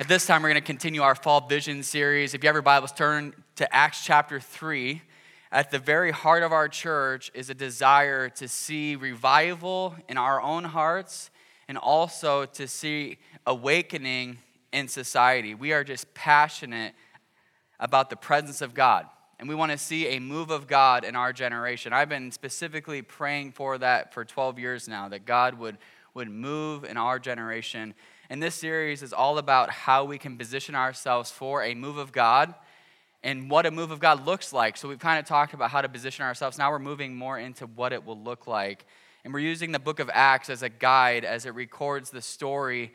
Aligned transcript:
At 0.00 0.06
this 0.06 0.26
time, 0.26 0.42
we're 0.42 0.50
going 0.50 0.62
to 0.62 0.64
continue 0.64 1.02
our 1.02 1.16
Fall 1.16 1.48
Vision 1.48 1.82
series. 1.82 2.32
If 2.32 2.44
you 2.44 2.48
have 2.48 2.54
your 2.54 2.62
Bibles, 2.62 2.92
turn 2.92 3.34
to 3.56 3.74
Acts 3.74 4.04
chapter 4.04 4.38
3. 4.38 5.02
At 5.50 5.72
the 5.72 5.80
very 5.80 6.12
heart 6.12 6.44
of 6.44 6.52
our 6.52 6.68
church 6.68 7.32
is 7.34 7.50
a 7.50 7.54
desire 7.54 8.28
to 8.28 8.46
see 8.46 8.94
revival 8.94 9.96
in 10.08 10.16
our 10.16 10.40
own 10.40 10.62
hearts 10.62 11.32
and 11.66 11.76
also 11.76 12.46
to 12.46 12.68
see 12.68 13.18
awakening 13.44 14.38
in 14.72 14.86
society. 14.86 15.56
We 15.56 15.72
are 15.72 15.82
just 15.82 16.14
passionate 16.14 16.94
about 17.80 18.08
the 18.08 18.14
presence 18.14 18.62
of 18.62 18.74
God. 18.74 19.04
And 19.40 19.48
we 19.48 19.56
want 19.56 19.72
to 19.72 19.78
see 19.78 20.14
a 20.14 20.20
move 20.20 20.52
of 20.52 20.68
God 20.68 21.02
in 21.02 21.16
our 21.16 21.32
generation. 21.32 21.92
I've 21.92 22.08
been 22.08 22.30
specifically 22.30 23.02
praying 23.02 23.50
for 23.50 23.78
that 23.78 24.14
for 24.14 24.24
12 24.24 24.60
years 24.60 24.86
now, 24.86 25.08
that 25.08 25.26
God 25.26 25.58
would, 25.58 25.76
would 26.14 26.30
move 26.30 26.84
in 26.84 26.96
our 26.96 27.18
generation 27.18 27.94
and 28.30 28.42
this 28.42 28.54
series 28.54 29.02
is 29.02 29.12
all 29.12 29.38
about 29.38 29.70
how 29.70 30.04
we 30.04 30.18
can 30.18 30.36
position 30.36 30.74
ourselves 30.74 31.30
for 31.30 31.62
a 31.62 31.74
move 31.74 31.96
of 31.96 32.12
God 32.12 32.54
and 33.22 33.50
what 33.50 33.64
a 33.64 33.70
move 33.70 33.90
of 33.90 34.00
God 34.00 34.26
looks 34.26 34.52
like. 34.52 34.76
So 34.76 34.88
we've 34.88 34.98
kind 34.98 35.18
of 35.18 35.24
talked 35.24 35.54
about 35.54 35.70
how 35.70 35.80
to 35.80 35.88
position 35.88 36.24
ourselves. 36.24 36.58
Now 36.58 36.70
we're 36.70 36.78
moving 36.78 37.16
more 37.16 37.38
into 37.38 37.66
what 37.66 37.92
it 37.92 38.04
will 38.04 38.20
look 38.20 38.46
like. 38.46 38.84
And 39.24 39.32
we're 39.32 39.40
using 39.40 39.72
the 39.72 39.78
book 39.78 39.98
of 39.98 40.10
Acts 40.12 40.50
as 40.50 40.62
a 40.62 40.68
guide 40.68 41.24
as 41.24 41.46
it 41.46 41.54
records 41.54 42.10
the 42.10 42.22
story 42.22 42.92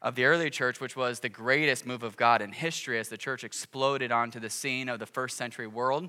of 0.00 0.14
the 0.14 0.24
early 0.24 0.50
church, 0.50 0.80
which 0.80 0.96
was 0.96 1.20
the 1.20 1.28
greatest 1.28 1.84
move 1.84 2.04
of 2.04 2.16
God 2.16 2.40
in 2.40 2.52
history 2.52 2.98
as 2.98 3.08
the 3.08 3.18
church 3.18 3.42
exploded 3.42 4.12
onto 4.12 4.38
the 4.38 4.50
scene 4.50 4.88
of 4.88 5.00
the 5.00 5.06
first 5.06 5.36
century 5.36 5.66
world. 5.66 6.08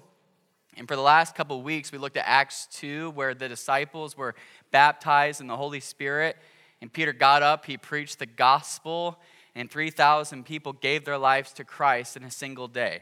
And 0.78 0.88
for 0.88 0.96
the 0.96 1.02
last 1.02 1.36
couple 1.36 1.62
weeks, 1.64 1.92
we 1.92 1.98
looked 1.98 2.16
at 2.16 2.26
Acts 2.28 2.68
2, 2.74 3.10
where 3.12 3.34
the 3.34 3.50
disciples 3.50 4.16
were 4.16 4.36
baptized 4.72 5.42
in 5.42 5.48
the 5.48 5.58
Holy 5.58 5.80
Spirit 5.80 6.38
and 6.82 6.92
Peter 6.92 7.14
got 7.14 7.44
up, 7.44 7.66
he 7.66 7.78
preached 7.78 8.20
the 8.20 8.26
gospel, 8.26 9.20
and 9.56 9.70
3,000 9.70 10.46
people 10.46 10.74
gave 10.74 11.06
their 11.06 11.18
lives 11.18 11.52
to 11.54 11.64
Christ 11.64 12.16
in 12.16 12.24
a 12.24 12.32
single 12.32 12.68
day. 12.68 13.02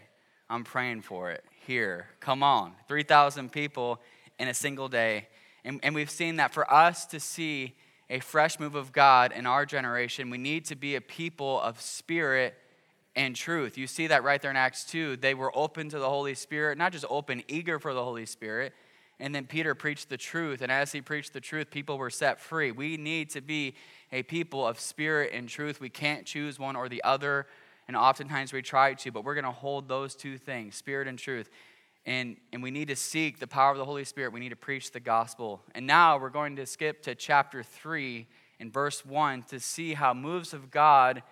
I'm 0.49 0.63
praying 0.63 1.01
for 1.01 1.31
it 1.31 1.43
here. 1.65 2.07
Come 2.19 2.41
on. 2.41 2.73
3,000 2.87 3.51
people 3.51 3.99
in 4.39 4.47
a 4.47 4.53
single 4.53 4.87
day. 4.87 5.27
And, 5.63 5.79
and 5.83 5.93
we've 5.93 6.09
seen 6.09 6.37
that 6.37 6.53
for 6.53 6.71
us 6.71 7.05
to 7.07 7.19
see 7.19 7.75
a 8.09 8.19
fresh 8.19 8.59
move 8.59 8.75
of 8.75 8.93
God 8.93 9.33
in 9.33 9.45
our 9.45 9.65
generation, 9.65 10.29
we 10.29 10.37
need 10.37 10.65
to 10.65 10.75
be 10.75 10.95
a 10.95 11.01
people 11.01 11.59
of 11.59 11.81
spirit 11.81 12.55
and 13.15 13.35
truth. 13.35 13.77
You 13.77 13.87
see 13.87 14.07
that 14.07 14.23
right 14.23 14.41
there 14.41 14.51
in 14.51 14.57
Acts 14.57 14.85
2. 14.85 15.17
They 15.17 15.33
were 15.33 15.55
open 15.57 15.89
to 15.89 15.99
the 15.99 16.07
Holy 16.07 16.35
Spirit, 16.35 16.77
not 16.77 16.93
just 16.93 17.05
open, 17.09 17.43
eager 17.47 17.79
for 17.79 17.93
the 17.93 18.03
Holy 18.03 18.25
Spirit, 18.25 18.73
and 19.19 19.33
then 19.33 19.45
Peter 19.45 19.73
preached 19.73 20.09
the 20.09 20.17
truth. 20.17 20.61
And 20.61 20.71
as 20.71 20.91
he 20.91 21.01
preached 21.01 21.33
the 21.33 21.41
truth, 21.41 21.71
people 21.71 21.97
were 21.97 22.09
set 22.09 22.39
free. 22.39 22.71
We 22.71 22.97
need 22.97 23.31
to 23.31 23.41
be 23.41 23.75
a 24.11 24.23
people 24.23 24.65
of 24.65 24.79
spirit 24.79 25.31
and 25.33 25.49
truth. 25.49 25.79
We 25.81 25.89
can't 25.89 26.25
choose 26.25 26.59
one 26.59 26.75
or 26.75 26.87
the 26.87 27.03
other. 27.03 27.47
And 27.87 27.97
oftentimes 27.97 28.53
we 28.53 28.61
try 28.61 28.93
to, 28.93 29.11
but 29.11 29.23
we're 29.23 29.33
going 29.33 29.45
to 29.45 29.51
hold 29.51 29.87
those 29.87 30.15
two 30.15 30.37
things 30.37 30.75
spirit 30.75 31.07
and 31.07 31.17
truth. 31.17 31.49
And, 32.05 32.37
and 32.53 32.61
we 32.63 32.71
need 32.71 32.87
to 32.89 32.95
seek 32.95 33.39
the 33.39 33.47
power 33.47 33.71
of 33.71 33.77
the 33.77 33.85
Holy 33.85 34.05
Spirit. 34.05 34.31
We 34.31 34.39
need 34.39 34.49
to 34.49 34.55
preach 34.55 34.91
the 34.91 34.99
gospel. 34.99 35.61
And 35.73 35.87
now 35.87 36.17
we're 36.17 36.29
going 36.29 36.55
to 36.57 36.65
skip 36.65 37.01
to 37.03 37.15
chapter 37.15 37.63
3 37.63 38.27
in 38.59 38.71
verse 38.71 39.05
1 39.05 39.43
to 39.49 39.59
see 39.59 39.93
how 39.93 40.13
moves 40.13 40.53
of 40.53 40.71
God 40.71 41.23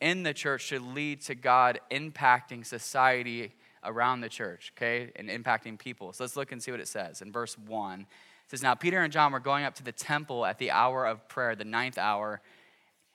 in 0.00 0.24
the 0.24 0.34
church 0.34 0.62
should 0.62 0.82
lead 0.82 1.22
to 1.22 1.34
God 1.34 1.80
impacting 1.90 2.66
society 2.66 3.52
around 3.84 4.20
the 4.20 4.28
church, 4.28 4.72
okay, 4.76 5.10
and 5.16 5.28
impacting 5.28 5.78
people. 5.78 6.12
So 6.12 6.24
let's 6.24 6.36
look 6.36 6.52
and 6.52 6.62
see 6.62 6.70
what 6.70 6.80
it 6.80 6.88
says 6.88 7.22
in 7.22 7.32
verse 7.32 7.56
1. 7.58 8.00
It 8.00 8.06
says, 8.48 8.62
Now 8.62 8.74
Peter 8.74 9.02
and 9.02 9.12
John 9.12 9.32
were 9.32 9.40
going 9.40 9.64
up 9.64 9.74
to 9.76 9.82
the 9.82 9.92
temple 9.92 10.46
at 10.46 10.58
the 10.58 10.70
hour 10.70 11.06
of 11.06 11.28
prayer, 11.28 11.54
the 11.54 11.64
ninth 11.64 11.98
hour, 11.98 12.40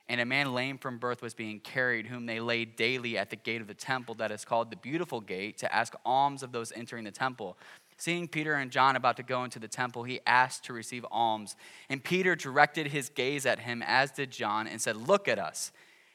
and 0.08 0.20
a 0.20 0.24
man 0.24 0.52
lame 0.52 0.78
from 0.78 0.98
birth 0.98 1.22
was 1.22 1.32
being 1.32 1.60
carried, 1.60 2.06
whom 2.06 2.26
they 2.26 2.38
laid 2.38 2.76
daily 2.76 3.16
at 3.16 3.30
the 3.30 3.36
gate 3.36 3.60
of 3.60 3.66
the 3.66 3.74
temple 3.74 4.14
that 4.16 4.30
is 4.30 4.44
called 4.44 4.70
the 4.70 4.76
Beautiful 4.76 5.20
Gate, 5.20 5.58
to 5.58 5.74
ask 5.74 5.94
alms 6.04 6.42
of 6.42 6.52
those 6.52 6.72
entering 6.72 7.04
the 7.04 7.10
temple. 7.10 7.56
Seeing 7.96 8.28
Peter 8.28 8.54
and 8.54 8.70
John 8.70 8.96
about 8.96 9.16
to 9.16 9.22
go 9.22 9.44
into 9.44 9.58
the 9.58 9.68
temple, 9.68 10.02
he 10.04 10.20
asked 10.26 10.64
to 10.64 10.72
receive 10.72 11.06
alms. 11.10 11.56
And 11.88 12.02
Peter 12.02 12.36
directed 12.36 12.88
his 12.88 13.08
gaze 13.08 13.46
at 13.46 13.60
him, 13.60 13.82
as 13.86 14.10
did 14.10 14.30
John, 14.30 14.66
and 14.66 14.80
said, 14.80 14.96
Look 14.96 15.26
at 15.26 15.38
us. 15.38 15.72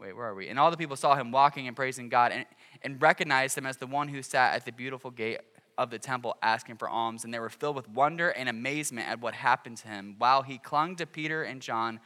wait, 0.00 0.16
where 0.16 0.26
are 0.26 0.34
we? 0.34 0.48
And 0.48 0.58
all 0.58 0.70
the 0.70 0.76
people 0.76 0.96
saw 0.96 1.14
him 1.14 1.30
walking 1.30 1.66
and 1.66 1.76
praising 1.76 2.08
God 2.08 2.32
and, 2.32 2.46
and 2.82 3.00
recognized 3.00 3.56
him 3.56 3.66
as 3.66 3.76
the 3.76 3.86
one 3.86 4.08
who 4.08 4.22
sat 4.22 4.54
at 4.54 4.64
the 4.64 4.72
beautiful 4.72 5.10
gate 5.10 5.38
of 5.76 5.90
the 5.90 5.98
temple 5.98 6.36
asking 6.42 6.76
for 6.76 6.88
alms. 6.88 7.24
And 7.24 7.32
they 7.32 7.38
were 7.38 7.48
filled 7.48 7.76
with 7.76 7.88
wonder 7.88 8.30
and 8.30 8.48
amazement 8.48 9.08
at 9.08 9.20
what 9.20 9.34
happened 9.34 9.76
to 9.78 9.88
him. 9.88 10.16
While 10.18 10.42
he 10.42 10.58
clung 10.58 10.96
to 10.96 11.06
Peter 11.06 11.42
and 11.42 11.62
John, 11.62 12.00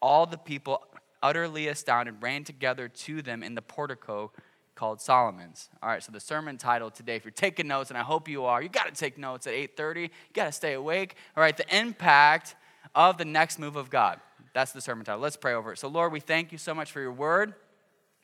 all 0.00 0.26
the 0.26 0.38
people, 0.38 0.82
utterly 1.22 1.68
astounded, 1.68 2.22
ran 2.22 2.44
together 2.44 2.88
to 2.88 3.22
them 3.22 3.42
in 3.42 3.54
the 3.54 3.62
portico 3.62 4.32
called 4.74 5.00
Solomon's. 5.00 5.68
All 5.82 5.90
right, 5.90 6.02
so 6.02 6.10
the 6.10 6.20
sermon 6.20 6.56
title 6.56 6.90
today, 6.90 7.16
if 7.16 7.24
you're 7.24 7.32
taking 7.32 7.68
notes, 7.68 7.90
and 7.90 7.98
I 7.98 8.02
hope 8.02 8.28
you 8.28 8.44
are, 8.46 8.62
you 8.62 8.70
got 8.70 8.86
to 8.86 8.98
take 8.98 9.18
notes 9.18 9.46
at 9.46 9.52
8:30. 9.52 10.02
You 10.04 10.08
got 10.32 10.46
to 10.46 10.52
stay 10.52 10.72
awake. 10.72 11.16
All 11.36 11.42
right, 11.42 11.54
the 11.54 11.76
impact 11.76 12.54
of 12.94 13.18
the 13.18 13.26
next 13.26 13.58
move 13.58 13.76
of 13.76 13.90
God. 13.90 14.20
That's 14.52 14.72
the 14.72 14.80
sermon 14.80 15.04
title. 15.04 15.20
Let's 15.20 15.36
pray 15.36 15.54
over 15.54 15.72
it. 15.72 15.78
So, 15.78 15.88
Lord, 15.88 16.12
we 16.12 16.20
thank 16.20 16.52
you 16.52 16.58
so 16.58 16.74
much 16.74 16.90
for 16.92 17.00
your 17.00 17.12
word. 17.12 17.54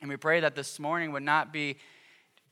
And 0.01 0.09
we 0.09 0.17
pray 0.17 0.39
that 0.41 0.55
this 0.55 0.79
morning 0.79 1.11
would 1.13 1.23
not 1.23 1.51
be 1.51 1.77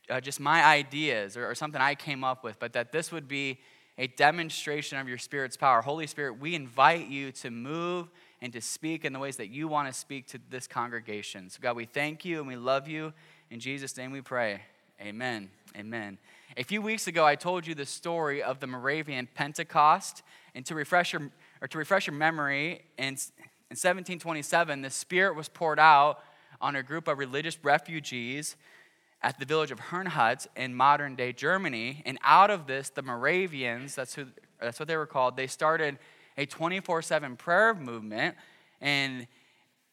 uh, 0.10 0.20
just 0.20 0.40
my 0.40 0.64
ideas 0.64 1.38
or, 1.38 1.50
or 1.50 1.56
something 1.56 1.82
I 1.82 1.96
came 1.96 2.24
up 2.24 2.44
with, 2.44 2.60
but 2.60 2.74
that 2.74 2.92
this 2.92 3.12
would 3.12 3.28
be 3.28 3.60
a 3.98 4.08
demonstration 4.08 4.98
of 5.00 5.08
your 5.08 5.18
Spirit's 5.18 5.58
power. 5.58 5.82
Holy 5.82 6.08
Spirit, 6.08 6.40
we 6.40 6.56
invite 6.56 7.08
you 7.08 7.32
to 7.34 7.50
move 7.50 8.10
and 8.42 8.52
to 8.54 8.62
speak 8.62 9.06
in 9.06 9.14
the 9.14 9.20
ways 9.20 9.38
that 9.38 9.50
you 9.50 9.68
want 9.68 9.88
to 9.88 9.94
speak 9.94 10.28
to 10.28 10.40
this 10.50 10.68
congregation. 10.68 11.50
So, 11.50 11.60
God, 11.62 11.76
we 11.76 11.86
thank 11.86 12.26
you 12.26 12.40
and 12.40 12.48
we 12.48 12.56
love 12.56 12.88
you. 12.88 13.14
In 13.50 13.60
Jesus' 13.60 13.96
name 13.96 14.12
we 14.12 14.22
pray. 14.22 14.62
Amen. 15.02 15.50
Amen. 15.78 16.18
A 16.58 16.64
few 16.64 16.82
weeks 16.82 17.08
ago, 17.08 17.26
I 17.26 17.36
told 17.36 17.68
you 17.68 17.76
the 17.76 17.86
story 17.86 18.42
of 18.42 18.60
the 18.60 18.68
Moravian 18.68 19.28
Pentecost. 19.34 20.24
And 20.56 20.66
to 20.68 20.76
refresh 20.76 21.12
your, 21.12 21.30
or 21.62 21.68
to 21.68 21.78
refresh 21.78 22.08
your 22.08 22.16
memory, 22.16 22.82
in 22.98 23.18
in 23.72 23.74
1727, 23.74 24.82
the 24.84 24.90
Spirit 24.92 25.36
was 25.36 25.50
poured 25.50 25.80
out 25.80 26.20
on 26.62 26.76
a 26.76 26.84
group 26.84 27.08
of 27.08 27.18
religious 27.18 27.58
refugees 27.64 28.56
at 29.24 29.40
the 29.40 29.46
village 29.46 29.72
of 29.72 29.80
Herrnhut 29.80 30.46
in 30.56 30.76
modern 30.76 31.16
day 31.16 31.34
Germany. 31.34 32.04
And 32.06 32.20
out 32.22 32.52
of 32.52 32.68
this, 32.68 32.90
the 32.90 33.02
Moravians, 33.02 33.96
that's, 33.96 34.14
who, 34.14 34.28
that's 34.62 34.80
what 34.80 34.88
they 34.88 34.96
were 34.96 35.08
called, 35.08 35.36
they 35.36 35.48
started 35.48 35.98
a 36.38 36.46
24 36.46 37.02
7 37.02 37.36
prayer 37.38 37.74
movement. 37.74 38.36
And, 38.82 39.26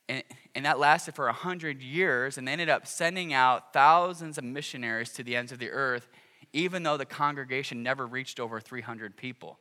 and, 0.07 0.23
and 0.55 0.67
that 0.67 0.79
lasted 0.79 1.15
for 1.15 1.25
100 1.25 1.81
years. 1.81 2.37
And 2.37 2.47
they 2.47 2.53
ended 2.53 2.69
up 2.69 2.87
sending 2.87 3.33
out 3.33 3.73
thousands 3.73 4.37
of 4.37 4.45
missionaries 4.45 5.13
to 5.15 5.25
the 5.25 5.35
ends 5.35 5.51
of 5.51 5.59
the 5.59 5.71
earth, 5.71 6.09
even 6.53 6.83
though 6.83 6.99
the 6.99 7.07
congregation 7.07 7.83
never 7.83 8.07
reached 8.07 8.39
over 8.39 8.61
300 8.61 9.17
people. 9.17 9.59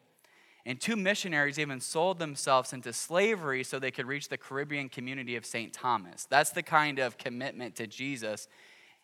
And 0.65 0.79
two 0.79 0.95
missionaries 0.95 1.57
even 1.57 1.79
sold 1.79 2.19
themselves 2.19 2.71
into 2.71 2.93
slavery 2.93 3.63
so 3.63 3.79
they 3.79 3.91
could 3.91 4.05
reach 4.05 4.29
the 4.29 4.37
Caribbean 4.37 4.89
community 4.89 5.35
of 5.35 5.45
St. 5.45 5.73
Thomas. 5.73 6.27
That's 6.29 6.51
the 6.51 6.63
kind 6.63 6.99
of 6.99 7.17
commitment 7.17 7.75
to 7.77 7.87
Jesus 7.87 8.47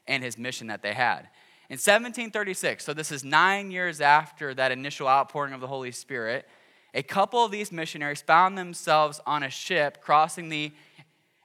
and 0.07 0.23
his 0.23 0.37
mission 0.37 0.67
that 0.67 0.83
they 0.83 0.93
had. 0.93 1.29
In 1.69 1.73
1736, 1.73 2.85
so 2.85 2.93
this 2.93 3.11
is 3.11 3.23
nine 3.23 3.71
years 3.71 3.99
after 3.99 4.53
that 4.53 4.71
initial 4.71 5.07
outpouring 5.07 5.53
of 5.53 5.59
the 5.59 5.67
Holy 5.67 5.91
Spirit, 5.91 6.47
a 6.93 7.03
couple 7.03 7.43
of 7.43 7.51
these 7.51 7.71
missionaries 7.71 8.21
found 8.21 8.57
themselves 8.57 9.19
on 9.25 9.43
a 9.43 9.49
ship 9.49 10.01
crossing 10.01 10.49
the 10.49 10.71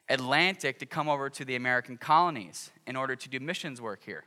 Atlantic 0.09 0.79
to 0.79 0.87
come 0.87 1.09
over 1.09 1.29
to 1.31 1.45
the 1.45 1.57
American 1.57 1.97
colonies 1.97 2.71
in 2.87 2.97
order 2.97 3.17
to 3.17 3.29
do 3.29 3.41
missions 3.41 3.81
work 3.81 4.03
here. 4.05 4.25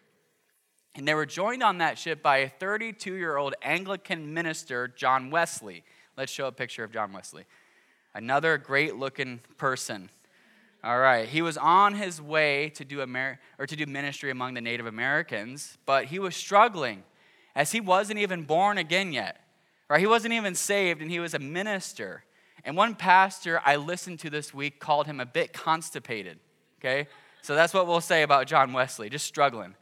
And 0.96 1.08
they 1.08 1.14
were 1.14 1.26
joined 1.26 1.62
on 1.62 1.80
that 1.80 1.98
ship 1.98 2.24
by 2.24 2.38
a 2.38 2.50
32 2.50 3.14
year 3.14 3.38
old 3.38 3.54
Anglican 3.62 4.34
minister, 4.34 4.88
John 4.88 5.30
Wesley. 5.30 5.84
Let's 6.18 6.32
show 6.32 6.48
a 6.48 6.52
picture 6.52 6.84
of 6.84 6.92
John 6.92 7.12
Wesley. 7.12 7.46
Another 8.14 8.58
great 8.58 8.96
looking 8.96 9.42
person. 9.58 10.10
All 10.84 11.00
right, 11.00 11.28
he 11.28 11.42
was 11.42 11.58
on 11.58 11.96
his 11.96 12.22
way 12.22 12.70
to 12.76 12.86
do, 12.86 13.02
Amer- 13.02 13.40
or 13.58 13.66
to 13.66 13.76
do 13.76 13.86
ministry 13.88 14.30
among 14.30 14.54
the 14.54 14.62
Native 14.62 14.86
Americans, 14.86 15.80
but 15.86 16.06
he 16.06 16.20
was 16.20 16.36
struggling 16.36 17.04
as 17.56 17.72
he 17.72 17.82
wasn't 17.82 18.20
even 18.20 18.44
born 18.44 18.78
again 18.78 19.12
yet. 19.12 19.42
Right? 19.90 20.00
He 20.00 20.08
wasn't 20.08 20.34
even 20.34 20.56
saved, 20.56 21.02
and 21.02 21.10
he 21.10 21.20
was 21.20 21.34
a 21.34 21.40
minister. 21.40 22.24
And 22.64 22.78
one 22.78 22.96
pastor 22.96 23.62
I 23.66 23.76
listened 23.76 24.20
to 24.20 24.30
this 24.30 24.54
week 24.54 24.80
called 24.80 25.08
him 25.08 25.20
a 25.20 25.26
bit 25.26 25.54
constipated. 25.54 26.40
Okay? 26.80 27.08
So 27.42 27.56
that's 27.56 27.74
what 27.74 27.88
we'll 27.88 28.02
say 28.02 28.24
about 28.24 28.48
John 28.48 28.72
Wesley, 28.72 29.10
just 29.10 29.26
struggling. 29.26 29.76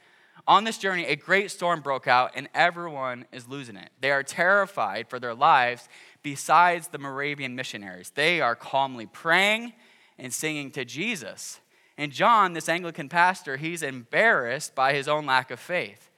On 0.45 0.65
this 0.65 0.77
journey, 0.77 1.05
a 1.05 1.15
great 1.15 1.51
storm 1.51 1.79
broke 1.79 2.07
out, 2.07 2.31
and 2.35 2.49
everyone 2.53 3.25
is 3.31 3.47
losing 3.47 3.77
it. 3.77 3.89
They 4.01 4.11
are 4.11 4.23
terrified 4.23 5.07
for 5.07 5.17
their 5.17 5.33
lives, 5.33 5.87
besides 6.21 6.89
the 6.89 6.97
Moravian 6.97 7.55
missionaries. 7.55 8.11
They 8.13 8.41
are 8.41 8.55
calmly 8.55 9.05
praying 9.05 9.73
and 10.17 10.33
singing 10.33 10.71
to 10.71 10.83
Jesus. 10.83 11.61
And 11.97 12.11
John, 12.11 12.53
this 12.53 12.67
Anglican 12.67 13.07
pastor, 13.07 13.55
he's 13.55 13.83
embarrassed 13.83 14.75
by 14.75 14.93
his 14.93 15.07
own 15.07 15.25
lack 15.25 15.49
of 15.49 15.59
faith. 15.59 16.09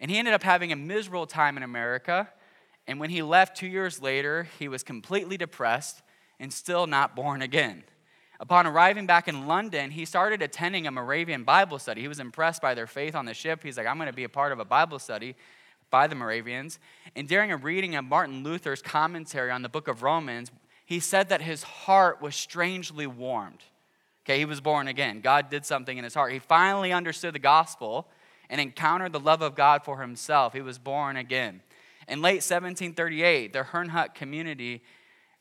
And 0.00 0.10
he 0.10 0.18
ended 0.18 0.34
up 0.34 0.42
having 0.42 0.70
a 0.70 0.76
miserable 0.76 1.26
time 1.26 1.56
in 1.56 1.62
America. 1.62 2.28
And 2.86 3.00
when 3.00 3.10
he 3.10 3.22
left 3.22 3.56
two 3.56 3.66
years 3.66 4.00
later, 4.00 4.48
he 4.58 4.68
was 4.68 4.82
completely 4.82 5.36
depressed 5.36 6.02
and 6.38 6.52
still 6.52 6.86
not 6.86 7.16
born 7.16 7.42
again. 7.42 7.84
Upon 8.40 8.66
arriving 8.66 9.06
back 9.06 9.28
in 9.28 9.46
London, 9.46 9.90
he 9.90 10.04
started 10.04 10.42
attending 10.42 10.86
a 10.86 10.90
Moravian 10.90 11.44
Bible 11.44 11.78
study. 11.78 12.00
He 12.00 12.08
was 12.08 12.18
impressed 12.18 12.60
by 12.60 12.74
their 12.74 12.86
faith 12.86 13.14
on 13.14 13.26
the 13.26 13.34
ship. 13.34 13.62
He's 13.62 13.76
like, 13.76 13.86
I'm 13.86 13.96
going 13.96 14.08
to 14.08 14.12
be 14.12 14.24
a 14.24 14.28
part 14.28 14.52
of 14.52 14.58
a 14.58 14.64
Bible 14.64 14.98
study 14.98 15.36
by 15.90 16.08
the 16.08 16.16
Moravians. 16.16 16.80
And 17.14 17.28
during 17.28 17.52
a 17.52 17.56
reading 17.56 17.94
of 17.94 18.04
Martin 18.04 18.42
Luther's 18.42 18.82
commentary 18.82 19.50
on 19.50 19.62
the 19.62 19.68
book 19.68 19.86
of 19.86 20.02
Romans, 20.02 20.50
he 20.84 20.98
said 20.98 21.28
that 21.28 21.40
his 21.40 21.62
heart 21.62 22.20
was 22.20 22.34
strangely 22.34 23.06
warmed. 23.06 23.62
Okay, 24.24 24.38
he 24.38 24.44
was 24.44 24.60
born 24.60 24.88
again. 24.88 25.20
God 25.20 25.50
did 25.50 25.64
something 25.64 25.96
in 25.96 26.02
his 26.02 26.14
heart. 26.14 26.32
He 26.32 26.38
finally 26.38 26.92
understood 26.92 27.34
the 27.34 27.38
gospel 27.38 28.08
and 28.50 28.60
encountered 28.60 29.12
the 29.12 29.20
love 29.20 29.42
of 29.42 29.54
God 29.54 29.84
for 29.84 30.00
himself. 30.00 30.52
He 30.52 30.60
was 30.60 30.78
born 30.78 31.16
again. 31.16 31.60
In 32.08 32.20
late 32.20 32.42
1738, 32.42 33.52
the 33.52 33.62
Herrnhut 33.62 34.14
community, 34.14 34.82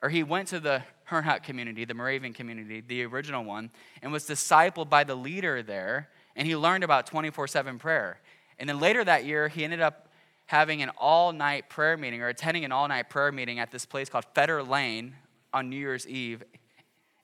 or 0.02 0.10
he 0.10 0.24
went 0.24 0.48
to 0.50 0.60
the 0.60 0.84
Herrnhut 1.10 1.44
community, 1.44 1.86
the 1.86 1.94
Moravian 1.94 2.34
community, 2.34 2.82
the 2.82 3.04
original 3.04 3.44
one, 3.44 3.72
and 4.02 4.12
was 4.12 4.26
discipled 4.26 4.90
by 4.90 5.04
the 5.04 5.16
leader 5.16 5.62
there, 5.62 6.10
and 6.36 6.48
he 6.48 6.56
learned 6.56 6.84
about 6.84 7.06
24 7.06 7.48
7 7.48 7.80
prayer. 7.80 8.20
And 8.60 8.70
then 8.70 8.80
later 8.80 9.04
that 9.04 9.26
year, 9.26 9.48
he 9.48 9.64
ended 9.64 9.82
up 9.82 10.10
having 10.46 10.82
an 10.82 10.92
all 10.98 11.32
night 11.32 11.70
prayer 11.70 11.98
meeting 11.98 12.22
or 12.22 12.28
attending 12.28 12.66
an 12.66 12.72
all 12.72 12.88
night 12.88 13.10
prayer 13.10 13.32
meeting 13.32 13.60
at 13.60 13.72
this 13.72 13.86
place 13.86 14.10
called 14.10 14.26
Fetter 14.36 14.64
Lane 14.64 15.16
on 15.54 15.70
New 15.70 15.78
Year's 15.78 16.08
Eve 16.08 16.44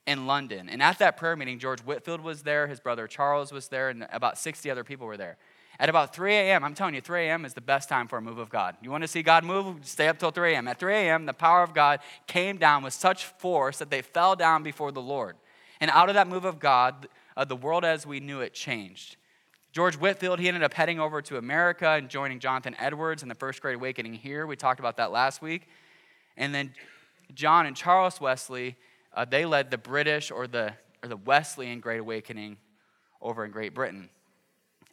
in 0.07 0.25
London. 0.25 0.69
And 0.69 0.81
at 0.81 0.97
that 0.99 1.17
prayer 1.17 1.35
meeting, 1.35 1.59
George 1.59 1.81
Whitefield 1.81 2.21
was 2.21 2.43
there, 2.43 2.67
his 2.67 2.79
brother 2.79 3.07
Charles 3.07 3.51
was 3.51 3.67
there, 3.67 3.89
and 3.89 4.07
about 4.11 4.37
60 4.37 4.69
other 4.71 4.83
people 4.83 5.05
were 5.05 5.17
there. 5.17 5.37
At 5.79 5.87
about 5.87 6.13
3 6.13 6.33
a.m., 6.33 6.65
I'm 6.65 6.73
telling 6.73 6.93
you, 6.93 6.99
3 6.99 7.27
a.m. 7.27 7.45
is 7.45 7.53
the 7.53 7.61
best 7.61 7.87
time 7.87 8.09
for 8.09 8.17
a 8.17 8.21
move 8.21 8.37
of 8.37 8.49
God. 8.49 8.75
You 8.81 8.91
want 8.91 9.03
to 9.03 9.07
see 9.07 9.23
God 9.23 9.45
move? 9.45 9.77
Stay 9.83 10.09
up 10.09 10.19
till 10.19 10.31
3 10.31 10.53
a.m. 10.53 10.67
At 10.67 10.77
3 10.77 10.93
a.m., 10.93 11.25
the 11.25 11.33
power 11.33 11.63
of 11.63 11.73
God 11.73 12.01
came 12.27 12.57
down 12.57 12.83
with 12.83 12.93
such 12.93 13.25
force 13.25 13.77
that 13.77 13.89
they 13.89 14.01
fell 14.01 14.35
down 14.35 14.61
before 14.61 14.91
the 14.91 15.01
Lord. 15.01 15.37
And 15.79 15.89
out 15.91 16.09
of 16.09 16.15
that 16.15 16.27
move 16.27 16.43
of 16.43 16.59
God, 16.59 17.07
uh, 17.37 17.45
the 17.45 17.55
world 17.55 17.85
as 17.85 18.05
we 18.05 18.19
knew 18.19 18.41
it 18.41 18.53
changed. 18.53 19.15
George 19.71 19.95
Whitefield, 19.95 20.39
he 20.39 20.49
ended 20.49 20.63
up 20.63 20.73
heading 20.73 20.99
over 20.99 21.21
to 21.21 21.37
America 21.37 21.91
and 21.91 22.09
joining 22.09 22.39
Jonathan 22.39 22.75
Edwards 22.77 23.23
in 23.23 23.29
the 23.29 23.35
First 23.35 23.61
Great 23.61 23.75
Awakening 23.75 24.15
here. 24.15 24.45
We 24.45 24.57
talked 24.57 24.81
about 24.81 24.97
that 24.97 25.11
last 25.11 25.41
week. 25.41 25.69
And 26.35 26.53
then 26.53 26.73
John 27.33 27.65
and 27.65 27.75
Charles 27.75 28.19
Wesley, 28.19 28.75
uh, 29.13 29.23
they 29.23 29.45
led 29.45 29.71
the 29.71 29.77
British 29.77 30.29
or 30.31 30.47
the, 30.47 30.73
or 31.01 31.07
the 31.07 31.17
Wesleyan 31.17 31.79
Great 31.79 31.99
Awakening 31.99 32.57
over 33.21 33.45
in 33.45 33.51
Great 33.51 33.73
Britain. 33.73 34.09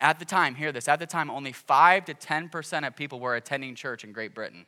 At 0.00 0.18
the 0.18 0.24
time, 0.24 0.54
hear 0.54 0.72
this, 0.72 0.88
at 0.88 0.98
the 0.98 1.06
time, 1.06 1.30
only 1.30 1.52
5 1.52 2.04
to 2.06 2.14
10% 2.14 2.86
of 2.86 2.96
people 2.96 3.18
were 3.18 3.36
attending 3.36 3.74
church 3.74 4.04
in 4.04 4.12
Great 4.12 4.34
Britain. 4.34 4.66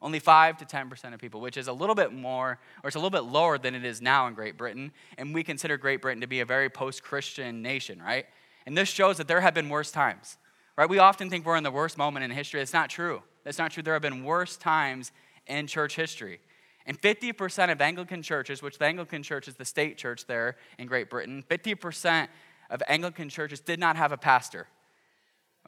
Only 0.00 0.18
5 0.18 0.56
to 0.58 0.64
10% 0.64 1.14
of 1.14 1.20
people, 1.20 1.40
which 1.40 1.56
is 1.56 1.68
a 1.68 1.72
little 1.72 1.94
bit 1.94 2.12
more, 2.12 2.58
or 2.82 2.88
it's 2.88 2.96
a 2.96 2.98
little 2.98 3.10
bit 3.10 3.30
lower 3.30 3.58
than 3.58 3.74
it 3.74 3.84
is 3.84 4.02
now 4.02 4.26
in 4.26 4.34
Great 4.34 4.56
Britain. 4.56 4.92
And 5.18 5.34
we 5.34 5.44
consider 5.44 5.76
Great 5.76 6.02
Britain 6.02 6.22
to 6.22 6.26
be 6.26 6.40
a 6.40 6.44
very 6.44 6.68
post 6.68 7.02
Christian 7.02 7.62
nation, 7.62 8.02
right? 8.02 8.26
And 8.66 8.76
this 8.76 8.88
shows 8.88 9.18
that 9.18 9.28
there 9.28 9.40
have 9.40 9.54
been 9.54 9.68
worse 9.68 9.92
times, 9.92 10.38
right? 10.76 10.88
We 10.88 10.98
often 10.98 11.30
think 11.30 11.44
we're 11.44 11.56
in 11.56 11.62
the 11.62 11.70
worst 11.70 11.98
moment 11.98 12.24
in 12.24 12.30
history. 12.30 12.60
It's 12.60 12.72
not 12.72 12.90
true. 12.90 13.22
That's 13.44 13.58
not 13.58 13.70
true. 13.72 13.82
There 13.82 13.94
have 13.94 14.02
been 14.02 14.24
worse 14.24 14.56
times 14.56 15.12
in 15.46 15.66
church 15.66 15.96
history. 15.96 16.40
And 16.86 17.00
50% 17.00 17.70
of 17.70 17.80
Anglican 17.80 18.22
churches, 18.22 18.60
which 18.60 18.78
the 18.78 18.86
Anglican 18.86 19.22
church 19.22 19.46
is 19.46 19.54
the 19.54 19.64
state 19.64 19.98
church 19.98 20.26
there 20.26 20.56
in 20.78 20.88
Great 20.88 21.10
Britain, 21.10 21.44
50% 21.48 22.28
of 22.70 22.82
Anglican 22.88 23.28
churches 23.28 23.60
did 23.60 23.78
not 23.78 23.96
have 23.96 24.12
a 24.12 24.16
pastor. 24.16 24.68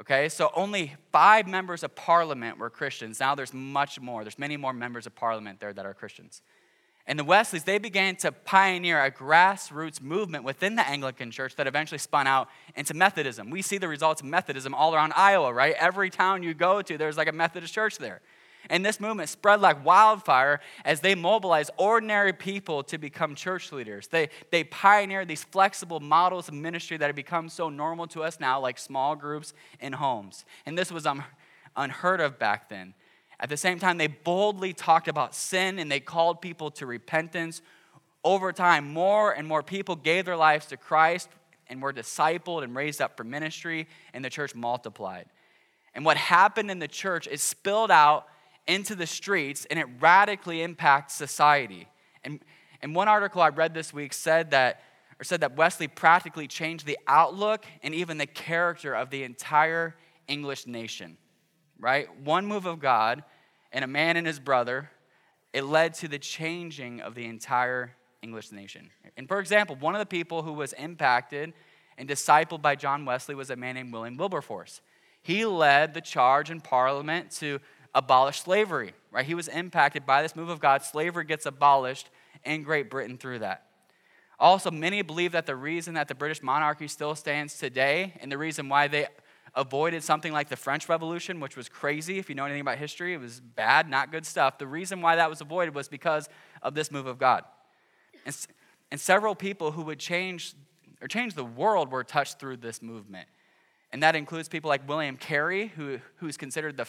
Okay, 0.00 0.28
so 0.28 0.50
only 0.56 0.94
five 1.12 1.46
members 1.46 1.84
of 1.84 1.94
parliament 1.94 2.58
were 2.58 2.68
Christians. 2.68 3.20
Now 3.20 3.34
there's 3.34 3.54
much 3.54 4.00
more. 4.00 4.24
There's 4.24 4.38
many 4.38 4.56
more 4.56 4.72
members 4.72 5.06
of 5.06 5.14
parliament 5.14 5.60
there 5.60 5.72
that 5.72 5.86
are 5.86 5.94
Christians. 5.94 6.42
And 7.06 7.18
the 7.18 7.24
Wesleys, 7.24 7.64
they 7.64 7.78
began 7.78 8.16
to 8.16 8.32
pioneer 8.32 9.02
a 9.02 9.10
grassroots 9.10 10.00
movement 10.00 10.42
within 10.42 10.74
the 10.74 10.88
Anglican 10.88 11.30
church 11.30 11.54
that 11.56 11.66
eventually 11.66 11.98
spun 11.98 12.26
out 12.26 12.48
into 12.74 12.94
Methodism. 12.94 13.50
We 13.50 13.60
see 13.60 13.76
the 13.76 13.88
results 13.88 14.22
of 14.22 14.26
Methodism 14.26 14.74
all 14.74 14.94
around 14.94 15.12
Iowa, 15.14 15.52
right? 15.52 15.74
Every 15.78 16.08
town 16.08 16.42
you 16.42 16.54
go 16.54 16.80
to, 16.80 16.96
there's 16.96 17.18
like 17.18 17.28
a 17.28 17.32
Methodist 17.32 17.74
church 17.74 17.98
there. 17.98 18.22
And 18.70 18.84
this 18.84 18.98
movement 18.98 19.28
spread 19.28 19.60
like 19.60 19.84
wildfire 19.84 20.60
as 20.84 21.00
they 21.00 21.14
mobilized 21.14 21.70
ordinary 21.76 22.32
people 22.32 22.82
to 22.84 22.98
become 22.98 23.34
church 23.34 23.72
leaders. 23.72 24.08
They, 24.08 24.30
they 24.50 24.64
pioneered 24.64 25.28
these 25.28 25.44
flexible 25.44 26.00
models 26.00 26.48
of 26.48 26.54
ministry 26.54 26.96
that 26.96 27.06
have 27.06 27.16
become 27.16 27.48
so 27.48 27.68
normal 27.68 28.06
to 28.08 28.22
us 28.22 28.40
now, 28.40 28.60
like 28.60 28.78
small 28.78 29.16
groups 29.16 29.52
in 29.80 29.92
homes. 29.92 30.44
And 30.66 30.78
this 30.78 30.90
was 30.90 31.06
um, 31.06 31.22
unheard 31.76 32.20
of 32.20 32.38
back 32.38 32.68
then. 32.68 32.94
At 33.40 33.48
the 33.48 33.56
same 33.56 33.78
time, 33.78 33.98
they 33.98 34.06
boldly 34.06 34.72
talked 34.72 35.08
about 35.08 35.34
sin 35.34 35.78
and 35.78 35.90
they 35.90 36.00
called 36.00 36.40
people 36.40 36.70
to 36.72 36.86
repentance. 36.86 37.62
Over 38.22 38.52
time, 38.52 38.92
more 38.92 39.32
and 39.32 39.46
more 39.46 39.62
people 39.62 39.96
gave 39.96 40.24
their 40.24 40.36
lives 40.36 40.66
to 40.66 40.76
Christ 40.76 41.28
and 41.66 41.82
were 41.82 41.92
discipled 41.92 42.62
and 42.62 42.74
raised 42.74 43.00
up 43.00 43.16
for 43.16 43.24
ministry, 43.24 43.88
and 44.12 44.24
the 44.24 44.30
church 44.30 44.54
multiplied. 44.54 45.26
And 45.94 46.04
what 46.04 46.16
happened 46.16 46.70
in 46.70 46.78
the 46.78 46.88
church 46.88 47.26
is 47.26 47.42
spilled 47.42 47.90
out 47.90 48.26
into 48.66 48.94
the 48.94 49.06
streets 49.06 49.66
and 49.66 49.78
it 49.78 49.86
radically 50.00 50.62
impacts 50.62 51.14
society. 51.14 51.88
And, 52.22 52.40
and 52.82 52.94
one 52.94 53.08
article 53.08 53.42
I 53.42 53.48
read 53.48 53.74
this 53.74 53.92
week 53.92 54.12
said 54.12 54.50
that, 54.52 54.82
or 55.20 55.24
said 55.24 55.40
that 55.40 55.56
Wesley 55.56 55.88
practically 55.88 56.46
changed 56.46 56.86
the 56.86 56.98
outlook 57.06 57.64
and 57.82 57.94
even 57.94 58.18
the 58.18 58.26
character 58.26 58.94
of 58.94 59.10
the 59.10 59.22
entire 59.22 59.94
English 60.26 60.66
nation, 60.66 61.16
right? 61.78 62.08
One 62.20 62.46
move 62.46 62.66
of 62.66 62.80
God 62.80 63.22
and 63.72 63.84
a 63.84 63.88
man 63.88 64.16
and 64.16 64.26
his 64.26 64.38
brother, 64.38 64.90
it 65.52 65.64
led 65.64 65.94
to 65.94 66.08
the 66.08 66.18
changing 66.18 67.00
of 67.00 67.14
the 67.14 67.26
entire 67.26 67.94
English 68.22 68.50
nation. 68.52 68.90
And 69.16 69.28
for 69.28 69.38
example, 69.38 69.76
one 69.76 69.94
of 69.94 69.98
the 69.98 70.06
people 70.06 70.42
who 70.42 70.52
was 70.52 70.72
impacted 70.72 71.52
and 71.98 72.08
discipled 72.08 72.62
by 72.62 72.74
John 72.74 73.04
Wesley 73.04 73.34
was 73.34 73.50
a 73.50 73.56
man 73.56 73.74
named 73.74 73.92
William 73.92 74.16
Wilberforce. 74.16 74.80
He 75.22 75.44
led 75.46 75.94
the 75.94 76.00
charge 76.00 76.50
in 76.50 76.60
Parliament 76.60 77.30
to 77.32 77.60
abolish 77.94 78.40
slavery, 78.40 78.92
right? 79.10 79.24
He 79.24 79.34
was 79.34 79.48
impacted 79.48 80.04
by 80.04 80.22
this 80.22 80.34
move 80.34 80.48
of 80.48 80.60
God. 80.60 80.82
Slavery 80.82 81.24
gets 81.24 81.46
abolished 81.46 82.10
in 82.44 82.62
Great 82.62 82.90
Britain 82.90 83.16
through 83.16 83.40
that. 83.40 83.66
Also, 84.38 84.70
many 84.70 85.00
believe 85.02 85.32
that 85.32 85.46
the 85.46 85.54
reason 85.54 85.94
that 85.94 86.08
the 86.08 86.14
British 86.14 86.42
monarchy 86.42 86.88
still 86.88 87.14
stands 87.14 87.56
today 87.56 88.14
and 88.20 88.30
the 88.32 88.38
reason 88.38 88.68
why 88.68 88.88
they 88.88 89.06
avoided 89.54 90.02
something 90.02 90.32
like 90.32 90.48
the 90.48 90.56
French 90.56 90.88
Revolution, 90.88 91.38
which 91.38 91.56
was 91.56 91.68
crazy, 91.68 92.18
if 92.18 92.28
you 92.28 92.34
know 92.34 92.44
anything 92.44 92.60
about 92.60 92.78
history, 92.78 93.14
it 93.14 93.20
was 93.20 93.40
bad, 93.40 93.88
not 93.88 94.10
good 94.10 94.26
stuff. 94.26 94.58
The 94.58 94.66
reason 94.66 95.00
why 95.00 95.16
that 95.16 95.30
was 95.30 95.40
avoided 95.40 95.74
was 95.74 95.88
because 95.88 96.28
of 96.62 96.74
this 96.74 96.90
move 96.90 97.06
of 97.06 97.18
God. 97.18 97.44
And, 98.26 98.36
and 98.90 99.00
several 99.00 99.36
people 99.36 99.70
who 99.70 99.82
would 99.82 100.00
change 100.00 100.54
or 101.00 101.06
change 101.06 101.34
the 101.34 101.44
world 101.44 101.90
were 101.90 102.02
touched 102.02 102.38
through 102.38 102.56
this 102.56 102.82
movement. 102.82 103.28
And 103.92 104.02
that 104.02 104.16
includes 104.16 104.48
people 104.48 104.68
like 104.68 104.88
William 104.88 105.16
Carey, 105.16 105.68
who, 105.76 106.00
who's 106.16 106.36
considered 106.36 106.76
the 106.76 106.86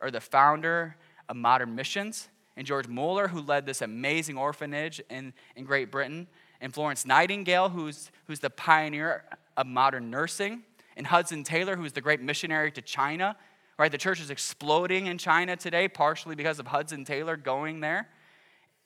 or 0.00 0.10
the 0.10 0.20
founder 0.20 0.96
of 1.28 1.36
modern 1.36 1.74
missions, 1.74 2.28
and 2.56 2.66
George 2.66 2.86
Mueller, 2.86 3.28
who 3.28 3.40
led 3.40 3.66
this 3.66 3.82
amazing 3.82 4.38
orphanage 4.38 5.00
in, 5.10 5.32
in 5.56 5.64
Great 5.64 5.90
Britain, 5.90 6.28
and 6.60 6.72
Florence 6.72 7.04
Nightingale, 7.04 7.68
who's, 7.68 8.10
who's 8.26 8.40
the 8.40 8.50
pioneer 8.50 9.24
of 9.56 9.66
modern 9.66 10.10
nursing, 10.10 10.62
and 10.96 11.06
Hudson 11.06 11.42
Taylor, 11.42 11.76
who's 11.76 11.92
the 11.92 12.00
great 12.00 12.20
missionary 12.20 12.70
to 12.72 12.82
China. 12.82 13.36
Right, 13.76 13.90
the 13.90 13.98
church 13.98 14.20
is 14.20 14.30
exploding 14.30 15.06
in 15.06 15.18
China 15.18 15.56
today, 15.56 15.88
partially 15.88 16.36
because 16.36 16.60
of 16.60 16.68
Hudson 16.68 17.04
Taylor 17.04 17.36
going 17.36 17.80
there. 17.80 18.08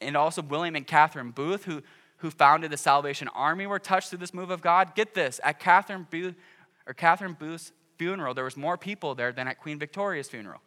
And 0.00 0.16
also 0.16 0.40
William 0.40 0.76
and 0.76 0.86
Catherine 0.86 1.30
Booth, 1.30 1.64
who, 1.64 1.82
who 2.18 2.30
founded 2.30 2.70
the 2.70 2.78
Salvation 2.78 3.28
Army, 3.34 3.66
were 3.66 3.78
touched 3.78 4.08
through 4.08 4.20
this 4.20 4.32
move 4.32 4.50
of 4.50 4.62
God. 4.62 4.94
Get 4.94 5.12
this, 5.12 5.40
at 5.44 5.60
Catherine 5.60 6.06
Booth, 6.10 6.36
or 6.86 6.94
Catherine 6.94 7.36
Booth's 7.38 7.72
funeral, 7.98 8.32
there 8.32 8.44
was 8.44 8.56
more 8.56 8.78
people 8.78 9.14
there 9.14 9.30
than 9.30 9.46
at 9.46 9.60
Queen 9.60 9.78
Victoria's 9.78 10.28
funeral. 10.28 10.60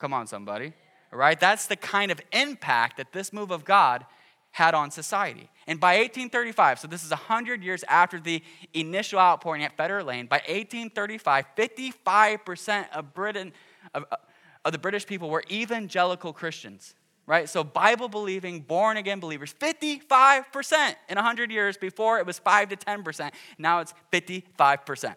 Come 0.00 0.12
on, 0.12 0.26
somebody. 0.26 0.72
Right? 1.12 1.38
That's 1.38 1.66
the 1.66 1.76
kind 1.76 2.10
of 2.10 2.20
impact 2.32 2.96
that 2.96 3.12
this 3.12 3.32
move 3.32 3.50
of 3.50 3.64
God 3.64 4.06
had 4.52 4.74
on 4.74 4.90
society. 4.90 5.48
And 5.66 5.78
by 5.78 5.98
1835, 5.98 6.80
so 6.80 6.88
this 6.88 7.04
is 7.04 7.10
100 7.10 7.62
years 7.62 7.84
after 7.84 8.18
the 8.18 8.42
initial 8.74 9.18
outpouring 9.18 9.62
at 9.62 9.76
Fetter 9.76 10.02
Lane, 10.02 10.26
by 10.26 10.38
1835, 10.38 11.46
55% 11.56 12.90
of 12.92 13.14
Britain, 13.14 13.52
of, 13.94 14.04
uh, 14.10 14.16
of 14.64 14.72
the 14.72 14.78
British 14.78 15.06
people 15.06 15.30
were 15.30 15.44
evangelical 15.50 16.32
Christians, 16.32 16.94
right? 17.26 17.48
So, 17.48 17.62
Bible 17.62 18.08
believing, 18.08 18.60
born 18.60 18.96
again 18.96 19.20
believers, 19.20 19.54
55% 19.54 20.96
in 21.08 21.14
100 21.14 21.50
years. 21.52 21.76
Before 21.76 22.18
it 22.18 22.26
was 22.26 22.38
5 22.40 22.70
to 22.70 22.76
10%. 22.76 23.30
Now 23.58 23.80
it's 23.80 23.94
55%. 24.12 25.14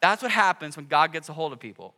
That's 0.00 0.22
what 0.22 0.30
happens 0.30 0.76
when 0.76 0.86
God 0.86 1.12
gets 1.12 1.28
a 1.28 1.32
hold 1.32 1.52
of 1.52 1.58
people. 1.58 1.94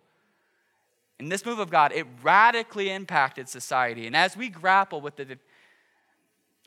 In 1.20 1.28
this 1.28 1.44
move 1.44 1.58
of 1.58 1.68
God, 1.68 1.92
it 1.92 2.06
radically 2.22 2.90
impacted 2.90 3.46
society. 3.46 4.06
And 4.06 4.16
as 4.16 4.38
we 4.38 4.48
grapple 4.48 5.02
with 5.02 5.16
the, 5.16 5.38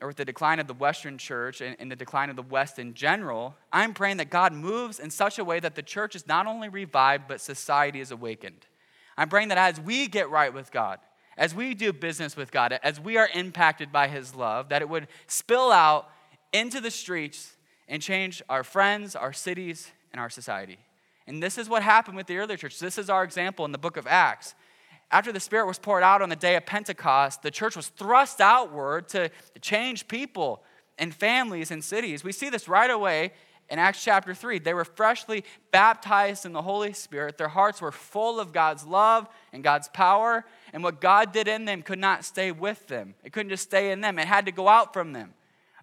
or 0.00 0.06
with 0.06 0.16
the 0.16 0.24
decline 0.24 0.60
of 0.60 0.68
the 0.68 0.74
Western 0.74 1.18
church 1.18 1.60
and, 1.60 1.76
and 1.80 1.90
the 1.90 1.96
decline 1.96 2.30
of 2.30 2.36
the 2.36 2.42
West 2.42 2.78
in 2.78 2.94
general, 2.94 3.56
I'm 3.72 3.94
praying 3.94 4.18
that 4.18 4.30
God 4.30 4.52
moves 4.52 5.00
in 5.00 5.10
such 5.10 5.40
a 5.40 5.44
way 5.44 5.58
that 5.58 5.74
the 5.74 5.82
church 5.82 6.14
is 6.14 6.28
not 6.28 6.46
only 6.46 6.68
revived, 6.68 7.24
but 7.26 7.40
society 7.40 7.98
is 7.98 8.12
awakened. 8.12 8.64
I'm 9.16 9.28
praying 9.28 9.48
that 9.48 9.58
as 9.58 9.80
we 9.80 10.06
get 10.06 10.30
right 10.30 10.54
with 10.54 10.70
God, 10.70 11.00
as 11.36 11.52
we 11.52 11.74
do 11.74 11.92
business 11.92 12.36
with 12.36 12.52
God, 12.52 12.78
as 12.84 13.00
we 13.00 13.16
are 13.16 13.28
impacted 13.34 13.90
by 13.90 14.06
His 14.06 14.36
love, 14.36 14.68
that 14.68 14.82
it 14.82 14.88
would 14.88 15.08
spill 15.26 15.72
out 15.72 16.08
into 16.52 16.80
the 16.80 16.92
streets 16.92 17.56
and 17.88 18.00
change 18.00 18.40
our 18.48 18.62
friends, 18.62 19.16
our 19.16 19.32
cities, 19.32 19.90
and 20.12 20.20
our 20.20 20.30
society. 20.30 20.78
And 21.26 21.42
this 21.42 21.58
is 21.58 21.68
what 21.68 21.82
happened 21.82 22.16
with 22.16 22.26
the 22.26 22.36
early 22.36 22.56
church. 22.56 22.78
This 22.78 22.98
is 22.98 23.08
our 23.08 23.24
example 23.24 23.64
in 23.64 23.72
the 23.72 23.78
book 23.78 23.96
of 23.96 24.06
Acts. 24.06 24.54
After 25.10 25.32
the 25.32 25.40
Spirit 25.40 25.66
was 25.66 25.78
poured 25.78 26.02
out 26.02 26.22
on 26.22 26.28
the 26.28 26.36
day 26.36 26.56
of 26.56 26.66
Pentecost, 26.66 27.42
the 27.42 27.50
church 27.50 27.76
was 27.76 27.88
thrust 27.88 28.40
outward 28.40 29.08
to 29.10 29.30
change 29.60 30.08
people 30.08 30.62
and 30.98 31.14
families 31.14 31.70
and 31.70 31.82
cities. 31.82 32.24
We 32.24 32.32
see 32.32 32.50
this 32.50 32.68
right 32.68 32.90
away 32.90 33.32
in 33.70 33.78
Acts 33.78 34.02
chapter 34.02 34.34
3. 34.34 34.58
They 34.58 34.74
were 34.74 34.84
freshly 34.84 35.44
baptized 35.70 36.44
in 36.44 36.52
the 36.52 36.62
Holy 36.62 36.92
Spirit. 36.92 37.38
Their 37.38 37.48
hearts 37.48 37.80
were 37.80 37.92
full 37.92 38.38
of 38.40 38.52
God's 38.52 38.84
love 38.84 39.28
and 39.52 39.64
God's 39.64 39.88
power. 39.88 40.44
And 40.72 40.82
what 40.82 41.00
God 41.00 41.32
did 41.32 41.48
in 41.48 41.64
them 41.64 41.82
could 41.82 41.98
not 41.98 42.24
stay 42.24 42.52
with 42.52 42.86
them, 42.88 43.14
it 43.24 43.32
couldn't 43.32 43.50
just 43.50 43.64
stay 43.64 43.90
in 43.92 44.00
them, 44.00 44.18
it 44.18 44.26
had 44.26 44.46
to 44.46 44.52
go 44.52 44.68
out 44.68 44.92
from 44.92 45.12
them. 45.12 45.34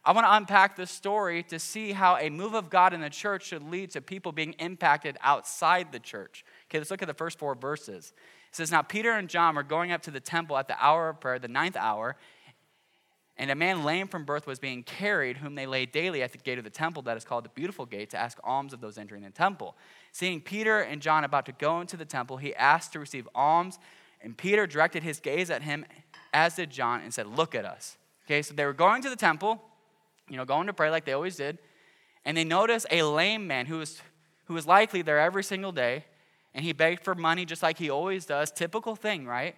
I 0.03 0.13
want 0.13 0.25
to 0.25 0.35
unpack 0.35 0.75
this 0.75 0.89
story 0.89 1.43
to 1.43 1.59
see 1.59 1.91
how 1.91 2.17
a 2.17 2.29
move 2.29 2.55
of 2.55 2.71
God 2.71 2.93
in 2.93 3.01
the 3.01 3.09
church 3.09 3.45
should 3.45 3.61
lead 3.61 3.91
to 3.91 4.01
people 4.01 4.31
being 4.31 4.53
impacted 4.53 5.17
outside 5.21 5.91
the 5.91 5.99
church. 5.99 6.43
Okay, 6.67 6.79
let's 6.79 6.89
look 6.89 7.03
at 7.03 7.07
the 7.07 7.13
first 7.13 7.37
four 7.37 7.53
verses. 7.53 8.13
It 8.49 8.55
says, 8.55 8.71
Now 8.71 8.81
Peter 8.81 9.11
and 9.11 9.29
John 9.29 9.55
were 9.55 9.63
going 9.63 9.91
up 9.91 10.01
to 10.03 10.11
the 10.11 10.19
temple 10.19 10.57
at 10.57 10.67
the 10.67 10.75
hour 10.83 11.09
of 11.09 11.19
prayer, 11.19 11.37
the 11.37 11.47
ninth 11.47 11.77
hour, 11.77 12.15
and 13.37 13.49
a 13.51 13.55
man 13.55 13.83
lame 13.83 14.07
from 14.07 14.25
birth 14.25 14.47
was 14.47 14.59
being 14.59 14.83
carried, 14.83 15.37
whom 15.37 15.55
they 15.55 15.65
laid 15.65 15.91
daily 15.91 16.21
at 16.23 16.31
the 16.31 16.37
gate 16.37 16.57
of 16.57 16.63
the 16.63 16.69
temple 16.69 17.03
that 17.03 17.15
is 17.15 17.23
called 17.23 17.45
the 17.45 17.49
Beautiful 17.49 17.85
Gate, 17.85 18.09
to 18.11 18.17
ask 18.17 18.39
alms 18.43 18.73
of 18.73 18.81
those 18.81 18.97
entering 18.97 19.23
the 19.23 19.29
temple. 19.29 19.75
Seeing 20.11 20.41
Peter 20.41 20.79
and 20.79 21.01
John 21.01 21.23
about 21.23 21.45
to 21.45 21.51
go 21.53 21.79
into 21.79 21.95
the 21.95 22.05
temple, 22.05 22.37
he 22.37 22.53
asked 22.55 22.93
to 22.93 22.99
receive 22.99 23.27
alms, 23.33 23.79
and 24.21 24.37
Peter 24.37 24.67
directed 24.67 25.03
his 25.03 25.19
gaze 25.19 25.49
at 25.49 25.63
him, 25.63 25.85
as 26.33 26.55
did 26.55 26.69
John, 26.71 27.01
and 27.01 27.13
said, 27.13 27.27
Look 27.27 27.55
at 27.55 27.65
us. 27.65 27.97
Okay, 28.27 28.41
so 28.41 28.53
they 28.53 28.65
were 28.65 28.73
going 28.73 29.01
to 29.01 29.09
the 29.09 29.15
temple 29.15 29.61
you 30.29 30.37
know, 30.37 30.45
going 30.45 30.67
to 30.67 30.73
pray 30.73 30.89
like 30.89 31.05
they 31.05 31.13
always 31.13 31.35
did. 31.35 31.57
And 32.25 32.37
they 32.37 32.43
notice 32.43 32.85
a 32.91 33.03
lame 33.03 33.47
man 33.47 33.65
who 33.65 33.79
was, 33.79 34.01
who 34.45 34.53
was 34.53 34.67
likely 34.67 35.01
there 35.01 35.19
every 35.19 35.43
single 35.43 35.71
day. 35.71 36.05
And 36.53 36.63
he 36.63 36.73
begged 36.73 37.03
for 37.03 37.15
money 37.15 37.45
just 37.45 37.63
like 37.63 37.77
he 37.77 37.89
always 37.89 38.25
does. 38.25 38.51
Typical 38.51 38.95
thing, 38.95 39.25
right? 39.25 39.55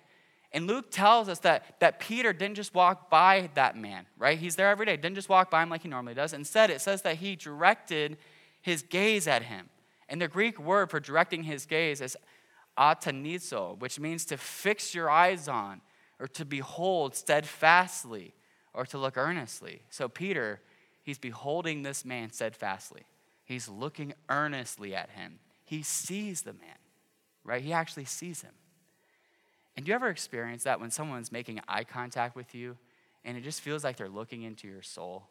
And 0.51 0.67
Luke 0.67 0.91
tells 0.91 1.29
us 1.29 1.39
that, 1.39 1.79
that 1.79 1.99
Peter 1.99 2.31
didn't 2.31 2.55
just 2.55 2.75
walk 2.75 3.09
by 3.09 3.49
that 3.55 3.75
man, 3.75 4.05
right? 4.19 4.37
He's 4.37 4.55
there 4.55 4.69
every 4.69 4.85
day, 4.85 4.95
didn't 4.95 5.15
just 5.15 5.29
walk 5.29 5.49
by 5.49 5.63
him 5.63 5.69
like 5.69 5.81
he 5.81 5.89
normally 5.89 6.13
does. 6.13 6.31
Instead, 6.31 6.69
it 6.69 6.79
says 6.79 7.01
that 7.01 7.17
he 7.17 7.35
directed 7.35 8.17
his 8.61 8.83
gaze 8.83 9.27
at 9.27 9.43
him. 9.43 9.69
And 10.07 10.21
the 10.21 10.27
Greek 10.27 10.59
word 10.59 10.91
for 10.91 10.99
directing 10.99 11.43
his 11.43 11.65
gaze 11.65 12.01
is 12.01 12.15
atanizo, 12.77 13.79
which 13.79 13.99
means 13.99 14.25
to 14.25 14.37
fix 14.37 14.93
your 14.93 15.09
eyes 15.09 15.47
on 15.47 15.81
or 16.19 16.27
to 16.27 16.45
behold 16.45 17.15
steadfastly 17.15 18.35
or 18.73 18.85
to 18.87 18.97
look 18.97 19.17
earnestly. 19.17 19.81
So, 19.89 20.07
Peter, 20.07 20.61
he's 21.03 21.17
beholding 21.17 21.83
this 21.83 22.03
man 22.05 22.31
steadfastly. 22.31 23.03
He's 23.45 23.67
looking 23.67 24.13
earnestly 24.29 24.95
at 24.95 25.11
him. 25.11 25.39
He 25.63 25.83
sees 25.83 26.41
the 26.41 26.53
man, 26.53 26.77
right? 27.43 27.61
He 27.61 27.73
actually 27.73 28.05
sees 28.05 28.41
him. 28.41 28.53
And 29.75 29.85
do 29.85 29.89
you 29.89 29.95
ever 29.95 30.09
experience 30.09 30.63
that 30.63 30.79
when 30.79 30.91
someone's 30.91 31.31
making 31.31 31.59
eye 31.67 31.83
contact 31.83 32.35
with 32.35 32.53
you 32.53 32.77
and 33.25 33.37
it 33.37 33.41
just 33.41 33.61
feels 33.61 33.83
like 33.83 33.97
they're 33.97 34.09
looking 34.09 34.43
into 34.43 34.67
your 34.67 34.81
soul, 34.81 35.27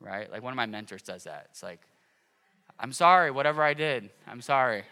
right? 0.00 0.30
Like 0.30 0.42
one 0.42 0.52
of 0.52 0.56
my 0.56 0.66
mentors 0.66 1.02
does 1.02 1.24
that. 1.24 1.48
It's 1.50 1.62
like, 1.62 1.80
I'm 2.78 2.92
sorry, 2.92 3.30
whatever 3.30 3.62
I 3.62 3.74
did, 3.74 4.10
I'm 4.26 4.40
sorry. 4.40 4.84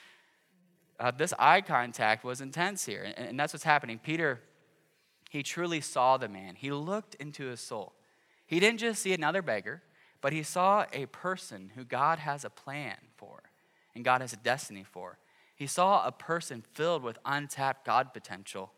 uh, 1.00 1.10
this 1.10 1.32
eye 1.38 1.60
contact 1.60 2.24
was 2.24 2.40
intense 2.40 2.84
here, 2.84 3.02
and, 3.02 3.28
and 3.28 3.40
that's 3.40 3.52
what's 3.52 3.64
happening. 3.64 4.00
Peter 4.02 4.40
he 5.36 5.42
truly 5.42 5.82
saw 5.82 6.16
the 6.16 6.28
man. 6.28 6.54
He 6.54 6.70
looked 6.70 7.14
into 7.16 7.44
his 7.46 7.60
soul. 7.60 7.92
He 8.46 8.58
didn't 8.58 8.80
just 8.80 9.02
see 9.02 9.12
another 9.12 9.42
beggar, 9.42 9.82
but 10.22 10.32
he 10.32 10.42
saw 10.42 10.86
a 10.94 11.04
person 11.06 11.72
who 11.74 11.84
God 11.84 12.18
has 12.20 12.42
a 12.42 12.48
plan 12.48 12.96
for 13.16 13.42
and 13.94 14.02
God 14.02 14.22
has 14.22 14.32
a 14.32 14.38
destiny 14.38 14.82
for. 14.82 15.18
He 15.54 15.66
saw 15.66 16.06
a 16.06 16.12
person 16.12 16.62
filled 16.72 17.02
with 17.02 17.18
untapped 17.26 17.84
God 17.84 18.14
potential. 18.14 18.72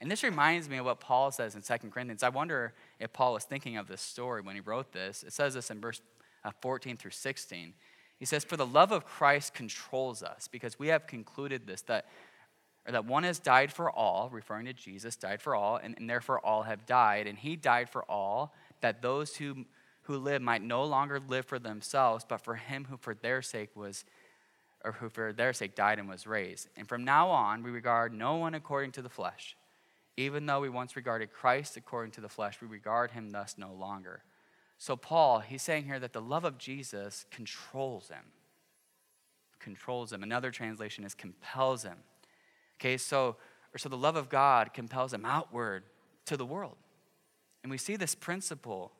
And 0.00 0.08
this 0.08 0.22
reminds 0.22 0.68
me 0.68 0.76
of 0.76 0.84
what 0.84 1.00
Paul 1.00 1.32
says 1.32 1.56
in 1.56 1.62
2 1.62 1.90
Corinthians. 1.90 2.22
I 2.22 2.28
wonder 2.28 2.74
if 3.00 3.12
Paul 3.12 3.32
was 3.32 3.42
thinking 3.42 3.76
of 3.76 3.88
this 3.88 4.00
story 4.00 4.42
when 4.42 4.54
he 4.54 4.60
wrote 4.60 4.92
this. 4.92 5.24
It 5.24 5.32
says 5.32 5.54
this 5.54 5.72
in 5.72 5.80
verse 5.80 6.00
uh, 6.44 6.52
14 6.60 6.96
through 6.96 7.10
16. 7.10 7.74
He 8.18 8.24
says, 8.24 8.44
For 8.44 8.56
the 8.56 8.66
love 8.66 8.92
of 8.92 9.04
Christ 9.04 9.54
controls 9.54 10.22
us, 10.22 10.46
because 10.46 10.78
we 10.78 10.88
have 10.88 11.08
concluded 11.08 11.66
this, 11.66 11.82
that 11.82 12.06
that 12.94 13.04
one 13.04 13.24
has 13.24 13.38
died 13.38 13.72
for 13.72 13.90
all, 13.90 14.28
referring 14.30 14.66
to 14.66 14.72
Jesus, 14.72 15.16
died 15.16 15.42
for 15.42 15.54
all, 15.54 15.76
and, 15.76 15.96
and 15.98 16.08
therefore 16.08 16.38
all 16.44 16.62
have 16.62 16.86
died. 16.86 17.26
And 17.26 17.36
he 17.36 17.56
died 17.56 17.88
for 17.88 18.04
all, 18.04 18.54
that 18.80 19.02
those 19.02 19.36
who, 19.36 19.64
who 20.02 20.18
live 20.18 20.40
might 20.40 20.62
no 20.62 20.84
longer 20.84 21.20
live 21.20 21.46
for 21.46 21.58
themselves, 21.58 22.24
but 22.28 22.40
for 22.40 22.54
him 22.54 22.86
who 22.88 22.96
for 22.96 23.14
their 23.14 23.42
sake 23.42 23.70
was, 23.74 24.04
or 24.84 24.92
who 24.92 25.08
for 25.08 25.32
their 25.32 25.52
sake 25.52 25.74
died 25.74 25.98
and 25.98 26.08
was 26.08 26.26
raised. 26.26 26.68
And 26.76 26.88
from 26.88 27.04
now 27.04 27.28
on, 27.28 27.62
we 27.62 27.70
regard 27.70 28.12
no 28.12 28.36
one 28.36 28.54
according 28.54 28.92
to 28.92 29.02
the 29.02 29.08
flesh. 29.08 29.56
Even 30.16 30.46
though 30.46 30.60
we 30.60 30.68
once 30.68 30.96
regarded 30.96 31.32
Christ 31.32 31.76
according 31.76 32.12
to 32.12 32.20
the 32.20 32.28
flesh, 32.28 32.60
we 32.62 32.68
regard 32.68 33.10
him 33.10 33.30
thus 33.30 33.56
no 33.58 33.72
longer. 33.72 34.22
So, 34.78 34.96
Paul, 34.96 35.40
he's 35.40 35.62
saying 35.62 35.84
here 35.84 35.98
that 35.98 36.12
the 36.12 36.20
love 36.20 36.44
of 36.44 36.56
Jesus 36.58 37.26
controls 37.30 38.08
him. 38.08 38.24
Controls 39.58 40.12
him. 40.12 40.22
Another 40.22 40.50
translation 40.50 41.04
is 41.04 41.14
compels 41.14 41.82
him. 41.82 41.96
Okay, 42.78 42.96
so, 42.96 43.36
or 43.74 43.78
so 43.78 43.88
the 43.88 43.96
love 43.96 44.16
of 44.16 44.28
God 44.28 44.74
compels 44.74 45.12
him 45.12 45.24
outward 45.24 45.84
to 46.26 46.36
the 46.36 46.46
world. 46.46 46.76
And 47.62 47.70
we 47.70 47.78
see 47.78 47.96
this 47.96 48.14
principle 48.14 48.92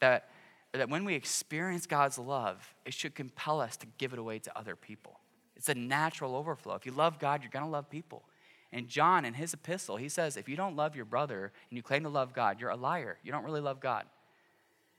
that, 0.00 0.28
that 0.72 0.88
when 0.88 1.04
we 1.04 1.14
experience 1.14 1.86
God's 1.86 2.18
love, 2.18 2.74
it 2.84 2.94
should 2.94 3.14
compel 3.14 3.60
us 3.60 3.76
to 3.78 3.86
give 3.98 4.12
it 4.12 4.18
away 4.18 4.38
to 4.40 4.58
other 4.58 4.76
people. 4.76 5.18
It's 5.56 5.68
a 5.68 5.74
natural 5.74 6.34
overflow. 6.34 6.74
If 6.74 6.86
you 6.86 6.92
love 6.92 7.18
God, 7.18 7.42
you're 7.42 7.50
going 7.50 7.64
to 7.64 7.70
love 7.70 7.88
people. 7.88 8.24
And 8.72 8.88
John, 8.88 9.24
in 9.24 9.34
his 9.34 9.52
epistle, 9.54 9.96
he 9.96 10.08
says, 10.08 10.36
if 10.36 10.48
you 10.48 10.56
don't 10.56 10.76
love 10.76 10.96
your 10.96 11.04
brother 11.04 11.52
and 11.70 11.76
you 11.76 11.82
claim 11.82 12.04
to 12.04 12.08
love 12.08 12.32
God, 12.32 12.60
you're 12.60 12.70
a 12.70 12.76
liar. 12.76 13.18
You 13.22 13.30
don't 13.30 13.44
really 13.44 13.60
love 13.60 13.80
God. 13.80 14.04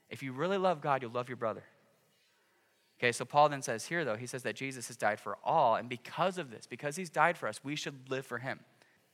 If 0.08 0.22
you 0.22 0.32
really 0.32 0.58
love 0.58 0.80
God, 0.80 1.02
you'll 1.02 1.10
love 1.10 1.28
your 1.28 1.36
brother. 1.36 1.64
Okay, 3.04 3.12
so 3.12 3.26
Paul 3.26 3.50
then 3.50 3.60
says 3.60 3.84
here, 3.84 4.02
though, 4.02 4.16
he 4.16 4.26
says 4.26 4.44
that 4.44 4.56
Jesus 4.56 4.86
has 4.86 4.96
died 4.96 5.20
for 5.20 5.36
all, 5.44 5.74
and 5.74 5.90
because 5.90 6.38
of 6.38 6.50
this, 6.50 6.66
because 6.66 6.96
he's 6.96 7.10
died 7.10 7.36
for 7.36 7.46
us, 7.46 7.60
we 7.62 7.76
should 7.76 8.08
live 8.08 8.24
for 8.24 8.38
him. 8.38 8.60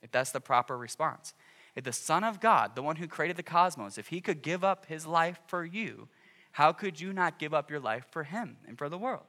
If 0.01 0.13
that's 0.13 0.31
the 0.31 0.41
proper 0.41 0.79
response. 0.79 1.35
If 1.75 1.83
the 1.83 1.93
Son 1.93 2.23
of 2.23 2.39
God, 2.39 2.77
the 2.77 2.85
one 2.85 2.95
who 2.95 3.09
created 3.09 3.37
the 3.37 3.43
cosmos, 3.43 3.99
if 3.99 4.07
he 4.07 4.21
could 4.21 4.43
give 4.43 4.63
up 4.63 4.87
his 4.87 5.09
life 5.09 5.41
for 5.49 5.65
you, 5.65 6.07
how 6.53 6.71
could 6.71 7.01
you 7.01 7.13
not 7.13 7.41
give 7.41 7.53
up 7.53 7.69
your 7.69 7.81
life 7.81 8.07
for 8.13 8.23
him 8.23 8.59
and 8.69 8.79
for 8.79 8.89
the 8.89 8.97
world? 8.97 9.25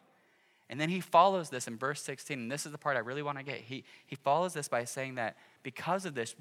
And 0.69 0.79
then 0.79 0.89
he 0.89 0.99
follows 0.99 1.49
this 1.49 1.67
in 1.67 1.75
verse 1.75 2.03
16, 2.03 2.37
and 2.37 2.51
this 2.51 2.67
is 2.67 2.71
the 2.71 2.77
part 2.77 2.97
I 2.97 2.99
really 2.99 3.23
want 3.23 3.39
to 3.39 3.43
get. 3.43 3.61
He, 3.61 3.83
he 4.05 4.15
follows 4.15 4.53
this 4.53 4.67
by 4.67 4.83
saying 4.83 5.15
that 5.15 5.37
because 5.63 6.05
of 6.05 6.13
this, 6.13 6.35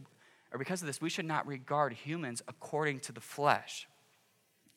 or 0.53 0.59
because 0.59 0.83
of 0.83 0.87
this, 0.87 1.01
we 1.01 1.09
should 1.09 1.25
not 1.25 1.47
regard 1.47 1.95
humans 1.95 2.43
according 2.47 3.01
to 3.01 3.13
the 3.13 3.21
flesh. 3.23 3.89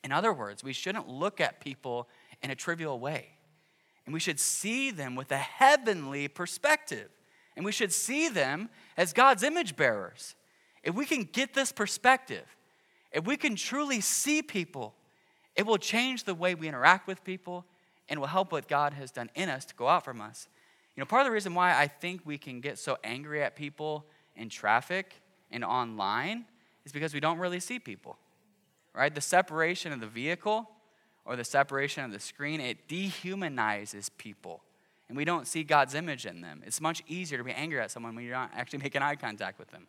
In 0.01 0.13
other 0.13 0.31
words, 0.31 0.63
we 0.63 0.71
shouldn't 0.71 1.09
look 1.09 1.41
at 1.41 1.59
people 1.59 2.07
in 2.41 2.49
a 2.49 2.55
trivial 2.55 3.01
way. 3.01 3.32
And 4.05 4.13
we 4.13 4.19
should 4.19 4.39
see 4.39 4.91
them 4.91 5.15
with 5.15 5.31
a 5.31 5.37
heavenly 5.37 6.27
perspective. 6.27 7.09
And 7.55 7.65
we 7.65 7.71
should 7.71 7.93
see 7.93 8.29
them 8.29 8.69
as 8.97 9.13
God's 9.13 9.43
image 9.43 9.75
bearers. 9.75 10.35
If 10.83 10.95
we 10.95 11.05
can 11.05 11.23
get 11.23 11.53
this 11.53 11.71
perspective, 11.71 12.43
if 13.11 13.25
we 13.25 13.37
can 13.37 13.55
truly 13.55 14.01
see 14.01 14.41
people, 14.41 14.93
it 15.55 15.65
will 15.65 15.77
change 15.77 16.23
the 16.23 16.35
way 16.35 16.55
we 16.55 16.67
interact 16.67 17.07
with 17.07 17.23
people 17.23 17.65
and 18.09 18.19
will 18.19 18.27
help 18.27 18.51
what 18.51 18.67
God 18.67 18.93
has 18.93 19.11
done 19.11 19.29
in 19.35 19.49
us 19.49 19.65
to 19.65 19.75
go 19.75 19.87
out 19.87 20.03
from 20.03 20.19
us. 20.19 20.47
You 20.95 21.01
know, 21.01 21.05
part 21.05 21.21
of 21.21 21.27
the 21.27 21.31
reason 21.31 21.53
why 21.53 21.79
I 21.79 21.87
think 21.87 22.21
we 22.25 22.37
can 22.37 22.59
get 22.59 22.77
so 22.77 22.97
angry 23.03 23.41
at 23.41 23.55
people 23.55 24.05
in 24.35 24.49
traffic 24.49 25.21
and 25.51 25.63
online 25.63 26.45
is 26.85 26.91
because 26.91 27.13
we 27.13 27.19
don't 27.19 27.37
really 27.37 27.59
see 27.59 27.79
people, 27.79 28.17
right? 28.93 29.13
The 29.13 29.21
separation 29.21 29.93
of 29.93 29.99
the 29.99 30.07
vehicle 30.07 30.69
or 31.25 31.35
the 31.35 31.43
separation 31.43 32.03
of 32.03 32.11
the 32.11 32.19
screen, 32.19 32.59
it 32.59 32.87
dehumanizes 32.87 34.09
people. 34.17 34.61
And 35.07 35.17
we 35.17 35.25
don't 35.25 35.47
see 35.47 35.63
God's 35.63 35.95
image 35.95 36.25
in 36.25 36.41
them. 36.41 36.63
It's 36.65 36.81
much 36.81 37.03
easier 37.07 37.37
to 37.37 37.43
be 37.43 37.51
angry 37.51 37.79
at 37.79 37.91
someone 37.91 38.15
when 38.15 38.25
you're 38.25 38.33
not 38.33 38.51
actually 38.55 38.79
making 38.79 39.01
eye 39.01 39.15
contact 39.15 39.59
with 39.59 39.69
them. 39.71 39.87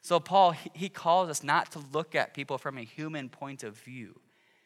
So, 0.00 0.20
Paul, 0.20 0.52
he 0.72 0.88
calls 0.88 1.28
us 1.28 1.42
not 1.42 1.72
to 1.72 1.80
look 1.92 2.14
at 2.14 2.34
people 2.34 2.56
from 2.56 2.78
a 2.78 2.82
human 2.82 3.28
point 3.28 3.62
of 3.64 3.76
view. 3.76 4.20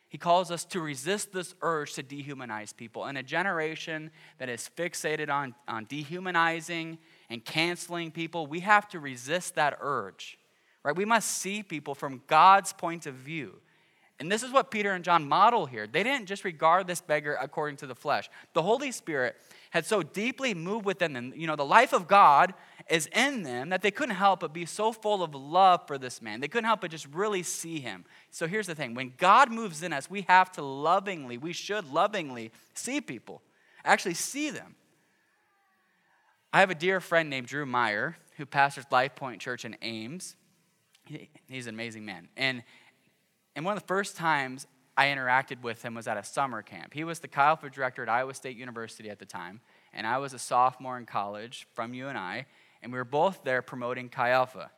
He 0.09 0.19
calls 0.19 0.51
us 0.51 0.67
to 0.67 0.81
resist 0.81 1.33
this 1.33 1.55
urge 1.63 1.95
to 1.95 2.03
dehumanize 2.03 2.77
people. 2.77 3.07
In 3.07 3.17
a 3.17 3.23
generation 3.23 4.11
that 4.37 4.51
is 4.51 4.71
fixated 4.77 5.31
on, 5.31 5.55
on 5.67 5.87
dehumanizing 5.87 6.99
and 7.31 7.43
canceling 7.43 8.11
people, 8.11 8.47
we 8.47 8.61
have 8.61 8.87
to 8.89 9.01
resist 9.01 9.55
that 9.55 9.79
urge. 9.81 10.37
Right? 10.85 10.95
We 10.95 11.07
must 11.07 11.29
see 11.29 11.63
people 11.63 11.95
from 11.95 12.21
God's 12.27 12.75
point 12.75 13.07
of 13.07 13.15
view. 13.15 13.55
And 14.23 14.31
this 14.31 14.45
is 14.45 14.53
what 14.53 14.71
Peter 14.71 14.93
and 14.93 15.05
John 15.05 15.29
model 15.29 15.67
here. 15.67 15.89
They 15.89 16.05
didn't 16.05 16.27
just 16.27 16.45
regard 16.45 16.87
this 16.87 17.01
beggar 17.01 17.37
according 17.41 17.79
to 17.79 17.89
the 17.89 17.95
flesh. 17.97 18.31
The 18.53 18.63
Holy 18.63 18.93
Spirit 18.93 19.35
had 19.71 19.85
so 19.85 20.05
deeply 20.05 20.55
moved 20.55 20.85
within 20.85 21.13
them. 21.13 21.33
You 21.35 21.49
know, 21.49 21.57
the 21.57 21.65
life 21.65 21.93
of 21.93 22.07
God 22.07 22.55
is 22.89 23.09
in 23.09 23.43
them 23.43 23.71
that 23.71 23.83
they 23.83 23.91
couldn't 23.91 24.15
help 24.15 24.39
but 24.39 24.53
be 24.53 24.65
so 24.65 24.93
full 24.93 25.25
of 25.25 25.35
love 25.35 25.89
for 25.89 25.99
this 25.99 26.23
man. 26.23 26.39
They 26.39 26.47
couldn't 26.47 26.67
help 26.67 26.83
but 26.83 26.93
just 26.93 27.09
really 27.13 27.43
see 27.43 27.81
him. 27.81 28.05
So 28.31 28.47
here's 28.47 28.69
the 28.69 28.77
thing 28.77 28.95
when 28.95 29.13
God 29.19 29.51
moves 29.51 29.83
in 29.83 29.93
us, 29.93 30.09
we 30.09 30.21
have 30.29 30.53
to 30.53 30.63
lovingly, 30.63 31.37
we 31.37 31.53
should 31.53 31.93
lovingly 31.93 32.53
see 32.75 33.01
people, 33.01 33.43
actually 33.85 34.15
see 34.15 34.51
them. 34.51 34.77
I 36.53 36.61
have 36.61 36.71
a 36.71 36.77
dear 36.77 37.01
friend 37.01 37.29
named 37.29 37.49
Drew 37.49 37.67
Meyer 37.67 38.17
who 38.37 38.47
pastors 38.47 38.85
Life 38.93 39.17
Point 39.17 39.41
Church 39.41 39.65
in 39.65 39.77
Ames. 39.83 40.37
He's 41.49 41.67
an 41.67 41.75
amazing 41.75 42.05
man. 42.05 42.29
And, 42.37 42.63
and 43.55 43.65
one 43.65 43.77
of 43.77 43.83
the 43.83 43.87
first 43.87 44.17
times 44.17 44.67
I 44.97 45.07
interacted 45.07 45.63
with 45.63 45.83
him 45.83 45.95
was 45.95 46.07
at 46.07 46.17
a 46.17 46.25
summer 46.25 46.63
camp. 46.63 46.93
He 46.93 47.05
was 47.05 47.21
the 47.21 47.29
Chi 47.29 47.43
Alpha 47.43 47.71
director 47.71 48.03
at 48.03 48.09
Iowa 48.09 48.35
State 48.35 48.57
University 48.57 49.09
at 49.09 49.19
the 49.19 49.25
time, 49.25 49.61
and 49.93 50.07
I 50.07 50.19
was 50.19 50.35
a 50.35 50.39
sophomore 50.39 50.99
in 50.99 51.07
college 51.07 51.67
from 51.75 51.95
UNI, 51.95 52.09
and 52.09 52.19
I, 52.19 52.47
and 52.83 52.93
we 52.93 52.99
were 52.99 53.05
both 53.05 53.43
there 53.45 53.63
promoting 53.63 54.09
Chi 54.09 54.31
Alpha. 54.31 54.71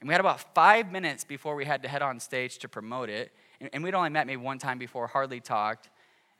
And 0.00 0.08
we 0.08 0.12
had 0.12 0.20
about 0.20 0.54
five 0.54 0.92
minutes 0.92 1.24
before 1.24 1.54
we 1.54 1.64
had 1.64 1.82
to 1.82 1.88
head 1.88 2.02
on 2.02 2.20
stage 2.20 2.58
to 2.58 2.68
promote 2.68 3.08
it, 3.08 3.32
and, 3.60 3.70
and 3.72 3.82
we'd 3.82 3.94
only 3.94 4.10
met 4.10 4.26
maybe 4.26 4.42
one 4.42 4.58
time 4.58 4.78
before, 4.78 5.06
hardly 5.06 5.40
talked, 5.40 5.88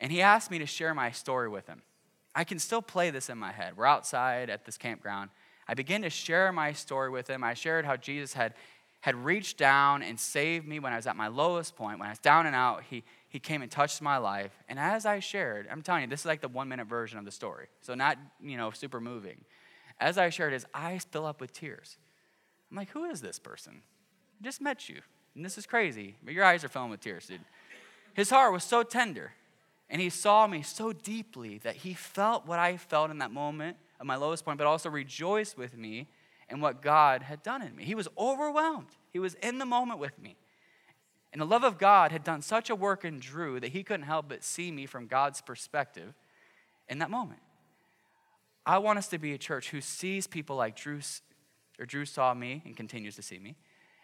and 0.00 0.12
he 0.12 0.20
asked 0.20 0.50
me 0.50 0.58
to 0.58 0.66
share 0.66 0.92
my 0.92 1.10
story 1.10 1.48
with 1.48 1.66
him. 1.66 1.82
I 2.34 2.44
can 2.44 2.58
still 2.58 2.82
play 2.82 3.10
this 3.10 3.30
in 3.30 3.38
my 3.38 3.52
head. 3.52 3.76
We're 3.76 3.86
outside 3.86 4.50
at 4.50 4.64
this 4.64 4.76
campground. 4.76 5.30
I 5.66 5.74
began 5.74 6.02
to 6.02 6.10
share 6.10 6.52
my 6.52 6.72
story 6.72 7.08
with 7.08 7.28
him. 7.28 7.42
I 7.42 7.54
shared 7.54 7.86
how 7.86 7.96
Jesus 7.96 8.34
had 8.34 8.54
had 9.04 9.22
reached 9.22 9.58
down 9.58 10.02
and 10.02 10.18
saved 10.18 10.66
me 10.66 10.78
when 10.78 10.94
I 10.94 10.96
was 10.96 11.06
at 11.06 11.14
my 11.14 11.28
lowest 11.28 11.76
point, 11.76 11.98
when 11.98 12.06
I 12.06 12.12
was 12.12 12.18
down 12.18 12.46
and 12.46 12.56
out. 12.56 12.84
He, 12.88 13.04
he 13.28 13.38
came 13.38 13.60
and 13.60 13.70
touched 13.70 14.00
my 14.00 14.16
life. 14.16 14.52
And 14.66 14.78
as 14.78 15.04
I 15.04 15.20
shared, 15.20 15.68
I'm 15.70 15.82
telling 15.82 16.04
you, 16.04 16.08
this 16.08 16.20
is 16.20 16.26
like 16.26 16.40
the 16.40 16.48
one 16.48 16.70
minute 16.70 16.86
version 16.86 17.18
of 17.18 17.26
the 17.26 17.30
story. 17.30 17.66
So, 17.82 17.94
not, 17.94 18.16
you 18.42 18.56
know, 18.56 18.70
super 18.70 19.02
moving. 19.02 19.44
As 20.00 20.16
I 20.16 20.30
shared, 20.30 20.54
his 20.54 20.64
eyes 20.72 21.04
fill 21.04 21.26
up 21.26 21.38
with 21.38 21.52
tears. 21.52 21.98
I'm 22.70 22.78
like, 22.78 22.88
who 22.92 23.04
is 23.04 23.20
this 23.20 23.38
person? 23.38 23.82
I 24.40 24.42
just 24.42 24.62
met 24.62 24.88
you. 24.88 25.02
And 25.34 25.44
this 25.44 25.58
is 25.58 25.66
crazy, 25.66 26.14
but 26.24 26.32
your 26.32 26.44
eyes 26.44 26.64
are 26.64 26.68
filling 26.68 26.88
with 26.88 27.00
tears, 27.00 27.26
dude. 27.26 27.42
His 28.14 28.30
heart 28.30 28.54
was 28.54 28.64
so 28.64 28.82
tender. 28.82 29.32
And 29.90 30.00
he 30.00 30.08
saw 30.08 30.46
me 30.46 30.62
so 30.62 30.94
deeply 30.94 31.58
that 31.58 31.76
he 31.76 31.92
felt 31.92 32.46
what 32.46 32.58
I 32.58 32.78
felt 32.78 33.10
in 33.10 33.18
that 33.18 33.32
moment 33.32 33.76
of 34.00 34.06
my 34.06 34.16
lowest 34.16 34.46
point, 34.46 34.56
but 34.56 34.66
also 34.66 34.88
rejoiced 34.88 35.58
with 35.58 35.76
me 35.76 36.08
and 36.48 36.60
what 36.60 36.82
God 36.82 37.22
had 37.22 37.42
done 37.42 37.62
in 37.62 37.74
me. 37.74 37.84
He 37.84 37.94
was 37.94 38.08
overwhelmed. 38.18 38.88
He 39.12 39.18
was 39.18 39.34
in 39.34 39.58
the 39.58 39.66
moment 39.66 40.00
with 40.00 40.20
me. 40.20 40.36
And 41.32 41.40
the 41.40 41.46
love 41.46 41.64
of 41.64 41.78
God 41.78 42.12
had 42.12 42.22
done 42.22 42.42
such 42.42 42.70
a 42.70 42.76
work 42.76 43.04
in 43.04 43.18
Drew 43.18 43.58
that 43.58 43.72
he 43.72 43.82
couldn't 43.82 44.06
help 44.06 44.28
but 44.28 44.44
see 44.44 44.70
me 44.70 44.86
from 44.86 45.06
God's 45.06 45.40
perspective 45.40 46.14
in 46.88 46.98
that 46.98 47.10
moment. 47.10 47.40
I 48.64 48.78
want 48.78 48.98
us 48.98 49.08
to 49.08 49.18
be 49.18 49.32
a 49.32 49.38
church 49.38 49.70
who 49.70 49.80
sees 49.80 50.26
people 50.26 50.56
like 50.56 50.76
Drew, 50.76 51.00
or 51.78 51.86
Drew 51.86 52.04
saw 52.04 52.32
me 52.34 52.62
and 52.64 52.76
continues 52.76 53.16
to 53.16 53.22
see 53.22 53.38
me. 53.38 53.56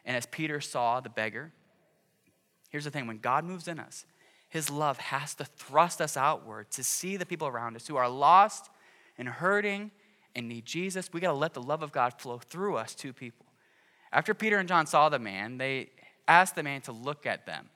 And 0.04 0.16
as 0.16 0.26
Peter 0.26 0.61
saw 0.61 1.00
the 1.00 1.09
beggar, 1.09 1.52
here's 2.70 2.85
the 2.85 2.90
thing 2.90 3.06
when 3.06 3.18
God 3.18 3.44
moves 3.44 3.68
in 3.68 3.78
us, 3.78 4.06
his 4.49 4.68
love 4.68 4.99
has 4.99 5.35
to 5.37 5.44
thrust 5.44 6.00
us 6.00 6.16
outward 6.16 6.70
to 6.73 6.82
see 6.82 7.16
the 7.16 7.25
people 7.25 7.47
around 7.47 7.76
us 7.76 7.87
who 7.87 7.97
are 7.97 8.09
lost 8.09 8.70
and 9.16 9.28
hurting 9.28 9.92
and 10.34 10.49
need 10.49 10.64
Jesus, 10.64 11.12
we 11.12 11.20
got 11.20 11.32
to 11.32 11.38
let 11.38 11.54
the 11.54 11.62
love 11.62 11.82
of 11.82 11.92
God 11.92 12.14
flow 12.20 12.38
through 12.38 12.76
us 12.76 12.94
to 12.96 13.12
people. 13.12 13.46
After 14.12 14.34
Peter 14.34 14.58
and 14.58 14.69
John 14.69 14.86
saw 14.86 15.08
the 15.08 15.19
man, 15.19 15.58
they 15.58 15.90
asked 16.26 16.54
the 16.54 16.62
man 16.62 16.80
to 16.82 16.93
look 16.93 17.26
at 17.26 17.47
them. 17.47 17.69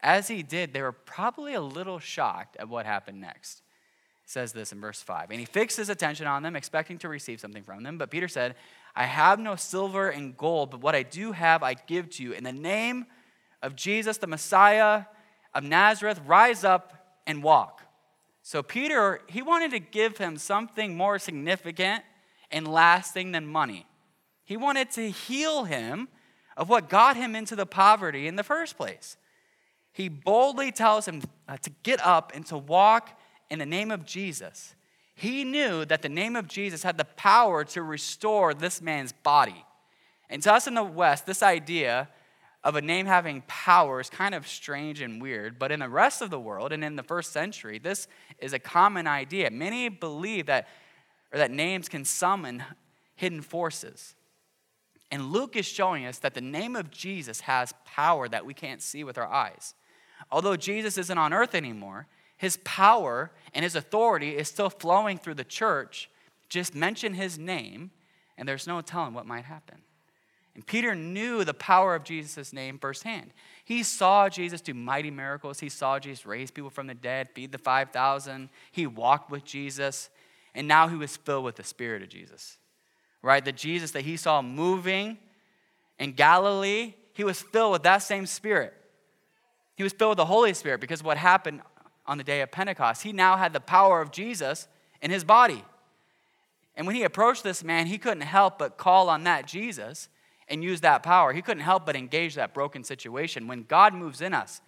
As 0.00 0.28
he 0.28 0.42
did, 0.42 0.72
they 0.72 0.82
were 0.82 0.92
probably 0.92 1.54
a 1.54 1.60
little 1.60 1.98
shocked 1.98 2.56
at 2.58 2.68
what 2.68 2.86
happened 2.86 3.20
next. 3.20 3.62
It 4.24 4.30
says 4.30 4.52
this 4.52 4.72
in 4.72 4.80
verse 4.80 5.02
5. 5.02 5.30
And 5.30 5.40
he 5.40 5.46
fixed 5.46 5.76
his 5.76 5.88
attention 5.88 6.26
on 6.26 6.42
them, 6.42 6.56
expecting 6.56 6.98
to 6.98 7.08
receive 7.08 7.40
something 7.40 7.62
from 7.62 7.82
them. 7.82 7.98
But 7.98 8.10
Peter 8.10 8.28
said, 8.28 8.54
I 8.94 9.04
have 9.04 9.38
no 9.38 9.56
silver 9.56 10.08
and 10.08 10.36
gold, 10.36 10.70
but 10.70 10.80
what 10.80 10.94
I 10.94 11.02
do 11.02 11.32
have, 11.32 11.62
I 11.62 11.74
give 11.74 12.10
to 12.10 12.22
you. 12.22 12.32
In 12.32 12.44
the 12.44 12.52
name 12.52 13.06
of 13.62 13.76
Jesus, 13.76 14.18
the 14.18 14.26
Messiah 14.26 15.04
of 15.54 15.64
Nazareth, 15.64 16.20
rise 16.26 16.64
up 16.64 17.18
and 17.26 17.42
walk. 17.42 17.82
So 18.46 18.62
Peter, 18.62 19.22
he 19.26 19.42
wanted 19.42 19.72
to 19.72 19.80
give 19.80 20.18
him 20.18 20.36
something 20.36 20.96
more 20.96 21.18
significant 21.18 22.04
and 22.52 22.68
lasting 22.68 23.32
than 23.32 23.44
money. 23.44 23.86
He 24.44 24.56
wanted 24.56 24.92
to 24.92 25.10
heal 25.10 25.64
him 25.64 26.06
of 26.56 26.68
what 26.68 26.88
got 26.88 27.16
him 27.16 27.34
into 27.34 27.56
the 27.56 27.66
poverty 27.66 28.28
in 28.28 28.36
the 28.36 28.44
first 28.44 28.76
place. 28.76 29.16
He 29.92 30.08
boldly 30.08 30.70
tells 30.70 31.08
him 31.08 31.22
uh, 31.48 31.56
to 31.56 31.70
get 31.82 31.98
up 32.06 32.30
and 32.36 32.46
to 32.46 32.56
walk 32.56 33.18
in 33.50 33.58
the 33.58 33.66
name 33.66 33.90
of 33.90 34.06
Jesus. 34.06 34.76
He 35.16 35.42
knew 35.42 35.84
that 35.84 36.02
the 36.02 36.08
name 36.08 36.36
of 36.36 36.46
Jesus 36.46 36.84
had 36.84 36.98
the 36.98 37.04
power 37.04 37.64
to 37.64 37.82
restore 37.82 38.54
this 38.54 38.80
man's 38.80 39.12
body. 39.12 39.64
And 40.30 40.40
to 40.44 40.54
us 40.54 40.68
in 40.68 40.74
the 40.74 40.84
West, 40.84 41.26
this 41.26 41.42
idea 41.42 42.08
of 42.66 42.74
a 42.74 42.82
name 42.82 43.06
having 43.06 43.44
power 43.46 44.00
is 44.00 44.10
kind 44.10 44.34
of 44.34 44.48
strange 44.48 45.00
and 45.00 45.22
weird, 45.22 45.56
but 45.56 45.70
in 45.70 45.78
the 45.78 45.88
rest 45.88 46.20
of 46.20 46.30
the 46.30 46.40
world 46.40 46.72
and 46.72 46.82
in 46.82 46.96
the 46.96 47.02
first 47.04 47.32
century, 47.32 47.78
this 47.78 48.08
is 48.40 48.52
a 48.52 48.58
common 48.58 49.06
idea. 49.06 49.52
Many 49.52 49.88
believe 49.88 50.46
that, 50.46 50.66
or 51.32 51.38
that 51.38 51.52
names 51.52 51.88
can 51.88 52.04
summon 52.04 52.64
hidden 53.14 53.40
forces. 53.40 54.16
And 55.12 55.30
Luke 55.30 55.54
is 55.54 55.64
showing 55.64 56.06
us 56.06 56.18
that 56.18 56.34
the 56.34 56.40
name 56.40 56.74
of 56.74 56.90
Jesus 56.90 57.42
has 57.42 57.72
power 57.84 58.28
that 58.28 58.44
we 58.44 58.52
can't 58.52 58.82
see 58.82 59.04
with 59.04 59.16
our 59.16 59.32
eyes. 59.32 59.74
Although 60.32 60.56
Jesus 60.56 60.98
isn't 60.98 61.18
on 61.18 61.32
earth 61.32 61.54
anymore, 61.54 62.08
his 62.36 62.56
power 62.64 63.30
and 63.54 63.62
his 63.62 63.76
authority 63.76 64.36
is 64.36 64.48
still 64.48 64.70
flowing 64.70 65.18
through 65.18 65.34
the 65.34 65.44
church. 65.44 66.10
Just 66.48 66.74
mention 66.74 67.14
his 67.14 67.38
name, 67.38 67.92
and 68.36 68.48
there's 68.48 68.66
no 68.66 68.80
telling 68.80 69.14
what 69.14 69.24
might 69.24 69.44
happen. 69.44 69.82
And 70.56 70.66
Peter 70.66 70.94
knew 70.94 71.44
the 71.44 71.52
power 71.52 71.94
of 71.94 72.02
Jesus' 72.02 72.50
name 72.50 72.78
firsthand. 72.78 73.34
He 73.62 73.82
saw 73.82 74.30
Jesus 74.30 74.62
do 74.62 74.72
mighty 74.72 75.10
miracles. 75.10 75.60
He 75.60 75.68
saw 75.68 75.98
Jesus 75.98 76.24
raise 76.24 76.50
people 76.50 76.70
from 76.70 76.86
the 76.86 76.94
dead, 76.94 77.28
feed 77.34 77.52
the 77.52 77.58
5,000. 77.58 78.48
He 78.72 78.86
walked 78.86 79.30
with 79.30 79.44
Jesus. 79.44 80.08
And 80.54 80.66
now 80.66 80.88
he 80.88 80.96
was 80.96 81.14
filled 81.14 81.44
with 81.44 81.56
the 81.56 81.62
Spirit 81.62 82.02
of 82.02 82.08
Jesus. 82.08 82.56
Right? 83.20 83.44
The 83.44 83.52
Jesus 83.52 83.90
that 83.90 84.00
he 84.00 84.16
saw 84.16 84.40
moving 84.40 85.18
in 85.98 86.12
Galilee, 86.12 86.94
he 87.12 87.22
was 87.22 87.42
filled 87.42 87.72
with 87.72 87.82
that 87.82 87.98
same 87.98 88.24
Spirit. 88.24 88.72
He 89.76 89.82
was 89.82 89.92
filled 89.92 90.12
with 90.12 90.16
the 90.16 90.24
Holy 90.24 90.54
Spirit 90.54 90.80
because 90.80 91.02
what 91.02 91.18
happened 91.18 91.60
on 92.06 92.16
the 92.16 92.24
day 92.24 92.40
of 92.40 92.50
Pentecost. 92.50 93.02
He 93.02 93.12
now 93.12 93.36
had 93.36 93.52
the 93.52 93.60
power 93.60 94.00
of 94.00 94.10
Jesus 94.10 94.68
in 95.02 95.10
his 95.10 95.22
body. 95.22 95.62
And 96.76 96.86
when 96.86 96.96
he 96.96 97.02
approached 97.02 97.42
this 97.42 97.62
man, 97.62 97.88
he 97.88 97.98
couldn't 97.98 98.22
help 98.22 98.58
but 98.58 98.78
call 98.78 99.10
on 99.10 99.24
that 99.24 99.46
Jesus 99.46 100.08
and 100.48 100.62
use 100.62 100.80
that 100.82 101.02
power. 101.02 101.32
He 101.32 101.42
couldn't 101.42 101.62
help 101.62 101.86
but 101.86 101.96
engage 101.96 102.34
that 102.34 102.54
broken 102.54 102.84
situation. 102.84 103.46
When 103.46 103.64
God 103.64 103.94
moves 103.94 104.20
in 104.20 104.32
us, 104.34 104.60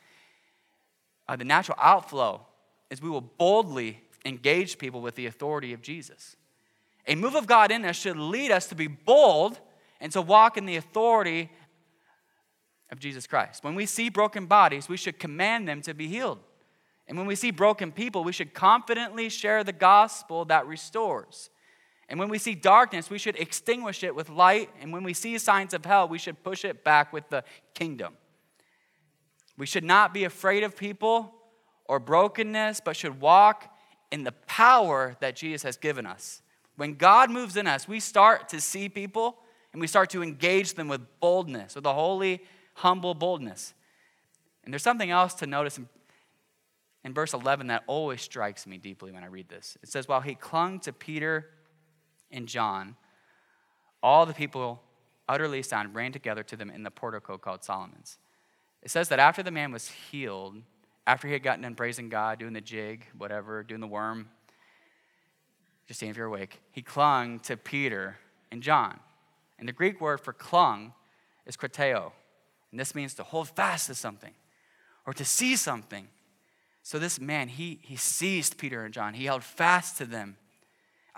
uh, 1.28 1.36
the 1.36 1.44
natural 1.44 1.78
outflow 1.80 2.46
is 2.90 3.02
we 3.02 3.10
will 3.10 3.20
boldly 3.20 4.02
engage 4.24 4.78
people 4.78 5.00
with 5.00 5.14
the 5.14 5.26
authority 5.26 5.72
of 5.72 5.82
Jesus. 5.82 6.36
A 7.06 7.14
move 7.14 7.34
of 7.34 7.46
God 7.46 7.70
in 7.70 7.84
us 7.84 7.96
should 7.96 8.16
lead 8.16 8.50
us 8.50 8.66
to 8.66 8.74
be 8.74 8.86
bold 8.86 9.60
and 10.00 10.12
to 10.12 10.22
walk 10.22 10.56
in 10.56 10.66
the 10.66 10.76
authority 10.76 11.50
of 12.90 12.98
Jesus 12.98 13.26
Christ. 13.26 13.64
When 13.64 13.74
we 13.74 13.86
see 13.86 14.08
broken 14.08 14.46
bodies, 14.46 14.88
we 14.88 14.96
should 14.96 15.18
command 15.18 15.68
them 15.68 15.82
to 15.82 15.94
be 15.94 16.06
healed. 16.06 16.38
And 17.06 17.16
when 17.16 17.26
we 17.26 17.34
see 17.34 17.50
broken 17.50 17.92
people, 17.92 18.24
we 18.24 18.32
should 18.32 18.52
confidently 18.52 19.28
share 19.28 19.64
the 19.64 19.72
gospel 19.72 20.44
that 20.46 20.66
restores. 20.66 21.50
And 22.08 22.18
when 22.18 22.28
we 22.28 22.38
see 22.38 22.54
darkness, 22.54 23.10
we 23.10 23.18
should 23.18 23.36
extinguish 23.36 24.02
it 24.02 24.14
with 24.14 24.30
light. 24.30 24.70
And 24.80 24.92
when 24.92 25.04
we 25.04 25.12
see 25.12 25.36
signs 25.38 25.74
of 25.74 25.84
hell, 25.84 26.08
we 26.08 26.18
should 26.18 26.42
push 26.42 26.64
it 26.64 26.82
back 26.82 27.12
with 27.12 27.28
the 27.28 27.44
kingdom. 27.74 28.14
We 29.58 29.66
should 29.66 29.84
not 29.84 30.14
be 30.14 30.24
afraid 30.24 30.62
of 30.62 30.76
people 30.76 31.34
or 31.84 31.98
brokenness, 31.98 32.80
but 32.84 32.96
should 32.96 33.20
walk 33.20 33.74
in 34.10 34.24
the 34.24 34.32
power 34.32 35.16
that 35.20 35.36
Jesus 35.36 35.62
has 35.64 35.76
given 35.76 36.06
us. 36.06 36.40
When 36.76 36.94
God 36.94 37.30
moves 37.30 37.56
in 37.56 37.66
us, 37.66 37.88
we 37.88 38.00
start 38.00 38.48
to 38.50 38.60
see 38.60 38.88
people 38.88 39.38
and 39.72 39.80
we 39.80 39.86
start 39.86 40.10
to 40.10 40.22
engage 40.22 40.74
them 40.74 40.88
with 40.88 41.02
boldness, 41.20 41.74
with 41.74 41.84
a 41.84 41.92
holy, 41.92 42.42
humble 42.74 43.14
boldness. 43.14 43.74
And 44.64 44.72
there's 44.72 44.82
something 44.82 45.10
else 45.10 45.34
to 45.34 45.46
notice 45.46 45.76
in, 45.76 45.88
in 47.04 47.12
verse 47.12 47.34
11 47.34 47.66
that 47.66 47.84
always 47.86 48.22
strikes 48.22 48.66
me 48.66 48.78
deeply 48.78 49.12
when 49.12 49.24
I 49.24 49.26
read 49.26 49.48
this. 49.48 49.76
It 49.82 49.88
says, 49.88 50.08
While 50.08 50.20
he 50.20 50.34
clung 50.34 50.80
to 50.80 50.92
Peter 50.92 51.50
and 52.30 52.46
John, 52.46 52.96
all 54.02 54.26
the 54.26 54.34
people 54.34 54.82
utterly 55.28 55.60
astounded, 55.60 55.94
ran 55.94 56.12
together 56.12 56.42
to 56.42 56.56
them 56.56 56.70
in 56.70 56.82
the 56.82 56.90
portico 56.90 57.38
called 57.38 57.64
Solomon's. 57.64 58.18
It 58.82 58.90
says 58.90 59.08
that 59.08 59.18
after 59.18 59.42
the 59.42 59.50
man 59.50 59.72
was 59.72 59.88
healed, 59.88 60.56
after 61.06 61.26
he 61.26 61.32
had 61.32 61.42
gotten 61.42 61.62
done 61.62 61.74
praising 61.74 62.08
God, 62.08 62.38
doing 62.38 62.52
the 62.52 62.60
jig, 62.60 63.04
whatever, 63.16 63.62
doing 63.62 63.80
the 63.80 63.86
worm, 63.86 64.28
just 65.86 66.00
saying 66.00 66.10
if 66.10 66.16
you're 66.16 66.26
awake, 66.26 66.60
he 66.70 66.82
clung 66.82 67.40
to 67.40 67.56
Peter 67.56 68.18
and 68.52 68.62
John. 68.62 69.00
And 69.58 69.66
the 69.66 69.72
Greek 69.72 70.00
word 70.00 70.20
for 70.20 70.32
clung 70.32 70.92
is 71.46 71.56
krateo. 71.56 72.12
And 72.70 72.78
this 72.78 72.94
means 72.94 73.14
to 73.14 73.22
hold 73.22 73.48
fast 73.48 73.86
to 73.86 73.94
something 73.94 74.34
or 75.06 75.14
to 75.14 75.24
see 75.24 75.56
something. 75.56 76.08
So 76.82 76.98
this 76.98 77.18
man, 77.18 77.48
he, 77.48 77.78
he 77.82 77.96
seized 77.96 78.58
Peter 78.58 78.84
and 78.84 78.92
John. 78.92 79.14
He 79.14 79.24
held 79.24 79.42
fast 79.42 79.96
to 79.98 80.04
them. 80.04 80.36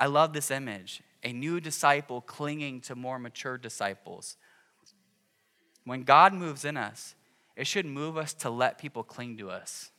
I 0.01 0.07
love 0.07 0.33
this 0.33 0.51
image. 0.51 1.03
A 1.23 1.33
new 1.33 1.61
disciple 1.61 2.23
clinging 2.23 2.81
to 2.83 2.97
more 2.97 3.19
mature 3.19 3.59
disciples. 3.59 4.39
When 5.85 6.03
God 6.03 6.33
moves 6.33 6.65
in 6.65 6.79
us, 6.79 7.15
it 7.55 7.67
should 7.67 7.85
move 7.85 8.17
us 8.17 8.33
to 8.35 8.49
let 8.49 8.79
people 8.79 9.03
cling 9.03 9.37
to 9.37 9.51
us. 9.51 9.91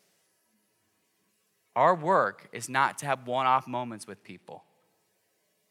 Our 1.76 1.94
work 1.94 2.50
is 2.52 2.68
not 2.68 2.98
to 2.98 3.06
have 3.06 3.28
one 3.28 3.46
off 3.46 3.68
moments 3.68 4.08
with 4.08 4.24
people. 4.24 4.64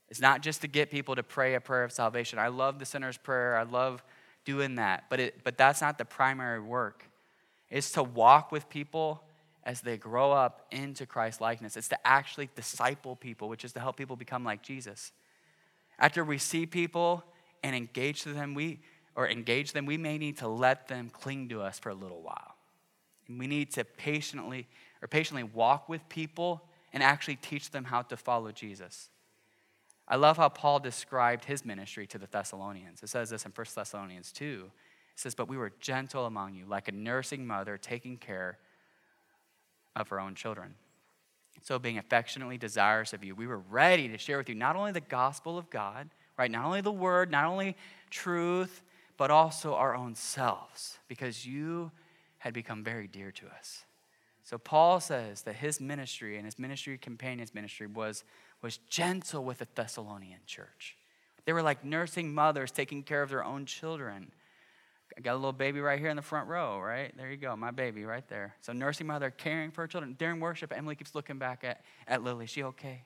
It's 0.09 0.21
not 0.21 0.43
just 0.43 0.61
to 0.61 0.69
get 0.69 0.91
people 0.91 1.17
to 1.17 1.23
pray 1.25 1.55
a 1.55 1.61
prayer 1.61 1.83
of 1.85 1.93
salvation. 1.93 2.39
I 2.39 2.49
love 2.49 2.79
the 2.79 2.85
sinner's 2.87 3.19
prayer. 3.19 3.57
I 3.57 3.65
love 3.65 4.03
doing 4.45 4.77
that. 4.77 5.05
But, 5.11 5.21
it, 5.21 5.45
but 5.45 5.59
that's 5.59 5.81
not 5.81 5.99
the 5.99 6.05
primary 6.05 6.61
work. 6.61 7.05
It's 7.69 7.91
to 7.93 8.03
walk 8.03 8.53
with 8.53 8.69
people 8.69 9.23
as 9.65 9.81
they 9.81 9.97
grow 9.97 10.33
up 10.33 10.67
into 10.71 11.07
Christ 11.07 11.41
likeness. 11.41 11.77
It's 11.77 11.89
to 11.89 12.07
actually 12.07 12.49
disciple 12.55 13.17
people, 13.17 13.49
which 13.49 13.65
is 13.65 13.73
to 13.75 13.81
help 13.81 13.97
people 13.97 14.17
become 14.17 14.45
like 14.45 14.63
Jesus. 14.63 15.13
After 15.99 16.25
we 16.25 16.39
see 16.39 16.67
people 16.67 17.25
and 17.63 17.77
engage 17.77 18.25
them, 18.25 18.55
we 18.55 18.81
or 19.17 19.29
engage 19.29 19.73
them, 19.73 19.87
we 19.87 19.97
may 19.97 20.19
need 20.19 20.39
to 20.39 20.49
let 20.49 20.89
them 20.89 21.11
cling 21.11 21.49
to 21.51 21.61
us 21.61 21.79
for 21.79 21.91
a 21.91 21.95
little 21.95 22.23
while. 22.23 22.55
And 23.29 23.39
we 23.39 23.47
need 23.47 23.73
to 23.73 23.85
patiently 23.85 24.67
or 25.03 25.09
patiently 25.09 25.43
walk 25.43 25.89
with 25.89 26.09
people 26.09 26.63
and 26.93 27.03
actually 27.03 27.37
teach 27.37 27.71
them 27.71 27.85
how 27.85 28.03
to 28.03 28.17
follow 28.17 28.53
Jesus. 28.53 29.11
I 30.09 30.17
love 30.17 30.37
how 30.37 30.49
Paul 30.49 30.81
described 30.81 31.45
his 31.45 31.65
ministry 31.65 32.07
to 32.09 32.19
the 32.19 32.27
Thessalonians. 32.27 33.03
It 33.03 33.09
says 33.09 33.31
this 33.31 33.45
in 33.45 33.53
1 33.53 33.67
Thessalonians 33.75 34.33
2. 34.33 34.65
It 34.67 35.21
says, 35.21 35.35
But 35.35 35.49
we 35.49 35.57
were 35.57 35.73
gentle 35.81 36.27
among 36.27 36.55
you, 36.55 36.67
like 36.67 36.89
a 36.89 36.93
nursing 36.93 37.47
mother 37.47 37.79
taking 37.79 38.17
care 38.17 38.59
of 39.97 40.09
her 40.09 40.21
own 40.21 40.35
children. 40.35 40.75
So, 41.63 41.79
being 41.79 41.99
affectionately 41.99 42.57
desirous 42.57 43.13
of 43.13 43.23
you, 43.23 43.35
we 43.35 43.47
were 43.47 43.59
ready 43.59 44.09
to 44.09 44.19
share 44.19 44.39
with 44.39 44.49
you 44.49 44.55
not 44.55 44.77
only 44.77 44.93
the 44.93 45.01
gospel 45.01 45.59
of 45.59 45.69
God, 45.69 46.09
right? 46.39 46.51
Not 46.51 46.65
only 46.65 46.81
the 46.81 46.93
word, 46.93 47.31
not 47.31 47.45
only 47.45 47.77
truth, 48.09 48.83
but 49.19 49.31
also 49.31 49.75
our 49.75 49.95
own 49.95 50.15
selves, 50.15 50.99
because 51.07 51.45
you 51.47 51.91
had 52.39 52.55
become 52.55 52.83
very 52.83 53.07
dear 53.07 53.31
to 53.31 53.47
us. 53.49 53.85
So 54.43 54.57
Paul 54.57 55.01
says 55.01 55.43
that 55.43 55.57
his 55.57 55.81
ministry 55.81 56.37
and 56.37 56.45
his 56.47 56.59
ministry 56.59 56.97
companions' 56.97 57.55
ministry 57.55 57.87
was, 57.87 58.25
was 58.63 58.79
gentle 58.89 59.45
with 59.45 59.59
the 59.59 59.69
Thessalonian 59.75 60.41
church. 60.47 60.97
They 61.45 61.53
were 61.53 61.63
like 61.63 61.85
nursing 61.85 62.35
mothers 62.35 62.71
taking 62.71 63.03
care 63.03 63.23
of 63.23 63.31
their 63.31 63.45
own 63.45 63.67
children. 63.67 64.33
I 65.21 65.23
got 65.23 65.35
a 65.35 65.37
little 65.37 65.53
baby 65.53 65.81
right 65.81 65.99
here 65.99 66.09
in 66.09 66.17
the 66.17 66.23
front 66.23 66.49
row, 66.49 66.81
right? 66.81 67.15
There 67.15 67.31
you 67.31 67.37
go, 67.37 67.55
my 67.55 67.73
baby 67.73 68.07
right 68.07 68.27
there. 68.29 68.55
So 68.63 68.73
nursing 68.73 69.07
mother 69.07 69.31
caring 69.31 69.71
for 69.71 69.83
her 69.83 69.87
children. 69.87 70.17
During 70.19 70.41
worship, 70.41 70.73
Emily 70.75 70.95
keeps 70.95 71.15
looking 71.15 71.37
back 71.37 71.63
at, 71.63 71.83
at 72.09 72.25
Lily. 72.25 72.47
She 72.47 72.63
okay? 72.63 73.03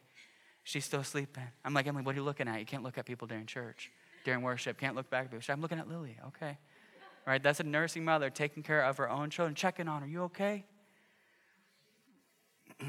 She's 0.63 0.85
still 0.85 1.03
sleeping. 1.03 1.43
I'm 1.65 1.75
like, 1.75 1.89
Emily, 1.89 2.05
what 2.05 2.15
are 2.15 2.19
you 2.19 2.23
looking 2.23 2.47
at? 2.47 2.61
You 2.61 2.67
can't 2.67 2.85
look 2.85 2.99
at 2.99 3.05
people 3.05 3.27
during 3.27 3.47
church, 3.47 3.91
during 4.25 4.43
worship. 4.43 4.79
Can't 4.79 4.95
look 4.95 5.11
back 5.11 5.25
at 5.25 5.33
people. 5.33 5.45
I'm 5.53 5.61
looking 5.61 5.81
at 5.81 5.89
Lily. 5.89 6.17
Okay. 6.29 6.57
Right? 7.27 7.43
That's 7.43 7.59
a 7.59 7.65
nursing 7.65 8.05
mother 8.05 8.31
taking 8.31 8.63
care 8.63 8.85
of 8.85 8.97
her 8.99 9.11
own 9.11 9.31
children, 9.31 9.57
checking 9.57 9.89
on 9.89 10.03
her. 10.03 10.07
You 10.07 10.23
okay? 10.23 10.67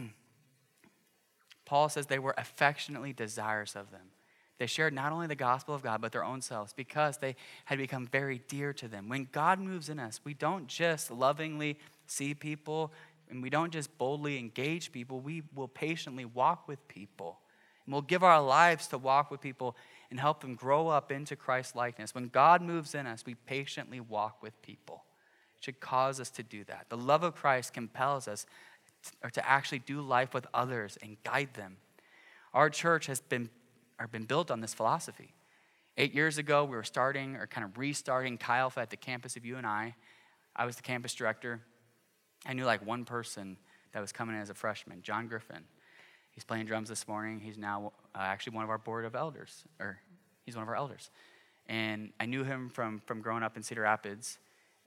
Paul 1.65 1.89
says 1.89 2.05
they 2.05 2.19
were 2.19 2.35
affectionately 2.38 3.11
desirous 3.11 3.75
of 3.75 3.89
them. 3.89 4.11
They 4.57 4.67
shared 4.67 4.93
not 4.93 5.11
only 5.11 5.27
the 5.27 5.35
gospel 5.35 5.75
of 5.75 5.83
God, 5.83 6.01
but 6.01 6.11
their 6.11 6.23
own 6.23 6.41
selves 6.41 6.71
because 6.71 7.17
they 7.17 7.35
had 7.65 7.77
become 7.77 8.07
very 8.07 8.41
dear 8.47 8.71
to 8.73 8.87
them. 8.87 9.09
When 9.09 9.27
God 9.31 9.59
moves 9.59 9.89
in 9.89 9.99
us, 9.99 10.21
we 10.23 10.33
don't 10.33 10.67
just 10.67 11.11
lovingly 11.11 11.77
see 12.07 12.33
people 12.33 12.93
and 13.29 13.41
we 13.41 13.49
don't 13.49 13.73
just 13.73 13.97
boldly 13.97 14.37
engage 14.37 14.91
people, 14.91 15.19
we 15.19 15.43
will 15.55 15.67
patiently 15.67 16.25
walk 16.25 16.67
with 16.67 16.87
people. 16.87 17.39
And 17.85 17.93
we'll 17.93 18.01
give 18.01 18.23
our 18.23 18.41
lives 18.41 18.87
to 18.87 18.97
walk 18.97 19.31
with 19.31 19.41
people 19.41 19.75
and 20.09 20.19
help 20.19 20.41
them 20.41 20.55
grow 20.55 20.87
up 20.87 21.11
into 21.11 21.35
Christ 21.35 21.75
likeness. 21.75 22.13
When 22.13 22.27
God 22.27 22.61
moves 22.61 22.95
in 22.95 23.07
us, 23.07 23.23
we 23.25 23.35
patiently 23.35 23.99
walk 23.99 24.41
with 24.41 24.59
people. 24.61 25.03
It 25.57 25.65
should 25.65 25.79
cause 25.79 26.19
us 26.19 26.29
to 26.31 26.43
do 26.43 26.63
that. 26.65 26.85
The 26.89 26.97
love 26.97 27.23
of 27.23 27.35
Christ 27.35 27.73
compels 27.73 28.27
us 28.27 28.45
or 29.23 29.29
to 29.31 29.47
actually 29.47 29.79
do 29.79 30.01
life 30.01 30.33
with 30.33 30.47
others 30.53 30.97
and 31.01 31.17
guide 31.23 31.53
them. 31.53 31.77
Our 32.53 32.69
church 32.69 33.07
has 33.07 33.19
been, 33.19 33.49
or 33.99 34.08
been 34.08 34.25
built 34.25 34.51
on 34.51 34.62
this 34.62 34.73
philosophy. 34.73 35.34
Eight 35.97 36.13
years 36.13 36.38
ago, 36.38 36.65
we 36.65 36.75
were 36.75 36.84
starting 36.84 37.36
or 37.36 37.47
kind 37.47 37.65
of 37.65 37.77
restarting 37.77 38.38
Chi 38.38 38.58
Alpha 38.58 38.81
at 38.81 38.89
the 38.89 38.97
campus 38.97 39.38
of 39.38 39.45
UNI. 39.45 39.95
I 40.55 40.65
was 40.65 40.75
the 40.75 40.81
campus 40.81 41.13
director. 41.13 41.62
I 42.45 42.53
knew 42.53 42.65
like 42.65 42.86
one 42.86 43.05
person 43.05 43.58
that 43.93 44.01
was 44.01 44.12
coming 44.12 44.36
in 44.36 44.41
as 44.41 44.49
a 44.49 44.53
freshman, 44.53 45.01
John 45.01 45.27
Griffin. 45.27 45.63
He's 46.31 46.43
playing 46.43 46.65
drums 46.65 46.89
this 46.89 47.08
morning. 47.08 47.39
He's 47.39 47.58
now 47.58 47.93
uh, 48.13 48.19
actually 48.19 48.55
one 48.55 48.65
of 48.65 48.69
our 48.69 48.77
board 48.77 49.05
of 49.05 49.15
elders, 49.15 49.63
or 49.79 49.99
he's 50.45 50.55
one 50.55 50.63
of 50.63 50.69
our 50.69 50.75
elders. 50.75 51.10
And 51.67 52.12
I 52.19 52.25
knew 52.25 52.43
him 52.43 52.69
from, 52.69 53.01
from 53.05 53.21
growing 53.21 53.41
up 53.41 53.55
in 53.55 53.63
Cedar 53.63 53.81
Rapids, 53.81 54.38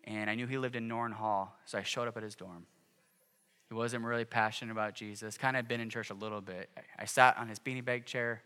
and 0.05 0.29
I 0.29 0.35
knew 0.35 0.47
he 0.47 0.59
lived 0.59 0.77
in 0.77 0.89
Norton 0.89 1.17
Hall, 1.17 1.57
so 1.65 1.79
I 1.79 1.83
showed 1.83 2.07
up 2.07 2.19
at 2.19 2.23
his 2.23 2.35
dorm. 2.35 2.67
He 3.69 3.75
wasn't 3.75 4.05
really 4.05 4.25
passionate 4.25 4.73
about 4.73 4.95
Jesus. 4.95 5.37
Kind 5.37 5.57
of 5.57 5.67
been 5.69 5.81
in 5.81 5.91
church 5.91 6.11
a 6.11 6.15
little 6.15 6.41
bit. 6.41 6.71
I 6.99 7.05
sat 7.05 7.37
on 7.37 7.49
his 7.49 7.59
beanie 7.59 7.85
bag 7.85 8.07
chair. 8.07 8.43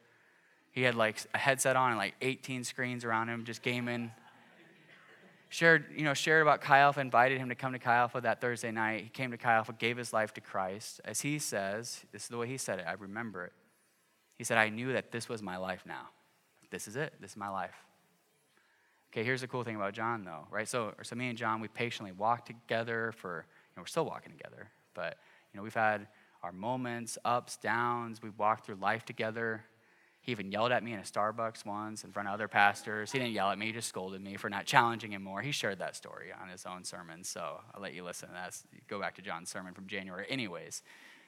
He 0.72 0.82
had 0.82 0.94
like 0.94 1.18
a 1.35 1.38
headset 1.38 1.76
on 1.76 1.90
and 1.90 1.98
like 1.98 2.14
18 2.20 2.64
screens 2.64 3.04
around 3.04 3.28
him, 3.28 3.44
just 3.44 3.62
gaming. 3.62 4.11
Shared, 5.48 5.85
you 5.94 6.04
know, 6.04 6.14
shared 6.14 6.40
about 6.40 6.62
Chi 6.62 6.78
Alpha, 6.78 7.00
invited 7.00 7.38
him 7.38 7.50
to 7.50 7.54
come 7.54 7.72
to 7.74 7.78
Chi 7.78 7.94
Alpha 7.94 8.20
that 8.22 8.40
Thursday 8.40 8.70
night. 8.70 9.02
He 9.02 9.08
came 9.11 9.30
to 9.32 9.37
Chi 9.37 9.52
Alpha, 9.52 9.74
gave 9.74 9.98
his 9.98 10.12
life 10.12 10.32
to 10.35 10.40
Christ. 10.40 11.00
As 11.04 11.20
he 11.20 11.38
says, 11.38 12.04
this 12.11 12.22
is 12.22 12.28
the 12.28 12.38
way 12.38 12.46
he 12.46 12.56
said 12.56 12.78
it, 12.78 12.87
I 12.88 12.94
remember 12.94 13.44
it. 13.44 13.52
He 14.38 14.44
said, 14.44 14.56
I 14.56 14.70
knew 14.70 14.94
that 14.94 15.12
this 15.12 15.28
was 15.28 15.42
my 15.42 15.58
life 15.58 15.85
now. 15.87 16.08
This 16.70 16.88
is 16.88 16.96
it. 16.96 17.12
This 17.20 17.32
is 17.32 17.37
my 17.37 17.50
life. 17.50 17.74
Okay, 19.12 19.24
here's 19.24 19.42
the 19.42 19.46
cool 19.46 19.62
thing 19.62 19.76
about 19.76 19.92
John, 19.92 20.24
though, 20.24 20.46
right? 20.50 20.66
So, 20.66 20.94
so 21.02 21.14
me 21.14 21.28
and 21.28 21.37
John, 21.37 21.61
we 21.61 21.68
patiently 21.68 22.12
walked 22.12 22.46
together 22.46 23.12
for, 23.18 23.44
you 23.44 23.76
know, 23.76 23.82
we're 23.82 23.87
still 23.87 24.06
walking 24.06 24.32
together 24.32 24.70
but, 24.94 25.18
you 25.52 25.58
know, 25.58 25.62
we've 25.62 25.74
had 25.74 26.06
our 26.42 26.52
moments, 26.52 27.18
ups, 27.24 27.56
downs. 27.56 28.22
We've 28.22 28.38
walked 28.38 28.66
through 28.66 28.76
life 28.76 29.04
together. 29.04 29.64
He 30.22 30.30
even 30.30 30.52
yelled 30.52 30.70
at 30.70 30.85
me 30.85 30.92
in 30.92 31.00
a 31.00 31.02
Starbucks 31.02 31.66
once 31.66 32.04
in 32.04 32.12
front 32.12 32.28
of 32.28 32.35
other 32.35 32.46
pastors. 32.46 33.11
He 33.11 33.18
didn't 33.18 33.35
yell 33.35 33.50
at 33.50 33.58
me, 33.58 33.66
he 33.66 33.72
just 33.72 33.88
scolded 33.88 34.22
me 34.22 34.37
for 34.37 34.48
not 34.48 34.66
challenging 34.66 35.12
him 35.12 35.22
more. 35.22 35.42
He 35.42 35.50
shared 35.50 35.80
that 35.80 35.96
story 35.96 36.28
on 36.40 36.48
his 36.48 36.64
own 36.64 36.85
sermon, 36.85 37.24
so 37.24 37.61
I'll 37.74 37.82
let 37.82 37.92
you 37.92 38.04
listen 38.04 38.28
to 38.28 38.35
that. 38.35 38.56
Go 38.88 39.00
back 39.00 39.16
to 39.16 39.22
John's 39.22 39.50
sermon 39.50 39.74
from 39.74 39.88
January. 39.88 40.26
Anyways, 40.30 40.82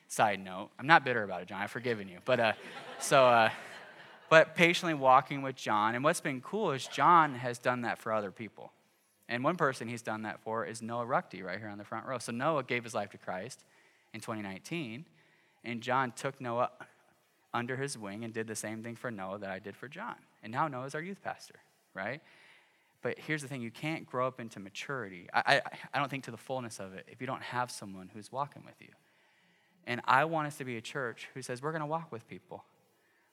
side 0.06 0.38
note, 0.38 0.70
I'm 0.78 0.86
not 0.86 1.04
bitter 1.04 1.24
about 1.24 1.42
it, 1.42 1.48
John. 1.48 1.60
I've 1.60 1.72
forgiven 1.72 2.08
you. 2.08 2.18
But, 2.24 2.38
uh, 2.38 2.52
so, 3.00 3.26
uh, 3.26 3.50
but 4.30 4.54
patiently 4.54 4.94
walking 4.94 5.42
with 5.42 5.56
John. 5.56 5.96
And 5.96 6.04
what's 6.04 6.20
been 6.20 6.40
cool 6.40 6.70
is 6.70 6.86
John 6.86 7.34
has 7.34 7.58
done 7.58 7.82
that 7.82 7.98
for 7.98 8.12
other 8.12 8.30
people. 8.30 8.70
And 9.28 9.42
one 9.42 9.56
person 9.56 9.88
he's 9.88 10.02
done 10.02 10.22
that 10.22 10.40
for 10.40 10.64
is 10.64 10.82
Noah 10.82 11.06
Ruckty 11.06 11.42
right 11.42 11.58
here 11.58 11.68
on 11.68 11.78
the 11.78 11.84
front 11.84 12.06
row. 12.06 12.18
So 12.18 12.30
Noah 12.30 12.62
gave 12.62 12.84
his 12.84 12.94
life 12.94 13.10
to 13.10 13.18
Christ 13.18 13.64
in 14.12 14.20
2019, 14.20 15.04
and 15.64 15.80
John 15.80 16.12
took 16.12 16.40
Noah 16.40 16.70
under 17.54 17.76
his 17.76 17.96
wing 17.96 18.24
and 18.24 18.34
did 18.34 18.46
the 18.46 18.56
same 18.56 18.82
thing 18.82 18.96
for 18.96 19.10
Noah 19.10 19.38
that 19.38 19.50
I 19.50 19.60
did 19.60 19.76
for 19.76 19.88
John. 19.88 20.16
And 20.42 20.52
now 20.52 20.68
Noah's 20.68 20.94
our 20.94 21.00
youth 21.00 21.22
pastor, 21.22 21.54
right? 21.94 22.20
But 23.00 23.18
here's 23.18 23.42
the 23.42 23.48
thing 23.48 23.62
you 23.62 23.70
can't 23.70 24.04
grow 24.04 24.26
up 24.26 24.40
into 24.40 24.58
maturity. 24.58 25.28
I, 25.32 25.56
I, 25.56 25.62
I 25.94 25.98
don't 25.98 26.10
think 26.10 26.24
to 26.24 26.30
the 26.30 26.36
fullness 26.36 26.80
of 26.80 26.94
it 26.94 27.06
if 27.08 27.20
you 27.20 27.26
don't 27.26 27.42
have 27.42 27.70
someone 27.70 28.10
who's 28.12 28.32
walking 28.32 28.64
with 28.64 28.80
you. 28.80 28.88
And 29.86 30.00
I 30.04 30.24
want 30.24 30.48
us 30.48 30.56
to 30.56 30.64
be 30.64 30.76
a 30.76 30.80
church 30.80 31.28
who 31.34 31.42
says 31.42 31.62
we're 31.62 31.72
going 31.72 31.80
to 31.80 31.86
walk 31.86 32.10
with 32.10 32.26
people, 32.26 32.64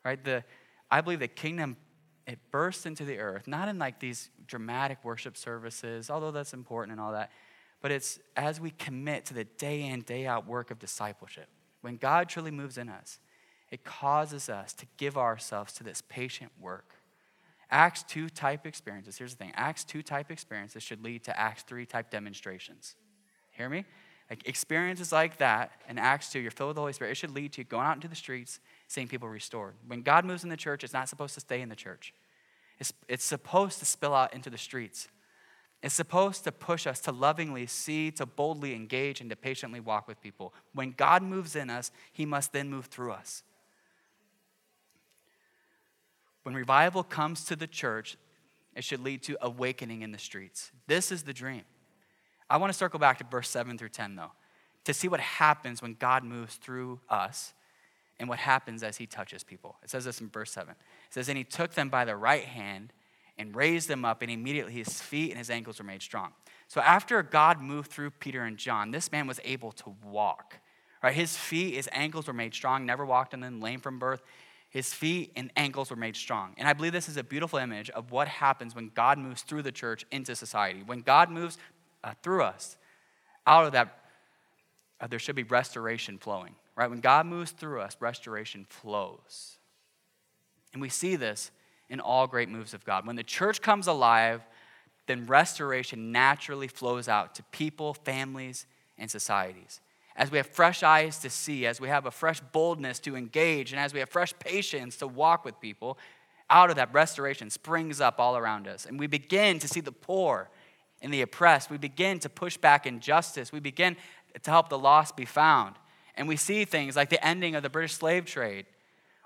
right? 0.05 0.23
The, 0.23 0.43
I 0.89 1.01
believe 1.01 1.19
the 1.19 1.27
kingdom 1.27 1.77
it 2.27 2.39
bursts 2.51 2.85
into 2.85 3.03
the 3.03 3.17
earth, 3.17 3.47
not 3.47 3.67
in 3.67 3.79
like 3.79 3.99
these 3.99 4.29
dramatic 4.45 5.03
worship 5.03 5.35
services, 5.35 6.09
although 6.09 6.31
that's 6.31 6.53
important 6.53 6.91
and 6.91 7.01
all 7.01 7.13
that, 7.13 7.31
but 7.81 7.91
it's 7.91 8.19
as 8.37 8.59
we 8.59 8.69
commit 8.71 9.25
to 9.25 9.33
the 9.33 9.45
day 9.45 9.81
in, 9.87 10.01
day 10.01 10.27
out 10.27 10.47
work 10.47 10.69
of 10.69 10.77
discipleship. 10.77 11.47
When 11.81 11.97
God 11.97 12.29
truly 12.29 12.51
moves 12.51 12.77
in 12.77 12.89
us, 12.89 13.19
it 13.71 13.83
causes 13.83 14.49
us 14.49 14.73
to 14.73 14.85
give 14.97 15.17
ourselves 15.17 15.73
to 15.73 15.83
this 15.83 16.03
patient 16.07 16.51
work. 16.59 16.95
Acts 17.71 18.03
2 18.03 18.27
type 18.29 18.67
experiences, 18.67 19.17
here's 19.17 19.31
the 19.33 19.37
thing 19.37 19.53
Acts 19.55 19.85
2 19.85 20.03
type 20.03 20.29
experiences 20.29 20.83
should 20.83 21.03
lead 21.03 21.23
to 21.23 21.39
Acts 21.39 21.63
3 21.63 21.85
type 21.85 22.11
demonstrations. 22.11 22.95
Hear 23.51 23.69
me? 23.69 23.85
Like 24.29 24.47
experiences 24.47 25.11
like 25.11 25.37
that 25.37 25.71
in 25.89 25.97
Acts 25.97 26.31
2, 26.31 26.39
you're 26.39 26.51
filled 26.51 26.69
with 26.69 26.75
the 26.75 26.81
Holy 26.81 26.93
Spirit, 26.93 27.11
it 27.11 27.15
should 27.15 27.31
lead 27.31 27.53
to 27.53 27.63
going 27.63 27.85
out 27.85 27.95
into 27.95 28.07
the 28.07 28.15
streets, 28.15 28.59
seeing 28.87 29.07
people 29.07 29.27
restored. 29.27 29.75
When 29.87 30.01
God 30.01 30.25
moves 30.25 30.43
in 30.43 30.49
the 30.49 30.57
church, 30.57 30.83
it's 30.83 30.93
not 30.93 31.09
supposed 31.09 31.33
to 31.33 31.39
stay 31.39 31.61
in 31.61 31.69
the 31.69 31.75
church. 31.75 32.13
It's, 32.79 32.93
it's 33.07 33.25
supposed 33.25 33.79
to 33.79 33.85
spill 33.85 34.13
out 34.13 34.33
into 34.33 34.49
the 34.49 34.57
streets. 34.57 35.07
It's 35.83 35.95
supposed 35.95 36.43
to 36.43 36.51
push 36.51 36.85
us 36.85 36.99
to 37.01 37.11
lovingly 37.11 37.67
see, 37.67 38.11
to 38.11 38.25
boldly 38.25 38.75
engage, 38.75 39.19
and 39.19 39.29
to 39.29 39.35
patiently 39.35 39.79
walk 39.79 40.07
with 40.07 40.21
people. 40.21 40.53
When 40.73 40.91
God 40.91 41.23
moves 41.23 41.55
in 41.55 41.69
us, 41.69 41.91
He 42.11 42.25
must 42.25 42.53
then 42.53 42.69
move 42.69 42.85
through 42.85 43.11
us. 43.11 43.43
When 46.43 46.55
revival 46.55 47.03
comes 47.03 47.45
to 47.45 47.55
the 47.55 47.67
church, 47.67 48.17
it 48.75 48.83
should 48.83 49.01
lead 49.01 49.23
to 49.23 49.37
awakening 49.41 50.01
in 50.01 50.11
the 50.11 50.17
streets. 50.17 50.71
This 50.87 51.11
is 51.11 51.23
the 51.23 51.33
dream. 51.33 51.63
I 52.49 52.57
want 52.57 52.71
to 52.71 52.77
circle 52.77 52.99
back 52.99 53.17
to 53.19 53.23
verse 53.23 53.49
7 53.49 53.77
through 53.77 53.89
10, 53.89 54.15
though, 54.15 54.31
to 54.85 54.93
see 54.93 55.07
what 55.07 55.19
happens 55.19 55.81
when 55.81 55.93
God 55.93 56.23
moves 56.23 56.55
through 56.55 56.99
us 57.09 57.53
and 58.19 58.29
what 58.29 58.39
happens 58.39 58.83
as 58.83 58.97
he 58.97 59.05
touches 59.05 59.43
people. 59.43 59.77
It 59.83 59.89
says 59.89 60.05
this 60.05 60.21
in 60.21 60.29
verse 60.29 60.51
7. 60.51 60.71
It 60.71 61.13
says, 61.13 61.29
And 61.29 61.37
he 61.37 61.43
took 61.43 61.73
them 61.73 61.89
by 61.89 62.05
the 62.05 62.15
right 62.15 62.43
hand 62.43 62.93
and 63.37 63.55
raised 63.55 63.87
them 63.87 64.05
up, 64.05 64.21
and 64.21 64.29
immediately 64.29 64.73
his 64.73 65.01
feet 65.01 65.31
and 65.31 65.37
his 65.37 65.49
ankles 65.49 65.79
were 65.79 65.85
made 65.85 66.01
strong. 66.01 66.33
So 66.67 66.81
after 66.81 67.21
God 67.23 67.61
moved 67.61 67.91
through 67.91 68.11
Peter 68.11 68.43
and 68.43 68.57
John, 68.57 68.91
this 68.91 69.11
man 69.11 69.27
was 69.27 69.39
able 69.43 69.71
to 69.73 69.95
walk. 70.05 70.57
Right? 71.01 71.15
His 71.15 71.35
feet, 71.35 71.75
his 71.75 71.89
ankles 71.91 72.27
were 72.27 72.33
made 72.33 72.53
strong, 72.53 72.85
never 72.85 73.05
walked 73.05 73.33
on 73.33 73.39
them, 73.39 73.59
lame 73.59 73.79
from 73.79 73.97
birth. 73.97 74.21
His 74.71 74.93
feet 74.93 75.33
and 75.35 75.51
ankles 75.57 75.89
were 75.89 75.97
made 75.97 76.15
strong. 76.15 76.53
And 76.57 76.65
I 76.65 76.71
believe 76.71 76.93
this 76.93 77.09
is 77.09 77.17
a 77.17 77.23
beautiful 77.23 77.59
image 77.59 77.89
of 77.89 78.11
what 78.11 78.29
happens 78.29 78.73
when 78.73 78.89
God 78.95 79.17
moves 79.17 79.41
through 79.41 79.63
the 79.63 79.71
church 79.71 80.05
into 80.11 80.33
society. 80.33 80.81
When 80.83 81.01
God 81.01 81.29
moves 81.29 81.57
uh, 82.05 82.13
through 82.23 82.43
us, 82.43 82.77
out 83.45 83.65
of 83.65 83.73
that, 83.73 83.99
uh, 85.01 85.07
there 85.07 85.19
should 85.19 85.35
be 85.35 85.43
restoration 85.43 86.17
flowing. 86.17 86.55
Right? 86.77 86.89
When 86.89 87.01
God 87.01 87.25
moves 87.25 87.51
through 87.51 87.81
us, 87.81 87.97
restoration 87.99 88.65
flows. 88.69 89.57
And 90.71 90.81
we 90.81 90.87
see 90.87 91.17
this 91.17 91.51
in 91.89 91.99
all 91.99 92.25
great 92.25 92.47
moves 92.47 92.73
of 92.73 92.85
God. 92.85 93.05
When 93.05 93.17
the 93.17 93.23
church 93.23 93.61
comes 93.61 93.87
alive, 93.87 94.41
then 95.05 95.25
restoration 95.25 96.13
naturally 96.13 96.69
flows 96.69 97.09
out 97.09 97.35
to 97.35 97.43
people, 97.51 97.93
families, 97.93 98.65
and 98.97 99.11
societies. 99.11 99.81
As 100.15 100.29
we 100.29 100.37
have 100.37 100.47
fresh 100.47 100.83
eyes 100.83 101.17
to 101.19 101.29
see, 101.29 101.65
as 101.65 101.79
we 101.79 101.87
have 101.87 102.05
a 102.05 102.11
fresh 102.11 102.39
boldness 102.51 102.99
to 102.99 103.15
engage, 103.15 103.71
and 103.71 103.79
as 103.79 103.93
we 103.93 103.99
have 103.99 104.09
fresh 104.09 104.33
patience 104.39 104.97
to 104.97 105.07
walk 105.07 105.45
with 105.45 105.59
people, 105.59 105.97
out 106.49 106.69
of 106.69 106.75
that 106.75 106.93
restoration 106.93 107.49
springs 107.49 108.01
up 108.01 108.19
all 108.19 108.35
around 108.35 108.67
us. 108.67 108.85
And 108.85 108.99
we 108.99 109.07
begin 109.07 109.57
to 109.59 109.67
see 109.67 109.79
the 109.79 109.91
poor 109.91 110.49
and 111.01 111.13
the 111.13 111.21
oppressed. 111.21 111.69
We 111.69 111.77
begin 111.77 112.19
to 112.19 112.29
push 112.29 112.57
back 112.57 112.85
injustice. 112.85 113.51
We 113.51 113.61
begin 113.61 113.95
to 114.43 114.51
help 114.51 114.69
the 114.69 114.77
lost 114.77 115.15
be 115.15 115.25
found. 115.25 115.75
And 116.15 116.27
we 116.27 116.35
see 116.35 116.65
things 116.65 116.95
like 116.95 117.09
the 117.09 117.25
ending 117.25 117.55
of 117.55 117.63
the 117.63 117.69
British 117.69 117.93
slave 117.93 118.25
trade 118.25 118.65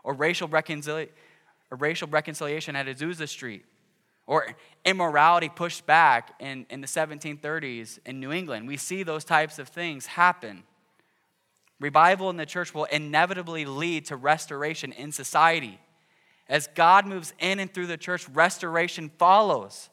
or 0.04 0.14
racial, 0.14 0.48
reconcili- 0.48 1.10
or 1.72 1.78
racial 1.78 2.08
reconciliation 2.08 2.76
at 2.76 2.86
Azusa 2.86 3.28
Street 3.28 3.66
or 4.28 4.56
immorality 4.84 5.50
pushed 5.50 5.86
back 5.86 6.34
in, 6.40 6.66
in 6.70 6.82
the 6.82 6.88
1730s 6.88 8.00
in 8.06 8.20
New 8.20 8.32
England. 8.32 8.68
We 8.68 8.78
see 8.78 9.04
those 9.04 9.24
types 9.24 9.60
of 9.60 9.68
things 9.68 10.06
happen. 10.06 10.64
Revival 11.80 12.30
in 12.30 12.38
the 12.38 12.46
church 12.46 12.74
will 12.74 12.86
inevitably 12.86 13.66
lead 13.66 14.06
to 14.06 14.16
restoration 14.16 14.92
in 14.94 15.12
society. 15.12 15.80
As 16.48 16.68
God 16.76 17.06
moves 17.06 17.34
in 17.40 17.60
and 17.60 17.74
through 17.74 17.88
the 17.88 17.98
church, 17.98 18.28
restoration 18.30 19.12
follows. 19.18 19.90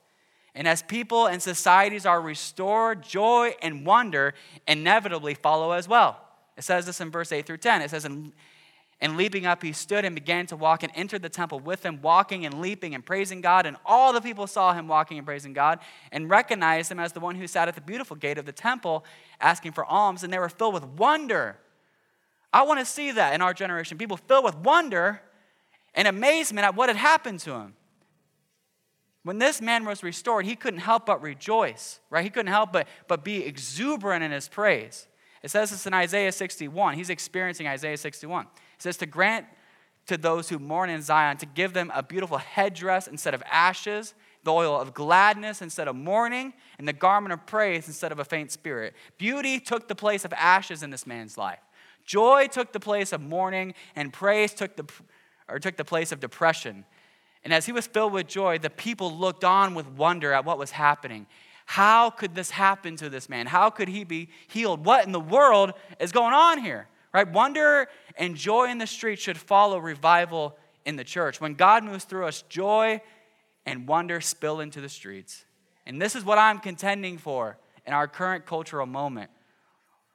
And 0.54 0.68
as 0.68 0.82
people 0.82 1.26
and 1.26 1.42
societies 1.42 2.04
are 2.04 2.20
restored, 2.20 3.02
joy 3.02 3.54
and 3.62 3.86
wonder 3.86 4.34
inevitably 4.68 5.34
follow 5.34 5.72
as 5.72 5.88
well. 5.88 6.20
It 6.56 6.64
says 6.64 6.84
this 6.84 7.00
in 7.00 7.10
verse 7.10 7.32
8 7.32 7.46
through 7.46 7.56
10. 7.56 7.80
It 7.82 7.90
says, 7.90 8.04
and, 8.04 9.16
leaping 9.16 9.46
up, 9.46 9.62
he 9.62 9.72
stood 9.72 10.04
and 10.04 10.14
began 10.14 10.46
to 10.46 10.56
walk 10.56 10.82
and 10.84 10.92
entered 10.94 11.22
the 11.22 11.28
temple 11.28 11.58
with 11.58 11.82
them, 11.82 12.00
walking 12.02 12.44
and 12.44 12.60
leaping 12.60 12.94
and 12.94 13.04
praising 13.04 13.40
God. 13.40 13.66
And 13.66 13.76
all 13.84 14.12
the 14.12 14.20
people 14.20 14.46
saw 14.46 14.74
him 14.74 14.86
walking 14.86 15.16
and 15.16 15.26
praising 15.26 15.54
God 15.54 15.80
and 16.12 16.30
recognized 16.30 16.92
him 16.92 17.00
as 17.00 17.12
the 17.12 17.18
one 17.18 17.34
who 17.34 17.48
sat 17.48 17.66
at 17.66 17.74
the 17.74 17.80
beautiful 17.80 18.14
gate 18.14 18.38
of 18.38 18.44
the 18.44 18.52
temple 18.52 19.04
asking 19.40 19.72
for 19.72 19.84
alms. 19.86 20.22
And 20.22 20.32
they 20.32 20.38
were 20.38 20.50
filled 20.50 20.74
with 20.74 20.84
wonder. 20.84 21.56
I 22.52 22.62
want 22.62 22.80
to 22.80 22.86
see 22.86 23.12
that 23.12 23.34
in 23.34 23.40
our 23.40 23.54
generation. 23.54 23.98
People 23.98 24.16
filled 24.16 24.44
with 24.44 24.56
wonder 24.56 25.20
and 25.94 26.06
amazement 26.06 26.64
at 26.64 26.74
what 26.74 26.88
had 26.88 26.96
happened 26.96 27.40
to 27.40 27.52
him. 27.52 27.74
When 29.24 29.38
this 29.38 29.60
man 29.60 29.84
was 29.84 30.02
restored, 30.02 30.44
he 30.44 30.56
couldn't 30.56 30.80
help 30.80 31.06
but 31.06 31.22
rejoice, 31.22 32.00
right? 32.10 32.24
He 32.24 32.30
couldn't 32.30 32.52
help 32.52 32.72
but, 32.72 32.88
but 33.06 33.22
be 33.22 33.44
exuberant 33.44 34.24
in 34.24 34.32
his 34.32 34.48
praise. 34.48 35.06
It 35.42 35.50
says 35.50 35.70
this 35.70 35.86
in 35.86 35.94
Isaiah 35.94 36.32
61. 36.32 36.94
He's 36.94 37.10
experiencing 37.10 37.66
Isaiah 37.68 37.96
61. 37.96 38.46
It 38.46 38.48
says, 38.78 38.96
To 38.98 39.06
grant 39.06 39.46
to 40.06 40.16
those 40.16 40.48
who 40.48 40.58
mourn 40.58 40.90
in 40.90 41.02
Zion, 41.02 41.36
to 41.38 41.46
give 41.46 41.72
them 41.72 41.92
a 41.94 42.02
beautiful 42.02 42.38
headdress 42.38 43.06
instead 43.06 43.34
of 43.34 43.42
ashes, 43.50 44.14
the 44.42 44.52
oil 44.52 44.80
of 44.80 44.92
gladness 44.92 45.62
instead 45.62 45.86
of 45.86 45.94
mourning, 45.94 46.52
and 46.78 46.88
the 46.88 46.92
garment 46.92 47.32
of 47.32 47.46
praise 47.46 47.86
instead 47.86 48.10
of 48.10 48.18
a 48.18 48.24
faint 48.24 48.50
spirit. 48.50 48.94
Beauty 49.18 49.60
took 49.60 49.86
the 49.86 49.94
place 49.94 50.24
of 50.24 50.32
ashes 50.32 50.82
in 50.82 50.90
this 50.90 51.06
man's 51.06 51.38
life. 51.38 51.60
Joy 52.04 52.46
took 52.48 52.72
the 52.72 52.80
place 52.80 53.12
of 53.12 53.20
mourning, 53.20 53.74
and 53.96 54.12
praise 54.12 54.52
took 54.54 54.76
the, 54.76 54.84
or 55.48 55.58
took 55.58 55.76
the 55.76 55.84
place 55.84 56.12
of 56.12 56.20
depression. 56.20 56.84
And 57.44 57.52
as 57.52 57.66
he 57.66 57.72
was 57.72 57.86
filled 57.86 58.12
with 58.12 58.28
joy, 58.28 58.58
the 58.58 58.70
people 58.70 59.16
looked 59.16 59.44
on 59.44 59.74
with 59.74 59.88
wonder 59.88 60.32
at 60.32 60.44
what 60.44 60.58
was 60.58 60.70
happening. 60.70 61.26
How 61.66 62.10
could 62.10 62.34
this 62.34 62.50
happen 62.50 62.96
to 62.96 63.08
this 63.08 63.28
man? 63.28 63.46
How 63.46 63.70
could 63.70 63.88
he 63.88 64.04
be 64.04 64.28
healed? 64.48 64.84
What 64.84 65.06
in 65.06 65.12
the 65.12 65.20
world 65.20 65.72
is 65.98 66.12
going 66.12 66.34
on 66.34 66.58
here? 66.58 66.88
Right? 67.12 67.30
Wonder 67.30 67.88
and 68.16 68.36
joy 68.36 68.70
in 68.70 68.78
the 68.78 68.86
street 68.86 69.18
should 69.18 69.38
follow 69.38 69.78
revival 69.78 70.56
in 70.84 70.96
the 70.96 71.04
church. 71.04 71.40
When 71.40 71.54
God 71.54 71.84
moves 71.84 72.04
through 72.04 72.26
us, 72.26 72.42
joy 72.48 73.00
and 73.66 73.86
wonder 73.86 74.20
spill 74.20 74.60
into 74.60 74.80
the 74.80 74.88
streets. 74.88 75.44
And 75.86 76.00
this 76.00 76.16
is 76.16 76.24
what 76.24 76.38
I'm 76.38 76.58
contending 76.58 77.18
for 77.18 77.58
in 77.86 77.92
our 77.92 78.08
current 78.08 78.46
cultural 78.46 78.86
moment. 78.86 79.30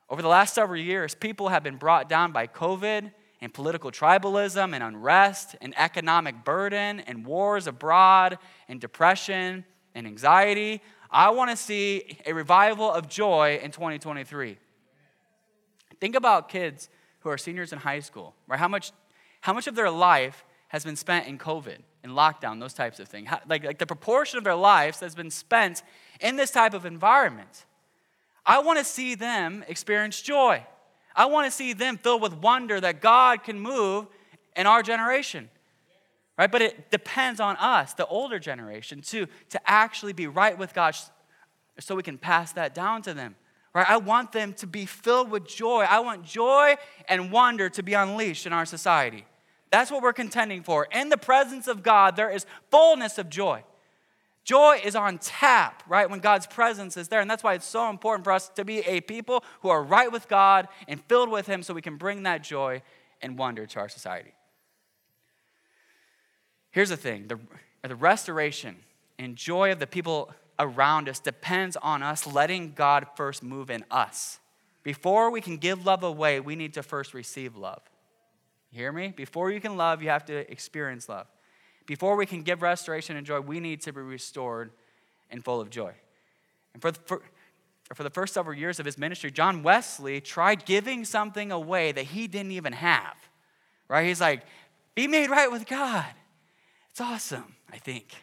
Over 0.10 0.22
the 0.22 0.30
last 0.30 0.56
several 0.56 0.80
years, 0.80 1.15
people 1.15 1.50
have 1.50 1.63
been 1.63 1.76
brought 1.76 2.08
down 2.08 2.32
by 2.32 2.48
COVID 2.48 3.12
and 3.41 3.54
political 3.54 3.91
tribalism 3.91 4.74
and 4.74 4.84
unrest 4.84 5.56
and 5.62 5.74
economic 5.78 6.43
burden 6.46 7.02
and 7.02 7.26
wars 7.26 7.67
abroad 7.67 8.39
and 8.70 8.80
depression 8.80 9.65
and 9.93 10.08
anxiety. 10.08 10.82
I 11.12 11.30
want 11.32 11.52
to 11.52 11.58
see 11.58 12.20
a 12.26 12.34
revival 12.34 12.91
of 12.91 13.10
joy 13.10 13.60
in 13.62 13.72
2023. 13.72 14.58
Think 16.00 16.15
about 16.15 16.50
kids 16.50 16.89
who 17.20 17.30
are 17.30 17.38
seniors 17.38 17.74
in 17.74 17.80
high 17.80 18.00
school, 18.00 18.34
right? 18.48 18.60
How 18.60 18.67
much, 18.67 18.91
how 19.41 19.54
much 19.54 19.67
of 19.67 19.76
their 19.76 19.89
life 19.89 20.46
has 20.70 20.86
been 20.86 20.96
spent 20.96 21.28
in 21.28 21.38
COVID, 21.38 21.78
in 22.04 22.12
lockdown, 22.12 22.60
those 22.60 22.74
types 22.74 23.00
of 23.00 23.08
things? 23.08 23.28
How, 23.28 23.41
like, 23.48 23.65
like 23.65 23.78
the 23.78 23.86
proportion 23.86 24.38
of 24.38 24.43
their 24.43 24.56
lives 24.56 25.00
has 25.02 25.15
been 25.15 25.32
spent 25.32 25.84
in 26.22 26.38
this 26.38 26.52
type 26.52 26.74
of 26.74 26.86
environment. 26.86 27.65
I 28.47 28.60
want 28.60 28.79
to 28.79 28.86
see 28.86 29.13
them 29.13 29.63
experience 29.67 30.21
joy. 30.21 30.65
I 31.13 31.25
want 31.25 31.45
to 31.45 31.51
see 31.51 31.73
them 31.73 31.97
filled 31.97 32.21
with 32.21 32.33
wonder 32.33 32.79
that 32.79 33.01
God 33.01 33.43
can 33.43 33.60
move 33.60 34.07
in 34.55 34.65
our 34.65 34.81
generation. 34.81 35.49
Right? 36.38 36.51
But 36.51 36.62
it 36.62 36.89
depends 36.91 37.39
on 37.39 37.57
us, 37.57 37.93
the 37.93 38.05
older 38.05 38.39
generation, 38.39 39.01
too, 39.01 39.27
to 39.49 39.60
actually 39.69 40.13
be 40.13 40.27
right 40.27 40.57
with 40.57 40.73
God 40.73 40.95
so 41.79 41.95
we 41.95 42.03
can 42.03 42.17
pass 42.17 42.53
that 42.53 42.73
down 42.73 43.01
to 43.01 43.13
them. 43.13 43.36
Right? 43.73 43.89
I 43.89 43.97
want 43.97 44.31
them 44.31 44.53
to 44.53 44.67
be 44.67 44.86
filled 44.86 45.29
with 45.29 45.47
joy. 45.47 45.86
I 45.89 45.99
want 45.99 46.23
joy 46.23 46.75
and 47.10 47.31
wonder 47.31 47.69
to 47.69 47.83
be 47.83 47.95
unleashed 47.95 48.45
in 48.45 48.53
our 48.53 48.65
society. 48.65 49.25
That's 49.71 49.91
what 49.91 50.01
we're 50.01 50.13
contending 50.13 50.63
for. 50.63 50.88
In 50.91 51.10
the 51.10 51.17
presence 51.17 51.67
of 51.67 51.83
God, 51.83 52.15
there 52.15 52.29
is 52.29 52.45
fullness 52.71 53.17
of 53.17 53.29
joy. 53.29 53.63
Joy 54.47 54.79
is 54.81 54.95
on 54.95 55.17
tap, 55.17 55.83
right, 55.89 56.10
when 56.10 56.21
God's 56.21 56.47
presence 56.47 56.95
is 56.95 57.10
there. 57.10 57.19
And 57.19 57.29
that's 57.29 57.43
why 57.43 57.55
it's 57.55 57.65
so 57.65 57.89
important 57.89 58.23
for 58.23 58.31
us 58.31 58.47
to 58.55 58.63
be 58.63 58.79
a 58.79 59.01
people 59.01 59.43
who 59.60 59.67
are 59.67 59.83
right 59.83 60.10
with 60.10 60.29
God 60.29 60.69
and 60.88 61.03
filled 61.10 61.27
with 61.29 61.47
Him 61.47 61.62
so 61.62 61.73
we 61.73 61.81
can 61.81 61.97
bring 61.97 62.23
that 62.23 62.45
joy 62.45 62.81
and 63.21 63.38
wonder 63.38 63.65
to 63.65 63.79
our 63.79 63.89
society. 63.89 64.31
Here's 66.71 66.88
the 66.88 66.95
thing 66.95 67.27
the, 67.27 67.38
the 67.86 67.97
restoration 67.97 68.77
and 69.19 69.36
joy 69.36 69.73
of 69.73 69.79
the 69.79 69.88
people 69.88 70.31
around 70.57 71.10
us 71.10 71.19
depends 71.19 71.75
on 71.75 72.01
us 72.01 72.25
letting 72.25 72.71
God 72.71 73.05
first 73.17 73.43
move 73.43 73.69
in 73.69 73.83
us. 73.91 74.39
Before 74.81 75.29
we 75.29 75.41
can 75.41 75.57
give 75.57 75.86
love 75.86 76.03
away, 76.03 76.39
we 76.39 76.55
need 76.55 76.73
to 76.75 76.83
first 76.83 77.13
receive 77.13 77.57
love. 77.57 77.81
You 78.71 78.79
hear 78.79 78.93
me? 78.93 79.10
Before 79.10 79.51
you 79.51 79.60
can 79.60 79.75
love, 79.75 80.01
you 80.01 80.07
have 80.07 80.23
to 80.27 80.49
experience 80.49 81.10
love. 81.10 81.27
Before 81.88 82.17
we 82.17 82.26
can 82.28 82.43
give 82.43 82.62
restoration 82.62 83.15
and 83.15 83.26
joy, 83.26 83.39
we 83.39 83.60
need 83.60 83.82
to 83.82 83.93
be 83.93 84.02
restored 84.02 84.71
and 85.32 85.43
full 85.43 85.60
of 85.60 85.69
joy. 85.71 85.93
And 86.73 86.82
for 86.82 86.91
the, 86.91 87.00
for, 87.06 87.23
for 87.95 88.04
the 88.04 88.10
first 88.10 88.34
several 88.34 88.56
years 88.56 88.80
of 88.80 88.86
his 88.86 88.97
ministry, 88.97 89.32
John 89.32 89.63
Wesley 89.63 90.21
tried 90.21 90.65
giving 90.65 91.06
something 91.06 91.52
away 91.52 91.93
that 91.93 92.06
he 92.06 92.28
didn't 92.28 92.52
even 92.52 92.73
have. 92.73 93.15
Right? 93.88 94.06
He's 94.06 94.21
like, 94.21 94.43
be 94.93 95.08
made 95.08 95.30
right 95.30 95.50
with 95.50 95.65
God. 95.65 96.06
It's 96.91 97.00
awesome, 97.00 97.56
I 97.71 97.78
think. 97.78 98.13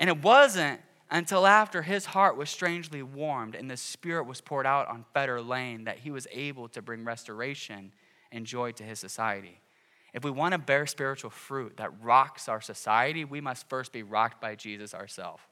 And 0.00 0.10
it 0.10 0.22
wasn't 0.22 0.80
until 1.08 1.46
after 1.46 1.82
his 1.82 2.04
heart 2.06 2.36
was 2.36 2.50
strangely 2.50 3.02
warmed 3.02 3.54
and 3.54 3.70
the 3.70 3.76
Spirit 3.76 4.26
was 4.26 4.40
poured 4.40 4.66
out 4.66 4.88
on 4.88 5.04
Fetter 5.14 5.40
Lane 5.40 5.84
that 5.84 5.98
he 5.98 6.10
was 6.10 6.26
able 6.32 6.68
to 6.70 6.82
bring 6.82 7.04
restoration 7.04 7.92
and 8.32 8.44
joy 8.44 8.72
to 8.72 8.82
his 8.82 8.98
society. 8.98 9.60
If 10.16 10.24
we 10.24 10.30
want 10.30 10.52
to 10.52 10.58
bear 10.58 10.86
spiritual 10.86 11.28
fruit 11.28 11.76
that 11.76 11.92
rocks 12.02 12.48
our 12.48 12.62
society, 12.62 13.26
we 13.26 13.42
must 13.42 13.68
first 13.68 13.92
be 13.92 14.02
rocked 14.02 14.40
by 14.40 14.54
Jesus 14.54 14.94
ourselves. 14.94 15.42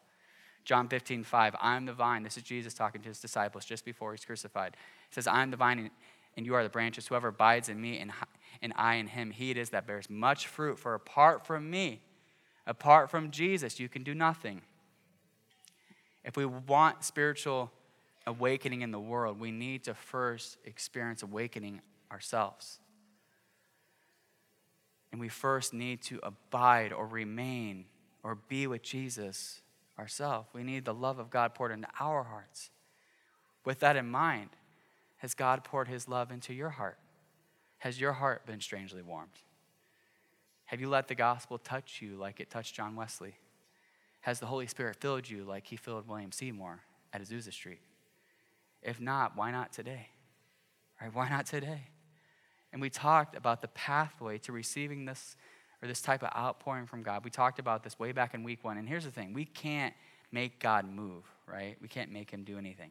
John 0.64 0.88
15, 0.88 1.22
5, 1.22 1.56
I 1.60 1.76
am 1.76 1.84
the 1.84 1.92
vine. 1.92 2.22
This 2.22 2.38
is 2.38 2.42
Jesus 2.42 2.72
talking 2.72 3.02
to 3.02 3.08
his 3.08 3.20
disciples 3.20 3.66
just 3.66 3.84
before 3.84 4.12
he's 4.12 4.24
crucified. 4.24 4.74
He 5.10 5.14
says, 5.14 5.26
I 5.26 5.42
am 5.42 5.50
the 5.50 5.58
vine 5.58 5.90
and 6.38 6.46
you 6.46 6.54
are 6.54 6.62
the 6.62 6.70
branches. 6.70 7.06
Whoever 7.06 7.28
abides 7.28 7.68
in 7.68 7.78
me 7.78 7.98
and, 7.98 8.10
and 8.62 8.72
I 8.74 8.94
in 8.94 9.06
him, 9.06 9.32
he 9.32 9.50
it 9.50 9.58
is 9.58 9.68
that 9.68 9.86
bears 9.86 10.08
much 10.08 10.46
fruit. 10.46 10.78
For 10.78 10.94
apart 10.94 11.46
from 11.46 11.70
me, 11.70 12.00
apart 12.66 13.10
from 13.10 13.30
Jesus, 13.30 13.78
you 13.78 13.90
can 13.90 14.02
do 14.02 14.14
nothing. 14.14 14.62
If 16.24 16.38
we 16.38 16.46
want 16.46 17.04
spiritual 17.04 17.70
awakening 18.26 18.80
in 18.80 18.92
the 18.92 19.00
world, 19.00 19.38
we 19.38 19.50
need 19.50 19.84
to 19.84 19.92
first 19.92 20.56
experience 20.64 21.22
awakening 21.22 21.82
ourselves. 22.10 22.78
And 25.14 25.20
we 25.20 25.28
first 25.28 25.72
need 25.72 26.02
to 26.06 26.18
abide 26.24 26.92
or 26.92 27.06
remain 27.06 27.84
or 28.24 28.34
be 28.34 28.66
with 28.66 28.82
Jesus 28.82 29.60
ourselves. 29.96 30.48
We 30.52 30.64
need 30.64 30.84
the 30.84 30.92
love 30.92 31.20
of 31.20 31.30
God 31.30 31.54
poured 31.54 31.70
into 31.70 31.86
our 32.00 32.24
hearts. 32.24 32.70
With 33.64 33.78
that 33.78 33.94
in 33.94 34.10
mind, 34.10 34.50
has 35.18 35.32
God 35.32 35.62
poured 35.62 35.86
his 35.86 36.08
love 36.08 36.32
into 36.32 36.52
your 36.52 36.70
heart? 36.70 36.98
Has 37.78 38.00
your 38.00 38.14
heart 38.14 38.44
been 38.44 38.60
strangely 38.60 39.02
warmed? 39.02 39.38
Have 40.64 40.80
you 40.80 40.88
let 40.88 41.06
the 41.06 41.14
gospel 41.14 41.58
touch 41.58 42.02
you 42.02 42.16
like 42.16 42.40
it 42.40 42.50
touched 42.50 42.74
John 42.74 42.96
Wesley? 42.96 43.36
Has 44.22 44.40
the 44.40 44.46
Holy 44.46 44.66
Spirit 44.66 44.96
filled 44.96 45.30
you 45.30 45.44
like 45.44 45.68
he 45.68 45.76
filled 45.76 46.08
William 46.08 46.32
Seymour 46.32 46.80
at 47.12 47.22
Azusa 47.22 47.52
Street? 47.52 47.82
If 48.82 49.00
not, 49.00 49.36
why 49.36 49.52
not 49.52 49.72
today? 49.72 50.08
Right? 51.00 51.14
Why 51.14 51.28
not 51.28 51.46
today? 51.46 51.82
And 52.74 52.82
we 52.82 52.90
talked 52.90 53.36
about 53.36 53.62
the 53.62 53.68
pathway 53.68 54.36
to 54.38 54.50
receiving 54.50 55.04
this 55.04 55.36
or 55.80 55.86
this 55.86 56.02
type 56.02 56.24
of 56.24 56.30
outpouring 56.36 56.86
from 56.86 57.04
God. 57.04 57.24
We 57.24 57.30
talked 57.30 57.60
about 57.60 57.84
this 57.84 58.00
way 58.00 58.10
back 58.10 58.34
in 58.34 58.42
week 58.42 58.64
one. 58.64 58.78
And 58.78 58.88
here's 58.88 59.04
the 59.04 59.12
thing 59.12 59.32
we 59.32 59.44
can't 59.44 59.94
make 60.32 60.58
God 60.58 60.84
move, 60.84 61.22
right? 61.46 61.76
We 61.80 61.86
can't 61.86 62.10
make 62.10 62.32
him 62.32 62.42
do 62.42 62.58
anything. 62.58 62.90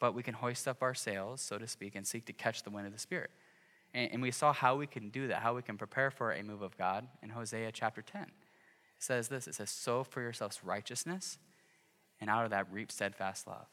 But 0.00 0.14
we 0.14 0.22
can 0.22 0.32
hoist 0.32 0.66
up 0.66 0.82
our 0.82 0.94
sails, 0.94 1.42
so 1.42 1.58
to 1.58 1.66
speak, 1.66 1.94
and 1.94 2.06
seek 2.06 2.24
to 2.24 2.32
catch 2.32 2.62
the 2.62 2.70
wind 2.70 2.86
of 2.86 2.94
the 2.94 2.98
Spirit. 2.98 3.30
And, 3.92 4.10
and 4.12 4.22
we 4.22 4.30
saw 4.30 4.50
how 4.54 4.76
we 4.76 4.86
can 4.86 5.10
do 5.10 5.28
that, 5.28 5.42
how 5.42 5.54
we 5.54 5.60
can 5.60 5.76
prepare 5.76 6.10
for 6.10 6.32
a 6.32 6.42
move 6.42 6.62
of 6.62 6.78
God 6.78 7.06
in 7.22 7.28
Hosea 7.28 7.70
chapter 7.72 8.00
10. 8.00 8.22
It 8.22 8.28
says 8.98 9.28
this 9.28 9.46
it 9.46 9.56
says, 9.56 9.68
Sow 9.68 10.04
for 10.04 10.22
yourselves 10.22 10.60
righteousness, 10.64 11.36
and 12.18 12.30
out 12.30 12.44
of 12.44 12.50
that 12.52 12.72
reap 12.72 12.90
steadfast 12.90 13.46
love. 13.46 13.66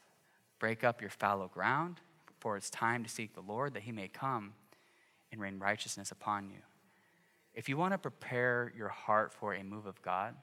Break 0.58 0.84
up 0.84 1.00
your 1.00 1.08
fallow 1.08 1.48
ground, 1.48 2.02
for 2.40 2.58
it's 2.58 2.68
time 2.68 3.02
to 3.04 3.08
seek 3.08 3.34
the 3.34 3.40
Lord, 3.40 3.72
that 3.72 3.84
he 3.84 3.92
may 3.92 4.08
come 4.08 4.52
and 5.32 5.40
rain 5.40 5.58
righteousness 5.58 6.10
upon 6.10 6.50
you. 6.50 6.58
If 7.54 7.68
you 7.68 7.76
want 7.76 7.92
to 7.94 7.98
prepare 7.98 8.72
your 8.76 8.88
heart 8.88 9.32
for 9.32 9.54
a 9.54 9.62
move 9.64 9.86
of 9.86 10.00
God, 10.02 10.34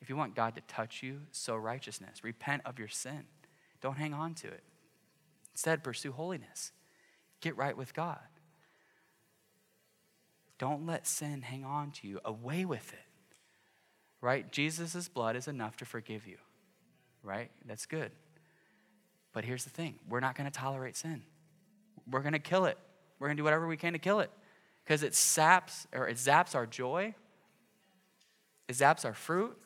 if 0.00 0.08
you 0.08 0.16
want 0.16 0.36
God 0.36 0.54
to 0.54 0.60
touch 0.62 1.02
you, 1.02 1.20
sow 1.32 1.56
righteousness. 1.56 2.22
Repent 2.22 2.62
of 2.64 2.78
your 2.78 2.88
sin. 2.88 3.24
Don't 3.80 3.96
hang 3.96 4.14
on 4.14 4.34
to 4.34 4.48
it. 4.48 4.62
Instead, 5.52 5.82
pursue 5.82 6.12
holiness. 6.12 6.72
Get 7.40 7.56
right 7.56 7.76
with 7.76 7.94
God. 7.94 8.20
Don't 10.58 10.86
let 10.86 11.06
sin 11.06 11.42
hang 11.42 11.64
on 11.64 11.90
to 11.92 12.08
you. 12.08 12.20
Away 12.24 12.64
with 12.64 12.92
it. 12.92 13.06
Right? 14.20 14.50
Jesus' 14.50 15.08
blood 15.08 15.36
is 15.36 15.48
enough 15.48 15.76
to 15.78 15.84
forgive 15.84 16.26
you. 16.26 16.38
Right? 17.22 17.50
That's 17.64 17.86
good. 17.86 18.12
But 19.32 19.44
here's 19.44 19.64
the 19.64 19.70
thing 19.70 19.98
we're 20.08 20.20
not 20.20 20.36
going 20.36 20.50
to 20.50 20.56
tolerate 20.56 20.96
sin, 20.96 21.22
we're 22.10 22.20
going 22.20 22.32
to 22.32 22.38
kill 22.38 22.66
it. 22.66 22.78
We're 23.24 23.28
going 23.28 23.38
to 23.38 23.40
do 23.40 23.44
whatever 23.44 23.66
we 23.66 23.78
can 23.78 23.94
to 23.94 23.98
kill 23.98 24.20
it 24.20 24.30
because 24.84 25.02
it 25.02 25.14
saps 25.14 25.86
or 25.94 26.06
it 26.06 26.18
zaps 26.18 26.54
our 26.54 26.66
joy, 26.66 27.14
it 28.68 28.72
zaps 28.72 29.06
our 29.06 29.14
fruit, 29.14 29.56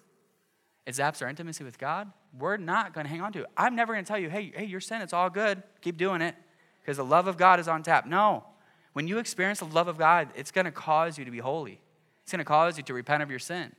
it 0.86 0.94
zaps 0.94 1.20
our 1.22 1.28
intimacy 1.28 1.64
with 1.64 1.76
God. 1.76 2.12
We're 2.38 2.56
not 2.56 2.94
going 2.94 3.04
to 3.04 3.10
hang 3.10 3.20
on 3.20 3.32
to 3.32 3.40
it. 3.40 3.46
I'm 3.56 3.74
never 3.74 3.94
going 3.94 4.04
to 4.04 4.08
tell 4.08 4.16
you, 4.16 4.30
hey, 4.30 4.52
hey, 4.54 4.66
your 4.66 4.78
sin, 4.78 5.02
it's 5.02 5.12
all 5.12 5.28
good. 5.28 5.60
Keep 5.80 5.96
doing 5.96 6.22
it 6.22 6.36
because 6.80 6.98
the 6.98 7.04
love 7.04 7.26
of 7.26 7.36
God 7.36 7.58
is 7.58 7.66
on 7.66 7.82
tap. 7.82 8.06
No. 8.06 8.44
When 8.92 9.08
you 9.08 9.18
experience 9.18 9.58
the 9.58 9.64
love 9.64 9.88
of 9.88 9.98
God, 9.98 10.28
it's 10.36 10.52
going 10.52 10.66
to 10.66 10.70
cause 10.70 11.18
you 11.18 11.24
to 11.24 11.30
be 11.32 11.40
holy. 11.40 11.80
It's 12.22 12.30
going 12.30 12.38
to 12.38 12.44
cause 12.44 12.76
you 12.76 12.84
to 12.84 12.94
repent 12.94 13.24
of 13.24 13.30
your 13.30 13.40
sin. 13.40 13.72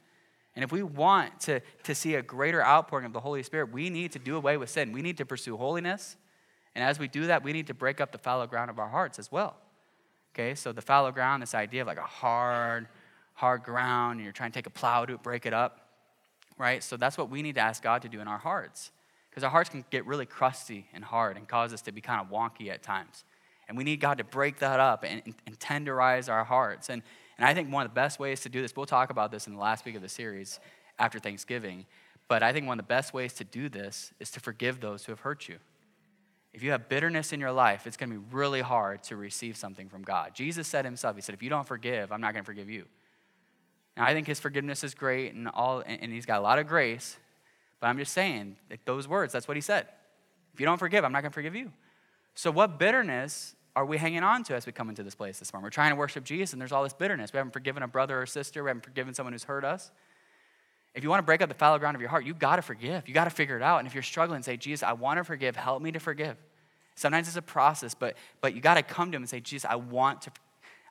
And 0.57 0.63
if 0.65 0.73
we 0.73 0.83
want 0.83 1.39
to, 1.43 1.61
to 1.83 1.95
see 1.95 2.15
a 2.15 2.21
greater 2.21 2.61
outpouring 2.61 3.05
of 3.05 3.13
the 3.13 3.21
Holy 3.21 3.43
Spirit, 3.43 3.71
we 3.71 3.89
need 3.89 4.11
to 4.11 4.19
do 4.19 4.35
away 4.35 4.57
with 4.57 4.69
sin. 4.69 4.91
We 4.91 5.01
need 5.01 5.15
to 5.19 5.25
pursue 5.25 5.55
holiness. 5.55 6.17
And 6.75 6.83
as 6.83 6.99
we 6.99 7.07
do 7.07 7.27
that, 7.27 7.45
we 7.45 7.53
need 7.53 7.67
to 7.67 7.73
break 7.73 8.01
up 8.01 8.11
the 8.11 8.17
fallow 8.17 8.45
ground 8.45 8.69
of 8.69 8.77
our 8.77 8.89
hearts 8.89 9.19
as 9.19 9.31
well. 9.31 9.55
Okay, 10.33 10.55
so 10.55 10.71
the 10.71 10.81
fallow 10.81 11.11
ground, 11.11 11.41
this 11.41 11.55
idea 11.55 11.81
of 11.81 11.87
like 11.87 11.97
a 11.97 12.01
hard, 12.01 12.87
hard 13.33 13.63
ground, 13.63 14.17
and 14.17 14.23
you're 14.23 14.33
trying 14.33 14.51
to 14.51 14.57
take 14.57 14.67
a 14.67 14.71
plow 14.71 15.05
to 15.05 15.17
break 15.17 15.45
it 15.45 15.53
up, 15.53 15.87
right? 16.57 16.83
So 16.83 16.97
that's 16.97 17.17
what 17.17 17.29
we 17.29 17.41
need 17.41 17.55
to 17.55 17.61
ask 17.61 17.81
God 17.81 18.01
to 18.03 18.09
do 18.09 18.19
in 18.19 18.27
our 18.27 18.37
hearts. 18.37 18.91
Because 19.29 19.43
our 19.43 19.49
hearts 19.49 19.69
can 19.69 19.85
get 19.89 20.05
really 20.05 20.25
crusty 20.25 20.87
and 20.93 21.03
hard 21.03 21.37
and 21.37 21.47
cause 21.47 21.73
us 21.73 21.81
to 21.83 21.91
be 21.91 22.01
kind 22.01 22.21
of 22.21 22.29
wonky 22.29 22.69
at 22.69 22.83
times. 22.83 23.23
And 23.67 23.77
we 23.77 23.83
need 23.83 23.99
God 23.99 24.17
to 24.17 24.23
break 24.23 24.59
that 24.59 24.79
up 24.79 25.03
and, 25.03 25.21
and 25.45 25.59
tenderize 25.59 26.29
our 26.29 26.43
hearts. 26.43 26.89
And, 26.89 27.03
and 27.37 27.47
I 27.47 27.53
think 27.53 27.71
one 27.71 27.85
of 27.85 27.91
the 27.91 27.95
best 27.95 28.19
ways 28.19 28.41
to 28.41 28.49
do 28.49 28.61
this, 28.61 28.75
we'll 28.75 28.87
talk 28.87 29.11
about 29.11 29.31
this 29.31 29.47
in 29.47 29.53
the 29.53 29.59
last 29.59 29.85
week 29.85 29.95
of 29.95 30.01
the 30.01 30.09
series 30.09 30.59
after 30.97 31.19
Thanksgiving, 31.19 31.85
but 32.27 32.43
I 32.43 32.53
think 32.53 32.67
one 32.67 32.79
of 32.79 32.85
the 32.85 32.89
best 32.89 33.13
ways 33.13 33.33
to 33.33 33.43
do 33.43 33.69
this 33.69 34.13
is 34.19 34.29
to 34.31 34.39
forgive 34.39 34.81
those 34.81 35.05
who 35.05 35.11
have 35.11 35.21
hurt 35.21 35.47
you. 35.47 35.57
If 36.53 36.63
you 36.63 36.71
have 36.71 36.89
bitterness 36.89 37.31
in 37.31 37.39
your 37.39 37.51
life, 37.51 37.85
it's 37.85 37.95
going 37.95 38.09
to 38.09 38.17
be 38.17 38.25
really 38.31 38.61
hard 38.61 39.03
to 39.03 39.15
receive 39.15 39.55
something 39.55 39.87
from 39.87 40.01
God. 40.01 40.33
Jesus 40.33 40.67
said 40.67 40.83
himself, 40.85 41.15
He 41.15 41.21
said, 41.21 41.35
If 41.35 41.43
you 41.43 41.49
don't 41.49 41.67
forgive, 41.67 42.11
I'm 42.11 42.21
not 42.21 42.33
going 42.33 42.43
to 42.43 42.45
forgive 42.45 42.69
you. 42.69 42.85
Now, 43.95 44.05
I 44.05 44.13
think 44.13 44.27
His 44.27 44.39
forgiveness 44.39 44.83
is 44.83 44.93
great 44.95 45.33
and, 45.33 45.47
all, 45.49 45.83
and 45.85 46.11
He's 46.11 46.25
got 46.25 46.39
a 46.39 46.41
lot 46.41 46.57
of 46.57 46.67
grace, 46.67 47.17
but 47.79 47.87
I'm 47.87 47.97
just 47.97 48.13
saying, 48.13 48.55
those 48.85 49.07
words, 49.07 49.33
that's 49.33 49.47
what 49.47 49.57
He 49.57 49.61
said. 49.61 49.87
If 50.53 50.59
you 50.59 50.65
don't 50.65 50.77
forgive, 50.77 51.03
I'm 51.05 51.11
not 51.11 51.21
going 51.21 51.31
to 51.31 51.35
forgive 51.35 51.55
you. 51.55 51.71
So, 52.33 52.49
what 52.49 52.79
bitterness 52.79 53.55
are 53.75 53.85
we 53.85 53.97
hanging 53.97 54.23
on 54.23 54.43
to 54.45 54.55
as 54.55 54.65
we 54.65 54.71
come 54.71 54.89
into 54.89 55.03
this 55.03 55.15
place 55.15 55.39
this 55.39 55.53
morning? 55.53 55.65
We're 55.65 55.71
trying 55.71 55.91
to 55.91 55.95
worship 55.95 56.23
Jesus, 56.23 56.53
and 56.53 56.61
there's 56.61 56.71
all 56.71 56.83
this 56.83 56.93
bitterness. 56.93 57.31
We 57.33 57.37
haven't 57.37 57.51
forgiven 57.51 57.83
a 57.83 57.87
brother 57.87 58.21
or 58.21 58.25
sister, 58.25 58.63
we 58.63 58.69
haven't 58.69 58.83
forgiven 58.83 59.13
someone 59.13 59.33
who's 59.33 59.43
hurt 59.43 59.63
us. 59.63 59.91
If 60.95 61.03
you 61.03 61.09
want 61.09 61.19
to 61.19 61.25
break 61.25 61.41
up 61.41 61.49
the 61.49 61.55
fallow 61.55 61.77
ground 61.77 61.95
of 61.95 62.01
your 62.01 62.09
heart, 62.09 62.25
you 62.25 62.33
got 62.33 62.55
to 62.55 62.61
forgive. 62.61 63.07
You 63.07 63.13
got 63.13 63.25
to 63.25 63.29
figure 63.29 63.55
it 63.55 63.61
out. 63.61 63.79
And 63.79 63.87
if 63.87 63.93
you're 63.93 64.03
struggling, 64.03 64.41
say, 64.41 64.57
Jesus, 64.57 64.83
I 64.83 64.93
want 64.93 65.17
to 65.17 65.23
forgive. 65.23 65.55
Help 65.55 65.81
me 65.81 65.91
to 65.91 65.99
forgive. 65.99 66.37
Sometimes 66.95 67.27
it's 67.27 67.37
a 67.37 67.41
process, 67.41 67.93
but, 67.93 68.17
but 68.41 68.53
you 68.53 68.61
got 68.61 68.73
to 68.75 68.83
come 68.83 69.11
to 69.11 69.15
him 69.15 69.23
and 69.23 69.29
say, 69.29 69.39
Jesus, 69.39 69.69
I 69.69 69.75
want, 69.75 70.23
to, 70.23 70.31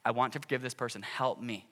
I 0.05 0.13
want 0.13 0.33
to 0.35 0.41
forgive 0.41 0.63
this 0.63 0.75
person. 0.75 1.03
Help 1.03 1.41
me. 1.41 1.67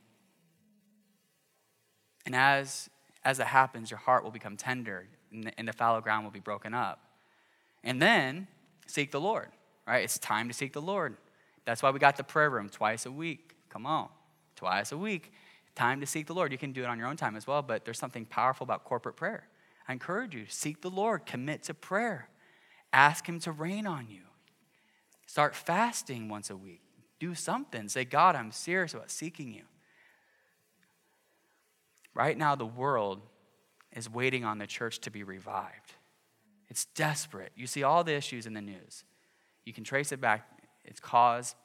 And 2.27 2.35
as, 2.35 2.91
as 3.25 3.39
that 3.39 3.47
happens, 3.47 3.91
your 3.91 3.99
heart 3.99 4.25
will 4.25 4.33
become 4.33 4.57
tender 4.57 5.07
and 5.33 5.45
the, 5.45 5.59
and 5.59 5.69
the 5.69 5.73
fallow 5.73 6.01
ground 6.01 6.25
will 6.25 6.33
be 6.33 6.41
broken 6.41 6.75
up. 6.75 7.01
And 7.85 8.03
then 8.03 8.49
seek 8.89 9.13
the 9.13 9.21
Lord, 9.21 9.49
right? 9.87 10.03
It's 10.03 10.19
time 10.19 10.49
to 10.49 10.55
seek 10.55 10.73
the 10.73 10.83
Lord. 10.83 11.17
That's 11.65 11.83
why 11.83 11.91
we 11.91 12.01
got 12.01 12.17
the 12.17 12.25
prayer 12.25 12.51
room 12.51 12.69
twice 12.69 13.07
a 13.07 13.11
week. 13.13 13.55
Come 13.71 13.87
on, 13.87 14.09
twice 14.57 14.91
a 14.91 14.99
week 14.99 15.33
time 15.77 16.01
to 16.01 16.07
seek 16.07 16.27
the 16.27 16.35
Lord. 16.35 16.51
You 16.51 16.59
can 16.59 16.73
do 16.73 16.83
it 16.83 16.87
on 16.87 16.99
your 16.99 17.07
own 17.07 17.17
time 17.17 17.37
as 17.37 17.47
well, 17.47 17.63
but 17.63 17.85
there's 17.85 17.99
something 17.99 18.25
powerful 18.25 18.65
about 18.65 18.85
corporate 18.85 19.17
prayer. 19.17 19.47
I 19.87 19.93
encourage 19.93 20.35
you, 20.35 20.47
seek 20.49 20.83
the 20.83 20.91
Lord, 20.91 21.27
commit 21.27 21.63
to 21.65 21.75
prayer, 21.75 22.29
ask 22.93 23.29
Him 23.29 23.39
to 23.41 23.53
rain 23.53 23.87
on 23.87 24.09
you. 24.11 24.23
Start 25.27 25.55
fasting 25.55 26.29
once 26.29 26.51
a 26.51 26.57
week. 26.57 26.83
Do 27.21 27.35
something. 27.35 27.89
Say, 27.89 28.05
God, 28.05 28.35
I'm 28.35 28.51
serious 28.51 28.95
about 28.95 29.11
seeking 29.11 29.53
you. 29.53 29.63
Right 32.15 32.37
now, 32.37 32.55
the 32.55 32.67
world 32.67 33.21
is 33.95 34.11
waiting 34.11 34.45
on 34.45 34.59
the 34.59 34.67
church 34.67 35.01
to 35.01 35.11
be 35.11 35.23
revived. 35.23 35.95
It's 36.69 36.87
desperate. 36.87 37.53
You 37.55 37.67
see 37.67 37.83
all 37.83 38.03
the 38.05 38.15
issues 38.15 38.47
in 38.47 38.55
the 38.55 38.61
news. 38.61 39.05
You 39.65 39.73
can 39.73 39.85
trace 39.85 40.13
it 40.13 40.21
back. 40.21 40.49
It's 40.85 41.01
caused 41.01 41.57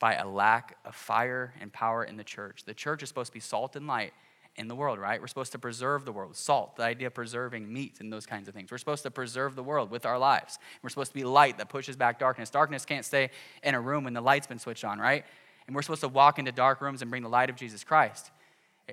by 0.00 0.14
a 0.14 0.26
lack 0.26 0.78
of 0.84 0.96
fire 0.96 1.54
and 1.60 1.72
power 1.72 2.02
in 2.02 2.16
the 2.16 2.24
church. 2.24 2.64
The 2.64 2.74
church 2.74 3.04
is 3.04 3.08
supposed 3.08 3.28
to 3.28 3.34
be 3.34 3.40
salt 3.40 3.76
and 3.76 3.86
light 3.86 4.12
in 4.56 4.66
the 4.66 4.74
world, 4.74 4.98
right? 4.98 5.20
We're 5.20 5.28
supposed 5.28 5.52
to 5.52 5.58
preserve 5.58 6.04
the 6.04 6.10
world. 6.10 6.34
Salt, 6.34 6.76
the 6.76 6.82
idea 6.82 7.06
of 7.06 7.14
preserving 7.14 7.72
meat 7.72 7.98
and 8.00 8.12
those 8.12 8.26
kinds 8.26 8.48
of 8.48 8.54
things. 8.54 8.70
We're 8.70 8.78
supposed 8.78 9.04
to 9.04 9.10
preserve 9.10 9.54
the 9.54 9.62
world 9.62 9.90
with 9.90 10.06
our 10.06 10.18
lives. 10.18 10.58
We're 10.82 10.88
supposed 10.88 11.12
to 11.12 11.14
be 11.14 11.22
light 11.22 11.58
that 11.58 11.68
pushes 11.68 11.96
back 11.96 12.18
darkness. 12.18 12.50
Darkness 12.50 12.84
can't 12.84 13.04
stay 13.04 13.30
in 13.62 13.74
a 13.74 13.80
room 13.80 14.04
when 14.04 14.14
the 14.14 14.20
light's 14.20 14.46
been 14.46 14.58
switched 14.58 14.84
on, 14.84 14.98
right? 14.98 15.24
And 15.66 15.76
we're 15.76 15.82
supposed 15.82 16.00
to 16.00 16.08
walk 16.08 16.38
into 16.38 16.50
dark 16.50 16.80
rooms 16.80 17.02
and 17.02 17.10
bring 17.10 17.22
the 17.22 17.28
light 17.28 17.50
of 17.50 17.56
Jesus 17.56 17.84
Christ. 17.84 18.30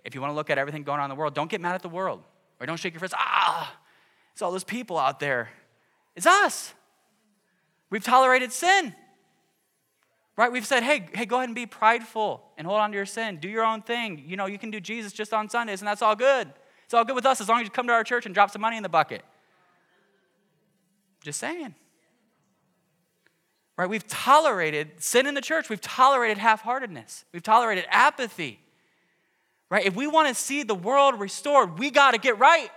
If 0.05 0.13
you 0.13 0.21
want 0.21 0.31
to 0.31 0.35
look 0.35 0.49
at 0.49 0.57
everything 0.57 0.83
going 0.83 0.99
on 0.99 1.05
in 1.05 1.09
the 1.09 1.19
world, 1.19 1.33
don't 1.33 1.49
get 1.49 1.61
mad 1.61 1.73
at 1.73 1.81
the 1.81 1.89
world. 1.89 2.21
Or 2.59 2.65
don't 2.65 2.77
shake 2.77 2.93
your 2.93 2.99
fist, 2.99 3.13
ah, 3.17 3.73
it's 4.33 4.41
all 4.41 4.51
those 4.51 4.63
people 4.63 4.97
out 4.97 5.19
there. 5.19 5.49
It's 6.15 6.27
us. 6.27 6.73
We've 7.89 8.03
tolerated 8.03 8.51
sin. 8.51 8.93
Right? 10.37 10.51
We've 10.51 10.67
said, 10.67 10.83
hey, 10.83 11.09
hey, 11.13 11.25
go 11.25 11.37
ahead 11.37 11.49
and 11.49 11.55
be 11.55 11.65
prideful 11.65 12.43
and 12.57 12.67
hold 12.67 12.79
on 12.79 12.91
to 12.91 12.95
your 12.95 13.07
sin. 13.07 13.37
Do 13.37 13.49
your 13.49 13.65
own 13.65 13.81
thing. 13.81 14.23
You 14.27 14.37
know, 14.37 14.45
you 14.45 14.59
can 14.59 14.69
do 14.69 14.79
Jesus 14.79 15.11
just 15.11 15.33
on 15.33 15.49
Sundays, 15.49 15.81
and 15.81 15.87
that's 15.87 16.03
all 16.03 16.15
good. 16.15 16.47
It's 16.85 16.93
all 16.93 17.03
good 17.03 17.15
with 17.15 17.25
us 17.25 17.41
as 17.41 17.49
long 17.49 17.59
as 17.59 17.65
you 17.65 17.71
come 17.71 17.87
to 17.87 17.93
our 17.93 18.03
church 18.03 18.27
and 18.27 18.35
drop 18.35 18.51
some 18.51 18.61
money 18.61 18.77
in 18.77 18.83
the 18.83 18.89
bucket. 18.89 19.23
Just 21.23 21.39
saying. 21.39 21.73
Right? 23.77 23.89
We've 23.89 24.07
tolerated 24.07 25.03
sin 25.03 25.25
in 25.25 25.33
the 25.33 25.41
church. 25.41 25.69
We've 25.69 25.81
tolerated 25.81 26.37
half 26.37 26.61
heartedness. 26.61 27.25
We've 27.33 27.43
tolerated 27.43 27.85
apathy. 27.89 28.59
Right? 29.71 29.85
If 29.85 29.95
we 29.95 30.05
want 30.05 30.27
to 30.27 30.35
see 30.35 30.61
the 30.61 30.75
world 30.75 31.19
restored, 31.19 31.79
we 31.79 31.89
got 31.89 32.11
to 32.11 32.19
get 32.19 32.37
right. 32.37 32.69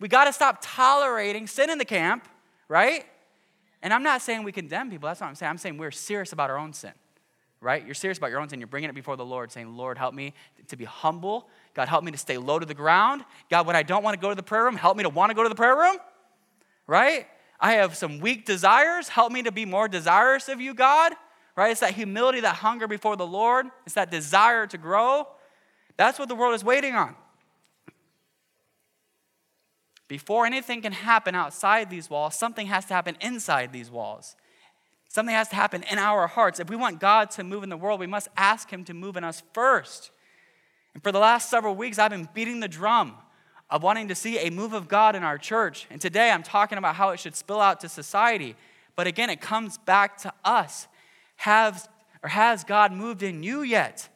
We 0.00 0.08
got 0.08 0.24
to 0.24 0.32
stop 0.32 0.58
tolerating 0.62 1.46
sin 1.46 1.70
in 1.70 1.78
the 1.78 1.84
camp, 1.84 2.26
right? 2.68 3.04
And 3.86 3.94
I'm 3.94 4.02
not 4.02 4.20
saying 4.20 4.42
we 4.42 4.50
condemn 4.50 4.90
people. 4.90 5.06
That's 5.06 5.20
what 5.20 5.28
I'm 5.28 5.36
saying. 5.36 5.48
I'm 5.48 5.58
saying 5.58 5.78
we're 5.78 5.92
serious 5.92 6.32
about 6.32 6.50
our 6.50 6.58
own 6.58 6.72
sin, 6.72 6.90
right? 7.60 7.86
You're 7.86 7.94
serious 7.94 8.18
about 8.18 8.30
your 8.30 8.40
own 8.40 8.48
sin. 8.48 8.58
You're 8.58 8.66
bringing 8.66 8.90
it 8.90 8.94
before 8.94 9.16
the 9.16 9.24
Lord, 9.24 9.52
saying, 9.52 9.76
Lord, 9.76 9.96
help 9.96 10.12
me 10.12 10.34
to 10.66 10.76
be 10.76 10.84
humble. 10.84 11.48
God, 11.72 11.86
help 11.86 12.02
me 12.02 12.10
to 12.10 12.18
stay 12.18 12.36
low 12.36 12.58
to 12.58 12.66
the 12.66 12.74
ground. 12.74 13.24
God, 13.48 13.64
when 13.64 13.76
I 13.76 13.84
don't 13.84 14.02
want 14.02 14.14
to 14.14 14.20
go 14.20 14.28
to 14.28 14.34
the 14.34 14.42
prayer 14.42 14.64
room, 14.64 14.74
help 14.74 14.96
me 14.96 15.04
to 15.04 15.08
want 15.08 15.30
to 15.30 15.36
go 15.36 15.44
to 15.44 15.48
the 15.48 15.54
prayer 15.54 15.76
room, 15.76 15.98
right? 16.88 17.28
I 17.60 17.74
have 17.74 17.94
some 17.94 18.18
weak 18.18 18.44
desires. 18.44 19.08
Help 19.08 19.30
me 19.30 19.44
to 19.44 19.52
be 19.52 19.64
more 19.64 19.86
desirous 19.86 20.48
of 20.48 20.60
you, 20.60 20.74
God, 20.74 21.12
right? 21.54 21.70
It's 21.70 21.78
that 21.78 21.94
humility, 21.94 22.40
that 22.40 22.56
hunger 22.56 22.88
before 22.88 23.14
the 23.14 23.24
Lord. 23.24 23.66
It's 23.84 23.94
that 23.94 24.10
desire 24.10 24.66
to 24.66 24.78
grow. 24.78 25.28
That's 25.96 26.18
what 26.18 26.26
the 26.26 26.34
world 26.34 26.56
is 26.56 26.64
waiting 26.64 26.96
on. 26.96 27.14
Before 30.08 30.46
anything 30.46 30.82
can 30.82 30.92
happen 30.92 31.34
outside 31.34 31.90
these 31.90 32.08
walls, 32.08 32.36
something 32.36 32.66
has 32.68 32.84
to 32.86 32.94
happen 32.94 33.16
inside 33.20 33.72
these 33.72 33.90
walls. 33.90 34.36
Something 35.08 35.34
has 35.34 35.48
to 35.48 35.56
happen 35.56 35.82
in 35.90 35.98
our 35.98 36.26
hearts. 36.26 36.60
If 36.60 36.68
we 36.68 36.76
want 36.76 37.00
God 37.00 37.30
to 37.32 37.44
move 37.44 37.62
in 37.62 37.70
the 37.70 37.76
world, 37.76 38.00
we 38.00 38.06
must 38.06 38.28
ask 38.36 38.70
Him 38.70 38.84
to 38.84 38.94
move 38.94 39.16
in 39.16 39.24
us 39.24 39.42
first. 39.52 40.10
And 40.94 41.02
for 41.02 41.10
the 41.10 41.18
last 41.18 41.50
several 41.50 41.74
weeks, 41.74 41.98
I've 41.98 42.10
been 42.10 42.28
beating 42.34 42.60
the 42.60 42.68
drum 42.68 43.16
of 43.68 43.82
wanting 43.82 44.08
to 44.08 44.14
see 44.14 44.38
a 44.38 44.50
move 44.50 44.72
of 44.72 44.88
God 44.88 45.16
in 45.16 45.22
our 45.22 45.38
church. 45.38 45.86
And 45.90 46.00
today 46.00 46.30
I'm 46.30 46.42
talking 46.42 46.78
about 46.78 46.94
how 46.94 47.10
it 47.10 47.20
should 47.20 47.34
spill 47.34 47.60
out 47.60 47.80
to 47.80 47.88
society. 47.88 48.54
But 48.94 49.06
again, 49.06 49.28
it 49.28 49.40
comes 49.40 49.78
back 49.78 50.18
to 50.18 50.32
us. 50.44 50.86
Have, 51.36 51.88
or 52.22 52.28
has 52.28 52.64
God 52.64 52.92
moved 52.92 53.22
in 53.22 53.42
you 53.42 53.62
yet? 53.62 54.08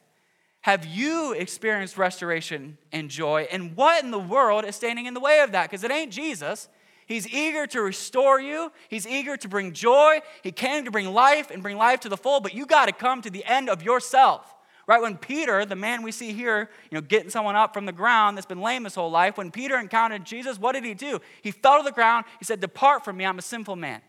Have 0.61 0.85
you 0.85 1.33
experienced 1.33 1.97
restoration 1.97 2.77
and 2.91 3.09
joy? 3.09 3.47
And 3.51 3.75
what 3.75 4.03
in 4.03 4.11
the 4.11 4.19
world 4.19 4.63
is 4.63 4.75
standing 4.75 5.07
in 5.07 5.13
the 5.13 5.19
way 5.19 5.41
of 5.41 5.51
that? 5.53 5.69
Because 5.69 5.83
it 5.83 5.91
ain't 5.91 6.11
Jesus. 6.11 6.69
He's 7.07 7.27
eager 7.27 7.65
to 7.67 7.81
restore 7.81 8.39
you. 8.39 8.71
He's 8.87 9.07
eager 9.07 9.35
to 9.37 9.47
bring 9.47 9.73
joy. 9.73 10.21
He 10.43 10.51
came 10.51 10.85
to 10.85 10.91
bring 10.91 11.13
life 11.13 11.49
and 11.49 11.63
bring 11.63 11.77
life 11.77 12.01
to 12.01 12.09
the 12.09 12.17
full, 12.17 12.39
but 12.39 12.53
you 12.53 12.65
got 12.65 12.85
to 12.85 12.91
come 12.93 13.21
to 13.23 13.29
the 13.29 13.43
end 13.45 13.69
of 13.69 13.81
yourself. 13.81 14.55
Right 14.87 15.01
when 15.01 15.17
Peter, 15.17 15.65
the 15.65 15.75
man 15.75 16.03
we 16.03 16.11
see 16.11 16.31
here, 16.31 16.69
you 16.89 16.95
know, 16.95 17.01
getting 17.01 17.29
someone 17.29 17.55
up 17.55 17.73
from 17.73 17.85
the 17.85 17.91
ground 17.91 18.37
that's 18.37 18.45
been 18.45 18.61
lame 18.61 18.83
his 18.83 18.95
whole 18.95 19.11
life, 19.11 19.37
when 19.37 19.51
Peter 19.51 19.79
encountered 19.79 20.25
Jesus, 20.25 20.59
what 20.59 20.73
did 20.73 20.83
he 20.83 20.93
do? 20.93 21.19
He 21.41 21.51
fell 21.51 21.77
to 21.77 21.83
the 21.83 21.91
ground. 21.91 22.25
He 22.39 22.45
said, 22.45 22.59
"Depart 22.59 23.03
from 23.03 23.17
me, 23.17 23.25
I'm 23.25 23.39
a 23.39 23.43
sinful 23.43 23.75
man." 23.75 24.01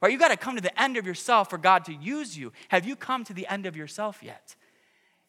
Right? 0.00 0.12
You 0.12 0.18
got 0.18 0.28
to 0.28 0.36
come 0.36 0.54
to 0.54 0.62
the 0.62 0.80
end 0.80 0.96
of 0.96 1.06
yourself 1.06 1.50
for 1.50 1.58
God 1.58 1.84
to 1.86 1.92
use 1.92 2.38
you. 2.38 2.52
Have 2.68 2.86
you 2.86 2.94
come 2.94 3.24
to 3.24 3.34
the 3.34 3.46
end 3.48 3.66
of 3.66 3.76
yourself 3.76 4.22
yet? 4.22 4.54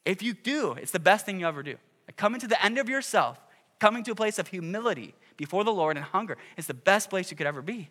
If 0.09 0.23
you 0.23 0.33
do, 0.33 0.71
it's 0.71 0.89
the 0.89 0.99
best 0.99 1.23
thing 1.23 1.39
you 1.39 1.45
ever 1.45 1.61
do. 1.61 1.75
Coming 2.17 2.41
to 2.41 2.47
the 2.47 2.63
end 2.65 2.79
of 2.79 2.89
yourself, 2.89 3.39
coming 3.77 4.03
to 4.05 4.11
a 4.11 4.15
place 4.15 4.39
of 4.39 4.47
humility 4.47 5.13
before 5.37 5.63
the 5.63 5.71
Lord 5.71 5.97
and 5.97 6.03
hunger, 6.03 6.35
it's 6.57 6.65
the 6.65 6.73
best 6.73 7.11
place 7.11 7.29
you 7.29 7.37
could 7.37 7.45
ever 7.45 7.61
be. 7.61 7.89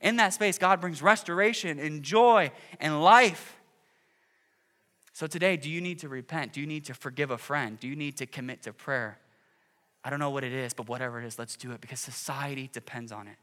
In 0.00 0.16
that 0.16 0.34
space, 0.34 0.58
God 0.58 0.80
brings 0.80 1.00
restoration 1.00 1.78
and 1.78 2.02
joy 2.02 2.50
and 2.80 3.00
life. 3.00 3.60
So 5.12 5.28
today, 5.28 5.56
do 5.56 5.70
you 5.70 5.80
need 5.80 6.00
to 6.00 6.08
repent? 6.08 6.52
Do 6.52 6.60
you 6.60 6.66
need 6.66 6.86
to 6.86 6.94
forgive 6.94 7.30
a 7.30 7.38
friend? 7.38 7.78
Do 7.78 7.86
you 7.86 7.94
need 7.94 8.16
to 8.16 8.26
commit 8.26 8.62
to 8.62 8.72
prayer? 8.72 9.20
I 10.02 10.10
don't 10.10 10.18
know 10.18 10.30
what 10.30 10.42
it 10.42 10.52
is, 10.52 10.74
but 10.74 10.88
whatever 10.88 11.22
it 11.22 11.26
is, 11.26 11.38
let's 11.38 11.54
do 11.54 11.70
it 11.70 11.80
because 11.80 12.00
society 12.00 12.68
depends 12.72 13.12
on 13.12 13.28
it. 13.28 13.36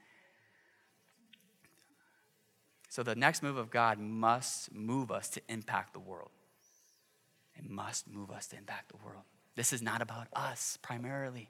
So 2.90 3.02
the 3.02 3.16
next 3.16 3.42
move 3.42 3.56
of 3.56 3.70
God 3.70 3.98
must 3.98 4.74
move 4.74 5.10
us 5.10 5.30
to 5.30 5.42
impact 5.48 5.94
the 5.94 6.00
world. 6.00 6.32
It 7.60 7.70
must 7.70 8.08
move 8.08 8.32
us 8.32 8.48
to 8.48 8.58
impact 8.58 8.90
the 8.90 8.98
world. 9.06 9.24
This 9.56 9.74
is 9.74 9.82
not 9.82 10.02
about 10.02 10.28
us 10.34 10.78
primarily. 10.82 11.50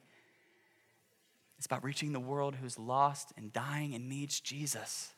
It's 1.57 1.65
about 1.65 1.83
reaching 1.83 2.13
the 2.13 2.19
world 2.19 2.55
who's 2.55 2.79
lost 2.79 3.31
and 3.37 3.53
dying 3.53 3.93
and 3.93 4.09
needs 4.09 4.39
Jesus. 4.39 5.13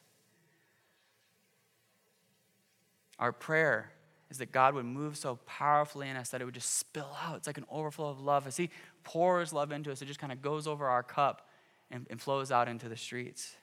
Our 3.18 3.32
prayer 3.32 3.92
is 4.30 4.40
that 4.40 4.52
God 4.52 4.74
would 4.74 4.86
move 4.86 5.16
so 5.16 5.40
powerfully 5.46 6.10
in 6.10 6.18
us 6.18 6.30
that 6.30 6.42
it 6.42 6.46
would 6.46 6.54
just 6.54 6.78
spill 6.78 7.16
out. 7.24 7.38
It's 7.38 7.48
like 7.48 7.58
an 7.58 7.66
overflow 7.70 8.10
of 8.10 8.20
love. 8.20 8.48
As 8.48 8.58
He 8.58 8.70
pours 9.04 9.54
love 9.54 9.72
into 9.72 9.92
us, 9.92 10.02
it 10.02 10.06
just 10.06 10.20
kind 10.20 10.34
of 10.34 10.42
goes 10.42 10.68
over 10.68 10.88
our 10.88 11.04
cup 11.04 11.48
and, 11.92 12.08
and 12.10 12.20
flows 12.20 12.52
out 12.52 12.68
into 12.68 12.90
the 12.90 12.98
streets. 12.98 13.56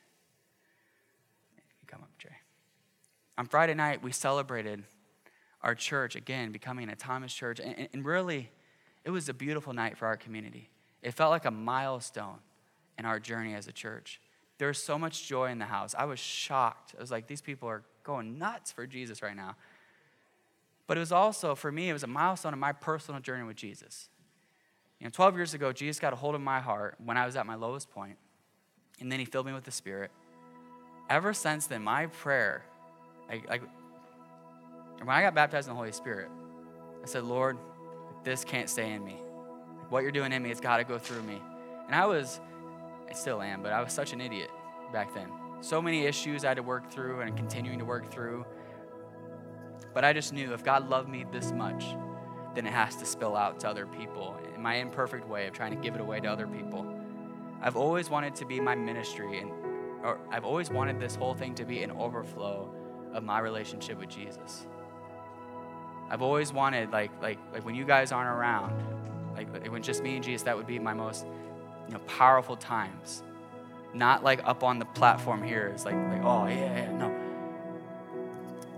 Come 1.86 2.02
up, 2.02 2.10
Jay. 2.18 2.28
On 3.38 3.46
Friday 3.46 3.74
night, 3.74 4.02
we 4.02 4.12
celebrated 4.12 4.84
our 5.62 5.74
church, 5.74 6.16
again, 6.16 6.52
becoming 6.52 6.88
a 6.88 6.96
Thomas 6.96 7.32
church. 7.32 7.61
And, 7.61 7.88
and 7.92 8.04
really, 8.04 8.50
it 9.04 9.11
was 9.11 9.28
a 9.28 9.34
beautiful 9.34 9.72
night 9.72 9.96
for 9.96 10.06
our 10.06 10.16
community. 10.16 10.68
It 11.02 11.12
felt 11.12 11.30
like 11.30 11.44
a 11.44 11.50
milestone 11.50 12.38
in 12.98 13.04
our 13.04 13.20
journey 13.20 13.54
as 13.54 13.66
a 13.68 13.72
church. 13.72 14.20
There 14.59 14.68
was 14.68 14.82
so 14.82 14.98
much 14.98 15.26
joy 15.26 15.50
in 15.50 15.59
the 15.59 15.66
house. 15.66 15.94
I 15.96 16.04
was 16.04 16.18
shocked. 16.18 16.94
I 16.96 17.00
was 17.00 17.11
like, 17.11 17.26
these 17.26 17.40
people 17.40 17.68
are 17.68 17.82
going 18.02 18.38
nuts 18.38 18.72
for 18.72 18.86
Jesus 18.86 19.22
right 19.22 19.36
now. 19.36 19.56
But 20.86 20.96
it 20.96 21.00
was 21.00 21.12
also, 21.12 21.54
for 21.54 21.70
me, 21.70 21.90
it 21.90 21.92
was 21.92 22.02
a 22.02 22.09
milestone 22.09 22.52
in 22.52 22.59
my 22.59 22.72
personal 22.72 23.20
journey 23.20 23.44
with 23.44 23.56
Jesus. 23.56 24.09
You 24.98 25.04
know, 25.04 25.11
12 25.11 25.36
years 25.36 25.54
ago, 25.54 25.72
Jesus 25.72 26.00
got 26.00 26.12
a 26.12 26.16
hold 26.16 26.34
of 26.34 26.40
my 26.40 26.61
heart 26.61 26.96
when 27.04 27.16
I 27.16 27.26
was 27.26 27.36
at 27.36 27.46
my 27.46 27.54
lowest 27.54 27.90
point, 27.90 28.16
and 29.00 29.12
then 29.12 29.20
he 29.20 29.24
filled 29.24 29.46
me 29.46 29.52
with 29.52 29.64
the 29.64 29.70
Spirit. 29.70 30.11
Ever 31.09 31.32
since 31.32 31.66
then, 31.66 31.82
my 31.82 32.06
prayer, 32.06 32.64
like, 33.28 33.48
like 33.48 33.62
and 34.99 35.07
when 35.07 35.16
I 35.16 35.22
got 35.22 35.34
baptized 35.34 35.68
in 35.68 35.74
the 35.74 35.76
Holy 35.76 35.92
Spirit, 35.92 36.28
I 37.03 37.07
said, 37.07 37.24
Lord, 37.24 37.57
this 38.24 38.44
can't 38.44 38.68
stay 38.68 38.92
in 38.92 39.05
me. 39.05 39.16
What 39.88 40.03
you're 40.03 40.12
doing 40.12 40.32
in 40.32 40.42
me, 40.42 40.51
it's 40.51 40.61
got 40.61 40.78
to 40.78 40.84
go 40.84 40.99
through 40.99 41.22
me. 41.22 41.40
And 41.86 41.94
I 41.94 42.07
was, 42.07 42.40
I 43.09 43.14
still 43.14 43.40
am, 43.40 43.62
but 43.62 43.72
I 43.72 43.82
was 43.82 43.92
such 43.92 44.12
an 44.12 44.20
idiot 44.20 44.51
back 44.92 45.14
then. 45.14 45.28
So 45.61 45.80
many 45.80 46.05
issues 46.05 46.44
I 46.44 46.49
had 46.49 46.57
to 46.59 46.62
work 46.62 46.90
through 46.90 47.20
and 47.20 47.36
continuing 47.36 47.78
to 47.78 47.84
work 47.84 48.11
through. 48.11 48.44
But 49.94 50.05
I 50.05 50.12
just 50.12 50.32
knew 50.32 50.53
if 50.53 50.62
God 50.62 50.88
loved 50.88 51.09
me 51.09 51.24
this 51.32 51.53
much, 51.53 51.84
then 52.55 52.66
it 52.66 52.72
has 52.72 52.96
to 52.96 53.07
spill 53.07 53.36
out 53.36 53.61
to 53.61 53.68
other 53.68 53.86
people 53.86 54.36
in 54.55 54.62
my 54.62 54.74
imperfect 54.76 55.28
way 55.28 55.46
of 55.46 55.55
trying 55.55 55.74
to 55.74 55.80
give 55.80 55.94
it 55.94 56.01
away 56.01 56.20
to 56.20 56.28
other 56.28 56.46
people. 56.46 56.86
I've 57.61 57.76
always 57.76 58.11
wanted 58.11 58.36
to 58.36 58.44
be 58.44 58.61
my 58.61 58.74
ministry, 58.74 59.38
and 59.38 59.51
or 60.03 60.18
I've 60.30 60.44
always 60.44 60.70
wanted 60.70 61.01
this 61.01 61.16
whole 61.16 61.34
thing 61.34 61.55
to 61.57 61.64
be 61.64 61.82
an 61.82 61.90
overflow 61.90 62.72
of 63.12 63.24
my 63.24 63.40
relationship 63.40 63.99
with 63.99 64.09
Jesus. 64.09 64.66
I've 66.11 66.22
always 66.22 66.52
wanted, 66.52 66.90
like, 66.90 67.11
like, 67.20 67.38
like 67.52 67.64
when 67.64 67.74
you 67.74 67.84
guys 67.84 68.12
aren't 68.12 68.30
around, 68.30 68.72
like 69.36 69.70
when 69.70 69.82
just 69.82 70.02
me 70.02 70.16
and 70.16 70.24
Jesus, 70.24 70.42
that 70.44 70.56
would 70.56 70.66
be 70.66 70.78
my 70.78 70.94
most, 70.94 71.26
you 71.86 71.94
know, 71.94 72.00
powerful 72.00 72.56
times. 72.56 73.22
Not 73.94 74.22
like 74.22 74.40
up 74.44 74.62
on 74.62 74.78
the 74.78 74.84
platform 74.84 75.42
here. 75.42 75.68
It's 75.68 75.84
like, 75.84 75.94
like 75.94 76.22
oh 76.22 76.46
yeah, 76.46 76.76
yeah, 76.76 76.92
no. 76.96 77.14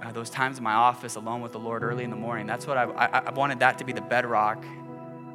Uh, 0.02 0.12
those 0.12 0.30
times 0.30 0.58
in 0.58 0.64
my 0.64 0.72
office 0.72 1.16
alone 1.16 1.42
with 1.42 1.52
the 1.52 1.58
Lord 1.58 1.82
early 1.82 2.04
in 2.04 2.10
the 2.10 2.16
morning. 2.16 2.46
That's 2.46 2.66
what 2.66 2.76
I, 2.76 2.84
I, 2.84 3.18
I 3.26 3.30
wanted 3.32 3.58
that 3.60 3.78
to 3.78 3.84
be 3.84 3.92
the 3.92 4.00
bedrock 4.00 4.64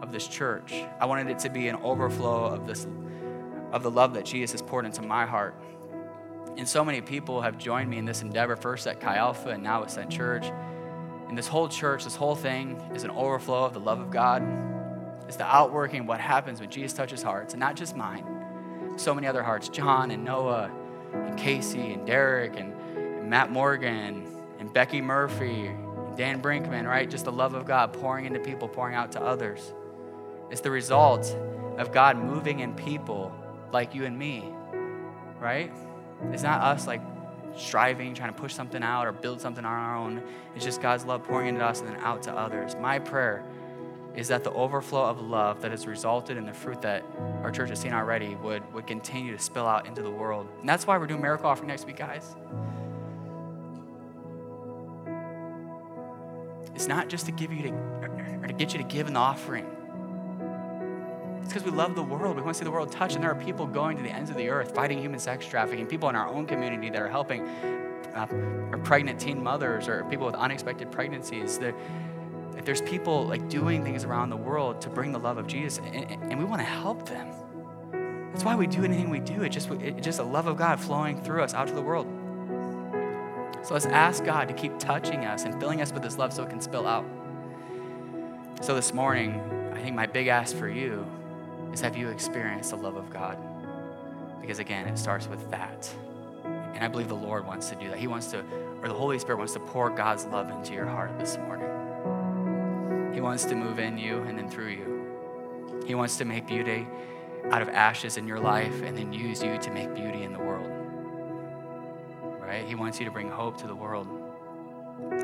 of 0.01 0.11
this 0.11 0.27
church. 0.27 0.73
I 0.99 1.05
wanted 1.05 1.27
it 1.27 1.39
to 1.39 1.49
be 1.49 1.67
an 1.67 1.75
overflow 1.77 2.45
of 2.45 2.65
this, 2.65 2.87
of 3.71 3.83
the 3.83 3.91
love 3.91 4.13
that 4.15 4.25
Jesus 4.25 4.53
has 4.53 4.61
poured 4.61 4.85
into 4.85 5.01
my 5.01 5.25
heart. 5.25 5.55
And 6.57 6.67
so 6.67 6.85
many 6.85 7.01
people 7.01 7.41
have 7.41 7.57
joined 7.57 7.89
me 7.89 7.97
in 7.97 8.05
this 8.05 8.21
endeavor, 8.21 8.55
first 8.55 8.87
at 8.87 9.01
Chi 9.01 9.17
Alpha 9.17 9.49
and 9.49 9.61
now 9.61 9.83
at 9.83 9.91
Sent 9.91 10.09
Church. 10.09 10.45
And 11.27 11.37
this 11.37 11.47
whole 11.47 11.67
church, 11.67 12.03
this 12.03 12.15
whole 12.15 12.35
thing 12.35 12.79
is 12.93 13.03
an 13.03 13.11
overflow 13.11 13.65
of 13.65 13.73
the 13.73 13.79
love 13.79 13.99
of 13.99 14.11
God. 14.11 14.43
It's 15.27 15.37
the 15.37 15.45
outworking 15.45 16.01
of 16.01 16.07
what 16.07 16.19
happens 16.19 16.59
when 16.59 16.69
Jesus 16.69 16.93
touches 16.93 17.23
hearts, 17.23 17.53
and 17.53 17.59
not 17.59 17.75
just 17.75 17.95
mine. 17.95 18.25
So 18.97 19.13
many 19.13 19.27
other 19.27 19.43
hearts 19.43 19.67
John 19.69 20.11
and 20.11 20.23
Noah 20.23 20.71
and 21.13 21.37
Casey 21.37 21.93
and 21.93 22.05
Derek 22.05 22.57
and, 22.57 22.73
and 22.95 23.29
Matt 23.29 23.51
Morgan 23.51 24.27
and 24.59 24.71
Becky 24.71 25.01
Murphy 25.01 25.67
and 25.67 26.15
Dan 26.15 26.41
Brinkman, 26.41 26.87
right? 26.87 27.09
Just 27.09 27.25
the 27.25 27.31
love 27.31 27.53
of 27.53 27.65
God 27.65 27.93
pouring 27.93 28.25
into 28.25 28.39
people, 28.39 28.67
pouring 28.67 28.95
out 28.95 29.11
to 29.13 29.21
others. 29.21 29.73
It's 30.51 30.61
the 30.61 30.71
result 30.71 31.25
of 31.77 31.91
God 31.91 32.17
moving 32.17 32.59
in 32.59 32.73
people 32.75 33.33
like 33.71 33.95
you 33.95 34.05
and 34.05 34.17
me, 34.17 34.45
right? 35.39 35.71
It's 36.31 36.43
not 36.43 36.61
us 36.61 36.87
like 36.87 37.01
striving, 37.57 38.13
trying 38.13 38.33
to 38.33 38.39
push 38.39 38.53
something 38.53 38.83
out 38.83 39.07
or 39.07 39.11
build 39.11 39.41
something 39.41 39.65
on 39.65 39.71
our 39.71 39.95
own. 39.95 40.21
It's 40.55 40.65
just 40.65 40.81
God's 40.81 41.05
love 41.05 41.23
pouring 41.23 41.47
into 41.47 41.63
us 41.63 41.81
and 41.81 41.89
then 41.89 41.97
out 41.97 42.23
to 42.23 42.33
others. 42.33 42.75
My 42.75 42.99
prayer 42.99 43.43
is 44.15 44.29
that 44.29 44.43
the 44.43 44.51
overflow 44.51 45.03
of 45.05 45.21
love 45.21 45.61
that 45.61 45.71
has 45.71 45.85
resulted 45.87 46.37
in 46.37 46.45
the 46.45 46.53
fruit 46.53 46.81
that 46.81 47.03
our 47.43 47.51
church 47.51 47.69
has 47.69 47.79
seen 47.79 47.93
already 47.93 48.35
would, 48.35 48.73
would 48.73 48.87
continue 48.87 49.35
to 49.35 49.41
spill 49.41 49.67
out 49.67 49.87
into 49.87 50.01
the 50.01 50.09
world. 50.09 50.47
And 50.59 50.69
that's 50.69 50.87
why 50.87 50.97
we're 50.97 51.07
doing 51.07 51.21
Miracle 51.21 51.47
Offering 51.47 51.67
next 51.67 51.85
week, 51.85 51.97
guys. 51.97 52.35
It's 56.73 56.87
not 56.87 57.09
just 57.09 57.25
to 57.25 57.31
give 57.31 57.51
you 57.51 57.63
to, 57.63 57.69
or 58.41 58.47
to 58.47 58.53
get 58.53 58.73
you 58.73 58.79
to 58.79 58.85
give 58.85 59.07
an 59.07 59.17
offering. 59.17 59.74
It's 61.45 61.53
because 61.53 61.63
we 61.63 61.77
love 61.77 61.93
the 61.93 62.01
world. 62.01 62.35
We 62.35 62.41
want 62.41 62.55
to 62.55 62.57
see 62.57 62.63
the 62.63 62.71
world 62.71 62.91
touched, 62.91 63.13
and 63.13 63.23
there 63.23 63.29
are 63.29 63.35
people 63.35 63.67
going 63.67 63.97
to 63.97 64.01
the 64.01 64.09
ends 64.09 64.31
of 64.31 64.35
the 64.35 64.49
earth 64.49 64.73
fighting 64.73 64.97
human 64.97 65.19
sex 65.19 65.45
trafficking, 65.45 65.85
people 65.85 66.09
in 66.09 66.15
our 66.15 66.27
own 66.27 66.47
community 66.47 66.89
that 66.89 66.99
are 66.99 67.07
helping 67.07 67.47
uh, 68.15 68.25
pregnant 68.83 69.19
teen 69.19 69.43
mothers 69.43 69.87
or 69.87 70.03
people 70.05 70.25
with 70.25 70.33
unexpected 70.33 70.91
pregnancies. 70.91 71.59
They're, 71.59 71.75
there's 72.63 72.81
people 72.81 73.27
like 73.27 73.47
doing 73.47 73.83
things 73.83 74.05
around 74.05 74.31
the 74.31 74.37
world 74.37 74.81
to 74.81 74.89
bring 74.89 75.11
the 75.11 75.19
love 75.19 75.37
of 75.37 75.45
Jesus, 75.45 75.79
and, 75.93 76.11
and 76.31 76.39
we 76.39 76.45
want 76.45 76.61
to 76.61 76.65
help 76.65 77.07
them. 77.07 77.31
That's 78.31 78.43
why 78.43 78.55
we 78.55 78.65
do 78.65 78.83
anything 78.83 79.11
we 79.11 79.19
do. 79.19 79.43
It's 79.43 79.53
just, 79.53 79.69
it's 79.69 80.03
just 80.03 80.17
a 80.17 80.23
love 80.23 80.47
of 80.47 80.57
God 80.57 80.79
flowing 80.79 81.21
through 81.21 81.43
us 81.43 81.53
out 81.53 81.67
to 81.67 81.75
the 81.75 81.81
world. 81.83 82.07
So 83.61 83.75
let's 83.75 83.85
ask 83.85 84.25
God 84.25 84.47
to 84.47 84.55
keep 84.55 84.79
touching 84.79 85.25
us 85.25 85.43
and 85.43 85.59
filling 85.59 85.79
us 85.79 85.93
with 85.93 86.03
His 86.03 86.17
love 86.17 86.33
so 86.33 86.41
it 86.41 86.49
can 86.49 86.59
spill 86.59 86.87
out. 86.87 87.05
So 88.61 88.73
this 88.73 88.95
morning, 88.95 89.39
I 89.75 89.79
think 89.79 89.95
my 89.95 90.07
big 90.07 90.25
ask 90.25 90.55
for 90.55 90.67
you 90.67 91.05
is 91.75 91.81
have 91.81 91.97
you 91.97 92.07
experienced 92.07 92.69
the 92.69 92.77
love 92.77 92.95
of 92.95 93.09
God? 93.09 93.37
Because 94.39 94.59
again, 94.59 94.87
it 94.87 94.97
starts 94.97 95.27
with 95.27 95.51
that. 95.51 95.93
And 96.45 96.81
I 96.81 96.87
believe 96.87 97.09
the 97.09 97.15
Lord 97.15 97.45
wants 97.45 97.69
to 97.69 97.75
do 97.75 97.89
that. 97.89 97.99
He 97.99 98.07
wants 98.07 98.27
to, 98.27 98.45
or 98.81 98.87
the 98.87 98.93
Holy 98.93 99.19
Spirit 99.19 99.39
wants 99.39 99.51
to 99.53 99.59
pour 99.59 99.89
God's 99.89 100.23
love 100.25 100.49
into 100.49 100.73
your 100.73 100.85
heart 100.85 101.19
this 101.19 101.37
morning. 101.37 103.13
He 103.13 103.19
wants 103.19 103.43
to 103.45 103.55
move 103.55 103.79
in 103.79 103.97
you 103.97 104.21
and 104.21 104.37
then 104.37 104.49
through 104.49 104.69
you. 104.69 105.83
He 105.85 105.95
wants 105.95 106.15
to 106.17 106.25
make 106.25 106.47
beauty 106.47 106.87
out 107.51 107.61
of 107.61 107.67
ashes 107.67 108.15
in 108.15 108.25
your 108.25 108.39
life 108.39 108.81
and 108.81 108.97
then 108.97 109.11
use 109.11 109.43
you 109.43 109.57
to 109.57 109.69
make 109.69 109.93
beauty 109.93 110.23
in 110.23 110.31
the 110.31 110.39
world. 110.39 110.71
Right? 112.39 112.65
He 112.65 112.75
wants 112.75 112.99
you 112.99 113.05
to 113.05 113.11
bring 113.11 113.29
hope 113.29 113.57
to 113.57 113.67
the 113.67 113.75
world. 113.75 114.07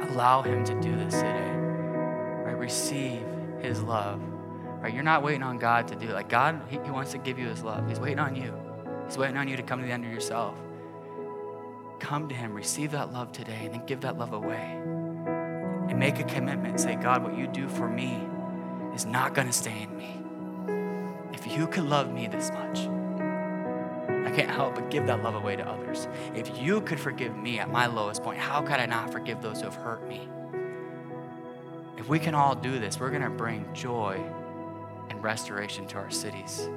Allow 0.10 0.42
Him 0.42 0.66
to 0.66 0.74
do 0.82 0.98
this 0.98 1.14
today. 1.14 1.52
Right? 2.44 2.58
Receive 2.58 3.24
His 3.62 3.82
love. 3.82 4.22
Right? 4.82 4.94
You're 4.94 5.04
not 5.04 5.22
waiting 5.22 5.44
on 5.44 5.60
God 5.60 5.88
to 5.90 5.96
do 5.96 6.10
it. 6.10 6.14
Like 6.14 6.28
God, 6.28 6.60
he, 6.68 6.80
he 6.84 6.90
wants 6.90 7.12
to 7.12 7.20
give 7.20 7.38
you 7.38 7.48
His 7.48 7.64
love. 7.64 7.88
He's 7.88 8.00
waiting 8.00 8.18
on 8.18 8.36
you. 8.36 8.52
He's 9.06 9.18
waiting 9.18 9.38
on 9.38 9.48
you 9.48 9.56
to 9.56 9.62
come 9.62 9.80
to 9.80 9.86
the 9.86 9.92
end 9.92 10.06
of 10.06 10.12
yourself. 10.12 10.58
Come 12.00 12.28
to 12.30 12.36
Him, 12.36 12.54
receive 12.54 12.92
that 12.92 13.14
love 13.14 13.32
today, 13.32 13.66
and 13.66 13.76
then 13.76 13.86
give 13.86 14.02
that 14.02 14.18
love 14.18 14.34
away. 14.34 14.80
And 15.88 16.00
make 16.00 16.20
a 16.20 16.24
commitment. 16.24 16.80
Say, 16.80 16.96
God, 16.96 17.24
what 17.24 17.38
you 17.38 17.46
do 17.46 17.70
for 17.70 17.88
me 17.88 18.20
is 18.96 19.06
not 19.06 19.36
to 19.36 19.52
stay 19.52 19.84
in 19.84 19.96
me. 19.96 20.18
If 21.32 21.56
you 21.56 21.68
could 21.68 21.84
love 21.84 22.12
me 22.12 22.28
this 22.28 22.50
much, 22.50 22.80
I 24.26 24.32
can't 24.36 24.50
help 24.50 24.76
but 24.76 24.90
give 24.90 25.06
that 25.08 25.22
love 25.22 25.36
away 25.36 25.58
to 25.58 25.68
others. 25.68 26.08
If 26.34 26.60
you 26.60 26.82
could 26.82 27.00
forgive 27.00 27.36
me 27.36 27.60
at 27.60 27.70
my 27.70 27.86
lowest 27.86 28.24
point, 28.24 28.40
how 28.40 28.62
could 28.62 28.80
I 28.80 28.88
not 28.88 29.12
forgive 29.12 29.42
those 29.42 29.60
who 29.60 29.66
have 29.66 29.76
hurt 29.76 30.08
me? 30.08 30.28
If 31.98 32.10
we 32.10 32.18
can 32.18 32.34
all 32.34 32.56
do 32.56 32.80
this, 32.80 33.00
we're 33.00 33.10
going 33.10 33.22
to 33.22 33.30
bring 33.30 33.72
joy 33.74 34.20
restoration 35.22 35.88
to 35.88 35.98
our 35.98 36.10
cities. 36.10 36.70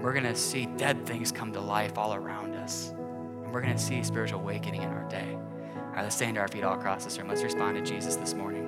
We're 0.00 0.12
going 0.12 0.24
to 0.24 0.34
see 0.34 0.66
dead 0.66 1.04
things 1.04 1.30
come 1.30 1.52
to 1.52 1.60
life 1.60 1.98
all 1.98 2.14
around 2.14 2.54
us. 2.54 2.90
And 2.90 3.52
we're 3.52 3.60
going 3.60 3.76
to 3.76 3.82
see 3.82 4.02
spiritual 4.02 4.40
awakening 4.40 4.82
in 4.82 4.88
our 4.88 5.08
day. 5.08 5.36
All 5.36 5.82
right, 5.96 6.02
let's 6.02 6.16
stand 6.16 6.36
to 6.36 6.40
our 6.40 6.48
feet 6.48 6.64
all 6.64 6.74
across 6.74 7.04
this 7.04 7.18
room. 7.18 7.28
Let's 7.28 7.42
respond 7.42 7.76
to 7.76 7.82
Jesus 7.82 8.16
this 8.16 8.32
morning. 8.32 8.66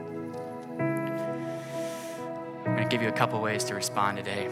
I'm 2.67 2.77
going 2.77 2.89
to 2.89 2.89
give 2.89 3.03
you 3.03 3.09
a 3.09 3.13
couple 3.13 3.41
ways 3.41 3.65
to 3.65 3.75
respond 3.75 4.19
today. 4.19 4.49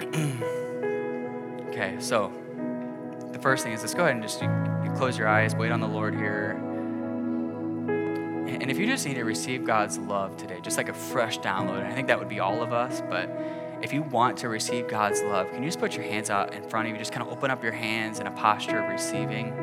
okay, 1.68 1.96
so 2.00 2.32
the 3.32 3.38
first 3.38 3.62
thing 3.64 3.72
is 3.72 3.80
let's 3.80 3.94
go 3.94 4.02
ahead 4.02 4.14
and 4.14 4.22
just 4.22 4.42
you, 4.42 4.48
you 4.84 4.90
close 4.96 5.16
your 5.16 5.28
eyes, 5.28 5.54
wait 5.54 5.70
on 5.70 5.80
the 5.80 5.88
Lord 5.88 6.14
here. 6.14 6.52
And 8.46 8.70
if 8.70 8.78
you 8.78 8.86
just 8.86 9.06
need 9.06 9.14
to 9.14 9.24
receive 9.24 9.64
God's 9.64 9.98
love 9.98 10.36
today, 10.36 10.60
just 10.62 10.76
like 10.76 10.88
a 10.88 10.94
fresh 10.94 11.38
download, 11.38 11.84
I 11.84 11.92
think 11.92 12.08
that 12.08 12.18
would 12.18 12.28
be 12.28 12.40
all 12.40 12.62
of 12.62 12.72
us, 12.72 13.02
but 13.08 13.28
if 13.82 13.92
you 13.92 14.02
want 14.02 14.38
to 14.38 14.48
receive 14.48 14.86
God's 14.88 15.22
love, 15.22 15.50
can 15.50 15.62
you 15.62 15.68
just 15.68 15.80
put 15.80 15.96
your 15.96 16.04
hands 16.04 16.30
out 16.30 16.54
in 16.54 16.62
front 16.68 16.86
of 16.86 16.92
you? 16.92 16.98
Just 16.98 17.12
kind 17.12 17.26
of 17.26 17.32
open 17.32 17.50
up 17.50 17.62
your 17.62 17.72
hands 17.72 18.20
in 18.20 18.28
a 18.28 18.30
posture 18.30 18.78
of 18.78 18.88
receiving. 18.88 19.54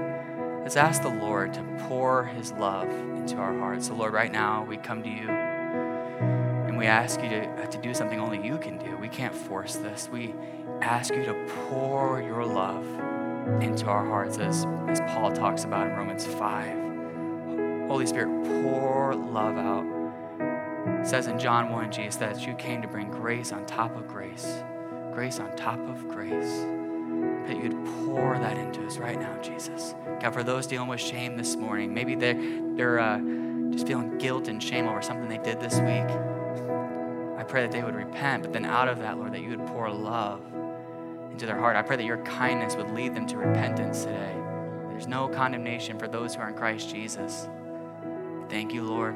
Let's 0.61 0.75
ask 0.75 1.01
the 1.01 1.09
Lord 1.09 1.53
to 1.53 1.63
pour 1.87 2.25
His 2.25 2.51
love 2.51 2.89
into 2.89 3.37
our 3.37 3.57
hearts. 3.57 3.87
So, 3.87 3.95
Lord, 3.95 4.13
right 4.13 4.31
now 4.31 4.65
we 4.65 4.75
come 4.75 5.01
to 5.03 5.09
you 5.09 5.29
and 5.29 6.77
we 6.77 6.85
ask 6.85 7.21
you 7.23 7.29
to, 7.29 7.47
uh, 7.47 7.65
to 7.67 7.77
do 7.77 7.93
something 7.93 8.19
only 8.19 8.45
you 8.45 8.57
can 8.57 8.77
do. 8.77 8.97
We 8.97 9.07
can't 9.07 9.33
force 9.33 9.77
this. 9.77 10.09
We 10.11 10.35
ask 10.81 11.13
you 11.13 11.23
to 11.23 11.33
pour 11.69 12.21
your 12.21 12.45
love 12.45 12.85
into 13.63 13.87
our 13.87 14.05
hearts, 14.05 14.37
as, 14.37 14.65
as 14.89 14.99
Paul 15.01 15.31
talks 15.31 15.63
about 15.63 15.87
in 15.87 15.93
Romans 15.93 16.25
5. 16.25 17.87
Holy 17.87 18.05
Spirit, 18.05 18.27
pour 18.43 19.15
love 19.15 19.57
out 19.57 19.98
says 21.03 21.27
in 21.27 21.39
John 21.39 21.69
1, 21.69 21.91
Jesus, 21.91 22.15
that 22.17 22.45
you 22.45 22.53
came 22.55 22.81
to 22.81 22.87
bring 22.87 23.09
grace 23.09 23.51
on 23.51 23.65
top 23.65 23.95
of 23.95 24.07
grace, 24.07 24.63
grace 25.13 25.39
on 25.39 25.55
top 25.55 25.79
of 25.89 26.07
grace. 26.07 26.65
That 27.47 27.63
you'd 27.63 27.83
pour 28.05 28.37
that 28.37 28.57
into 28.57 28.85
us 28.85 28.97
right 28.97 29.19
now, 29.19 29.35
Jesus. 29.41 29.95
God, 30.21 30.33
for 30.33 30.43
those 30.43 30.67
dealing 30.67 30.87
with 30.87 31.01
shame 31.01 31.35
this 31.35 31.55
morning, 31.55 31.93
maybe 31.93 32.15
they're, 32.15 32.35
they're 32.75 32.99
uh, 32.99 33.19
just 33.71 33.87
feeling 33.87 34.17
guilt 34.17 34.47
and 34.47 34.61
shame 34.61 34.87
over 34.87 35.01
something 35.01 35.27
they 35.27 35.37
did 35.37 35.59
this 35.59 35.75
week. 35.79 36.17
I 37.37 37.43
pray 37.43 37.61
that 37.61 37.71
they 37.71 37.81
would 37.81 37.95
repent, 37.95 38.43
but 38.43 38.53
then 38.53 38.65
out 38.65 38.87
of 38.87 38.99
that, 38.99 39.17
Lord, 39.17 39.33
that 39.33 39.41
you 39.41 39.49
would 39.49 39.65
pour 39.67 39.89
love 39.89 40.41
into 41.31 41.45
their 41.45 41.57
heart. 41.57 41.75
I 41.75 41.81
pray 41.81 41.95
that 41.95 42.05
your 42.05 42.23
kindness 42.23 42.75
would 42.75 42.91
lead 42.91 43.15
them 43.15 43.25
to 43.27 43.37
repentance 43.37 44.03
today. 44.03 44.35
There's 44.89 45.07
no 45.07 45.29
condemnation 45.29 45.97
for 45.97 46.07
those 46.07 46.35
who 46.35 46.41
are 46.41 46.49
in 46.49 46.55
Christ 46.55 46.89
Jesus. 46.89 47.47
Thank 48.49 48.73
you, 48.73 48.83
Lord. 48.83 49.15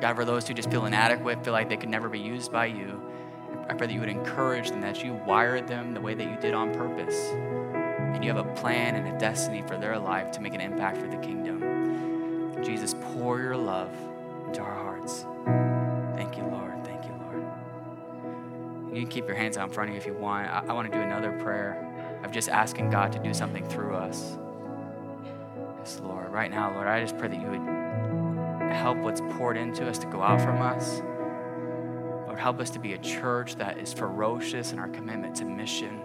God, 0.00 0.14
for 0.16 0.24
those 0.24 0.46
who 0.46 0.54
just 0.54 0.70
feel 0.70 0.86
inadequate, 0.86 1.44
feel 1.44 1.52
like 1.52 1.68
they 1.68 1.76
could 1.76 1.88
never 1.88 2.08
be 2.08 2.20
used 2.20 2.52
by 2.52 2.66
you, 2.66 3.02
I 3.68 3.74
pray 3.74 3.86
that 3.86 3.92
you 3.92 4.00
would 4.00 4.08
encourage 4.08 4.70
them, 4.70 4.80
that 4.80 5.04
you 5.04 5.14
wired 5.26 5.66
them 5.66 5.92
the 5.92 6.00
way 6.00 6.14
that 6.14 6.24
you 6.24 6.36
did 6.40 6.54
on 6.54 6.72
purpose. 6.72 7.30
And 7.32 8.24
you 8.24 8.32
have 8.32 8.44
a 8.44 8.54
plan 8.54 8.94
and 8.94 9.14
a 9.14 9.18
destiny 9.18 9.62
for 9.66 9.76
their 9.76 9.98
life 9.98 10.30
to 10.32 10.40
make 10.40 10.54
an 10.54 10.60
impact 10.60 10.96
for 10.96 11.06
the 11.06 11.18
kingdom. 11.18 12.62
Jesus, 12.64 12.94
pour 13.12 13.40
your 13.40 13.56
love 13.56 13.90
into 14.46 14.62
our 14.62 14.74
hearts. 14.74 15.26
Thank 16.16 16.36
you, 16.38 16.44
Lord. 16.44 16.82
Thank 16.84 17.04
you, 17.04 17.12
Lord. 17.20 17.44
You 18.94 19.02
can 19.02 19.08
keep 19.08 19.26
your 19.26 19.36
hands 19.36 19.58
out 19.58 19.68
in 19.68 19.74
front 19.74 19.90
of 19.90 19.94
you 19.94 20.00
if 20.00 20.06
you 20.06 20.14
want. 20.14 20.48
I, 20.48 20.64
I 20.68 20.72
want 20.72 20.90
to 20.90 20.96
do 20.96 21.02
another 21.02 21.32
prayer 21.42 22.20
of 22.24 22.32
just 22.32 22.48
asking 22.48 22.90
God 22.90 23.12
to 23.12 23.18
do 23.18 23.34
something 23.34 23.68
through 23.68 23.94
us. 23.94 24.38
Yes, 25.78 26.00
Lord. 26.02 26.32
Right 26.32 26.50
now, 26.50 26.72
Lord, 26.72 26.86
I 26.86 27.00
just 27.00 27.18
pray 27.18 27.28
that 27.28 27.40
you 27.40 27.48
would 27.48 27.77
help 28.74 28.98
what's 28.98 29.20
poured 29.20 29.56
into 29.56 29.88
us 29.88 29.98
to 29.98 30.06
go 30.06 30.22
out 30.22 30.40
from 30.40 30.60
us. 30.62 31.00
Lord, 32.26 32.38
help 32.38 32.60
us 32.60 32.70
to 32.70 32.78
be 32.78 32.92
a 32.92 32.98
church 32.98 33.56
that 33.56 33.78
is 33.78 33.92
ferocious 33.92 34.72
in 34.72 34.78
our 34.78 34.88
commitment 34.88 35.36
to 35.36 35.44
mission. 35.44 36.00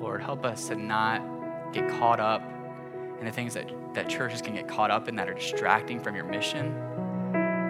Lord, 0.00 0.22
help 0.22 0.44
us 0.44 0.68
to 0.68 0.74
not 0.74 1.22
get 1.72 1.88
caught 1.88 2.20
up 2.20 2.42
in 3.20 3.26
the 3.26 3.32
things 3.32 3.54
that, 3.54 3.70
that 3.94 4.08
churches 4.08 4.42
can 4.42 4.54
get 4.54 4.66
caught 4.66 4.90
up 4.90 5.08
in 5.08 5.16
that 5.16 5.28
are 5.28 5.34
distracting 5.34 6.02
from 6.02 6.16
your 6.16 6.24
mission. 6.24 6.74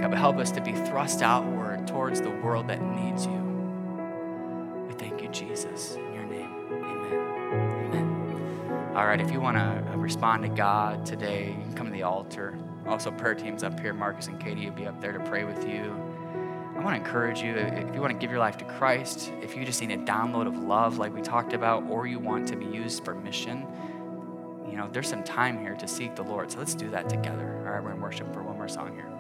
God, 0.01 0.11
but 0.11 0.19
help 0.19 0.39
us 0.39 0.51
to 0.53 0.63
be 0.63 0.73
thrust 0.73 1.21
outward 1.21 1.87
towards 1.87 2.21
the 2.21 2.31
world 2.31 2.69
that 2.69 2.81
needs 2.81 3.27
you. 3.27 4.87
We 4.87 4.95
thank 4.95 5.21
you, 5.21 5.29
Jesus. 5.29 5.99
All 9.01 9.07
right, 9.07 9.19
if 9.19 9.31
you 9.31 9.41
want 9.41 9.57
to 9.57 9.97
respond 9.97 10.43
to 10.43 10.51
God 10.51 11.07
today, 11.07 11.57
you 11.57 11.65
can 11.65 11.73
come 11.73 11.87
to 11.87 11.93
the 11.93 12.03
altar. 12.03 12.55
Also, 12.87 13.11
prayer 13.11 13.35
team's 13.35 13.65
up 13.65 13.81
here. 13.81 13.95
Marcus 13.95 14.27
and 14.27 14.39
Katie 14.39 14.69
will 14.69 14.77
be 14.77 14.87
up 14.87 15.01
there 15.01 15.13
to 15.13 15.21
pray 15.21 15.45
with 15.45 15.67
you. 15.67 15.97
I 16.77 16.81
want 16.81 16.95
to 16.95 17.03
encourage 17.03 17.41
you 17.41 17.55
if 17.55 17.95
you 17.95 18.03
want 18.03 18.13
to 18.13 18.19
give 18.19 18.31
your 18.31 18.41
life 18.41 18.59
to 18.59 18.67
Christ, 18.67 19.33
if 19.41 19.57
you 19.57 19.65
just 19.65 19.81
need 19.81 19.91
a 19.91 19.97
download 19.97 20.47
of 20.47 20.59
love, 20.59 20.99
like 20.99 21.15
we 21.15 21.23
talked 21.23 21.55
about, 21.55 21.85
or 21.85 22.07
you 22.07 22.19
want 22.19 22.47
to 22.49 22.57
be 22.57 22.67
used 22.67 23.03
for 23.03 23.15
mission, 23.15 23.67
you 24.69 24.77
know, 24.77 24.87
there's 24.93 25.09
some 25.09 25.25
time 25.25 25.59
here 25.59 25.77
to 25.77 25.89
seek 25.89 26.15
the 26.15 26.23
Lord. 26.23 26.53
So 26.53 26.59
let's 26.59 26.75
do 26.75 26.91
that 26.91 27.09
together. 27.09 27.57
All 27.65 27.73
right, 27.73 27.83
we're 27.83 27.95
to 27.95 28.01
worship 28.03 28.35
for 28.35 28.43
one 28.43 28.57
more 28.59 28.69
song 28.69 28.93
here. 28.93 29.20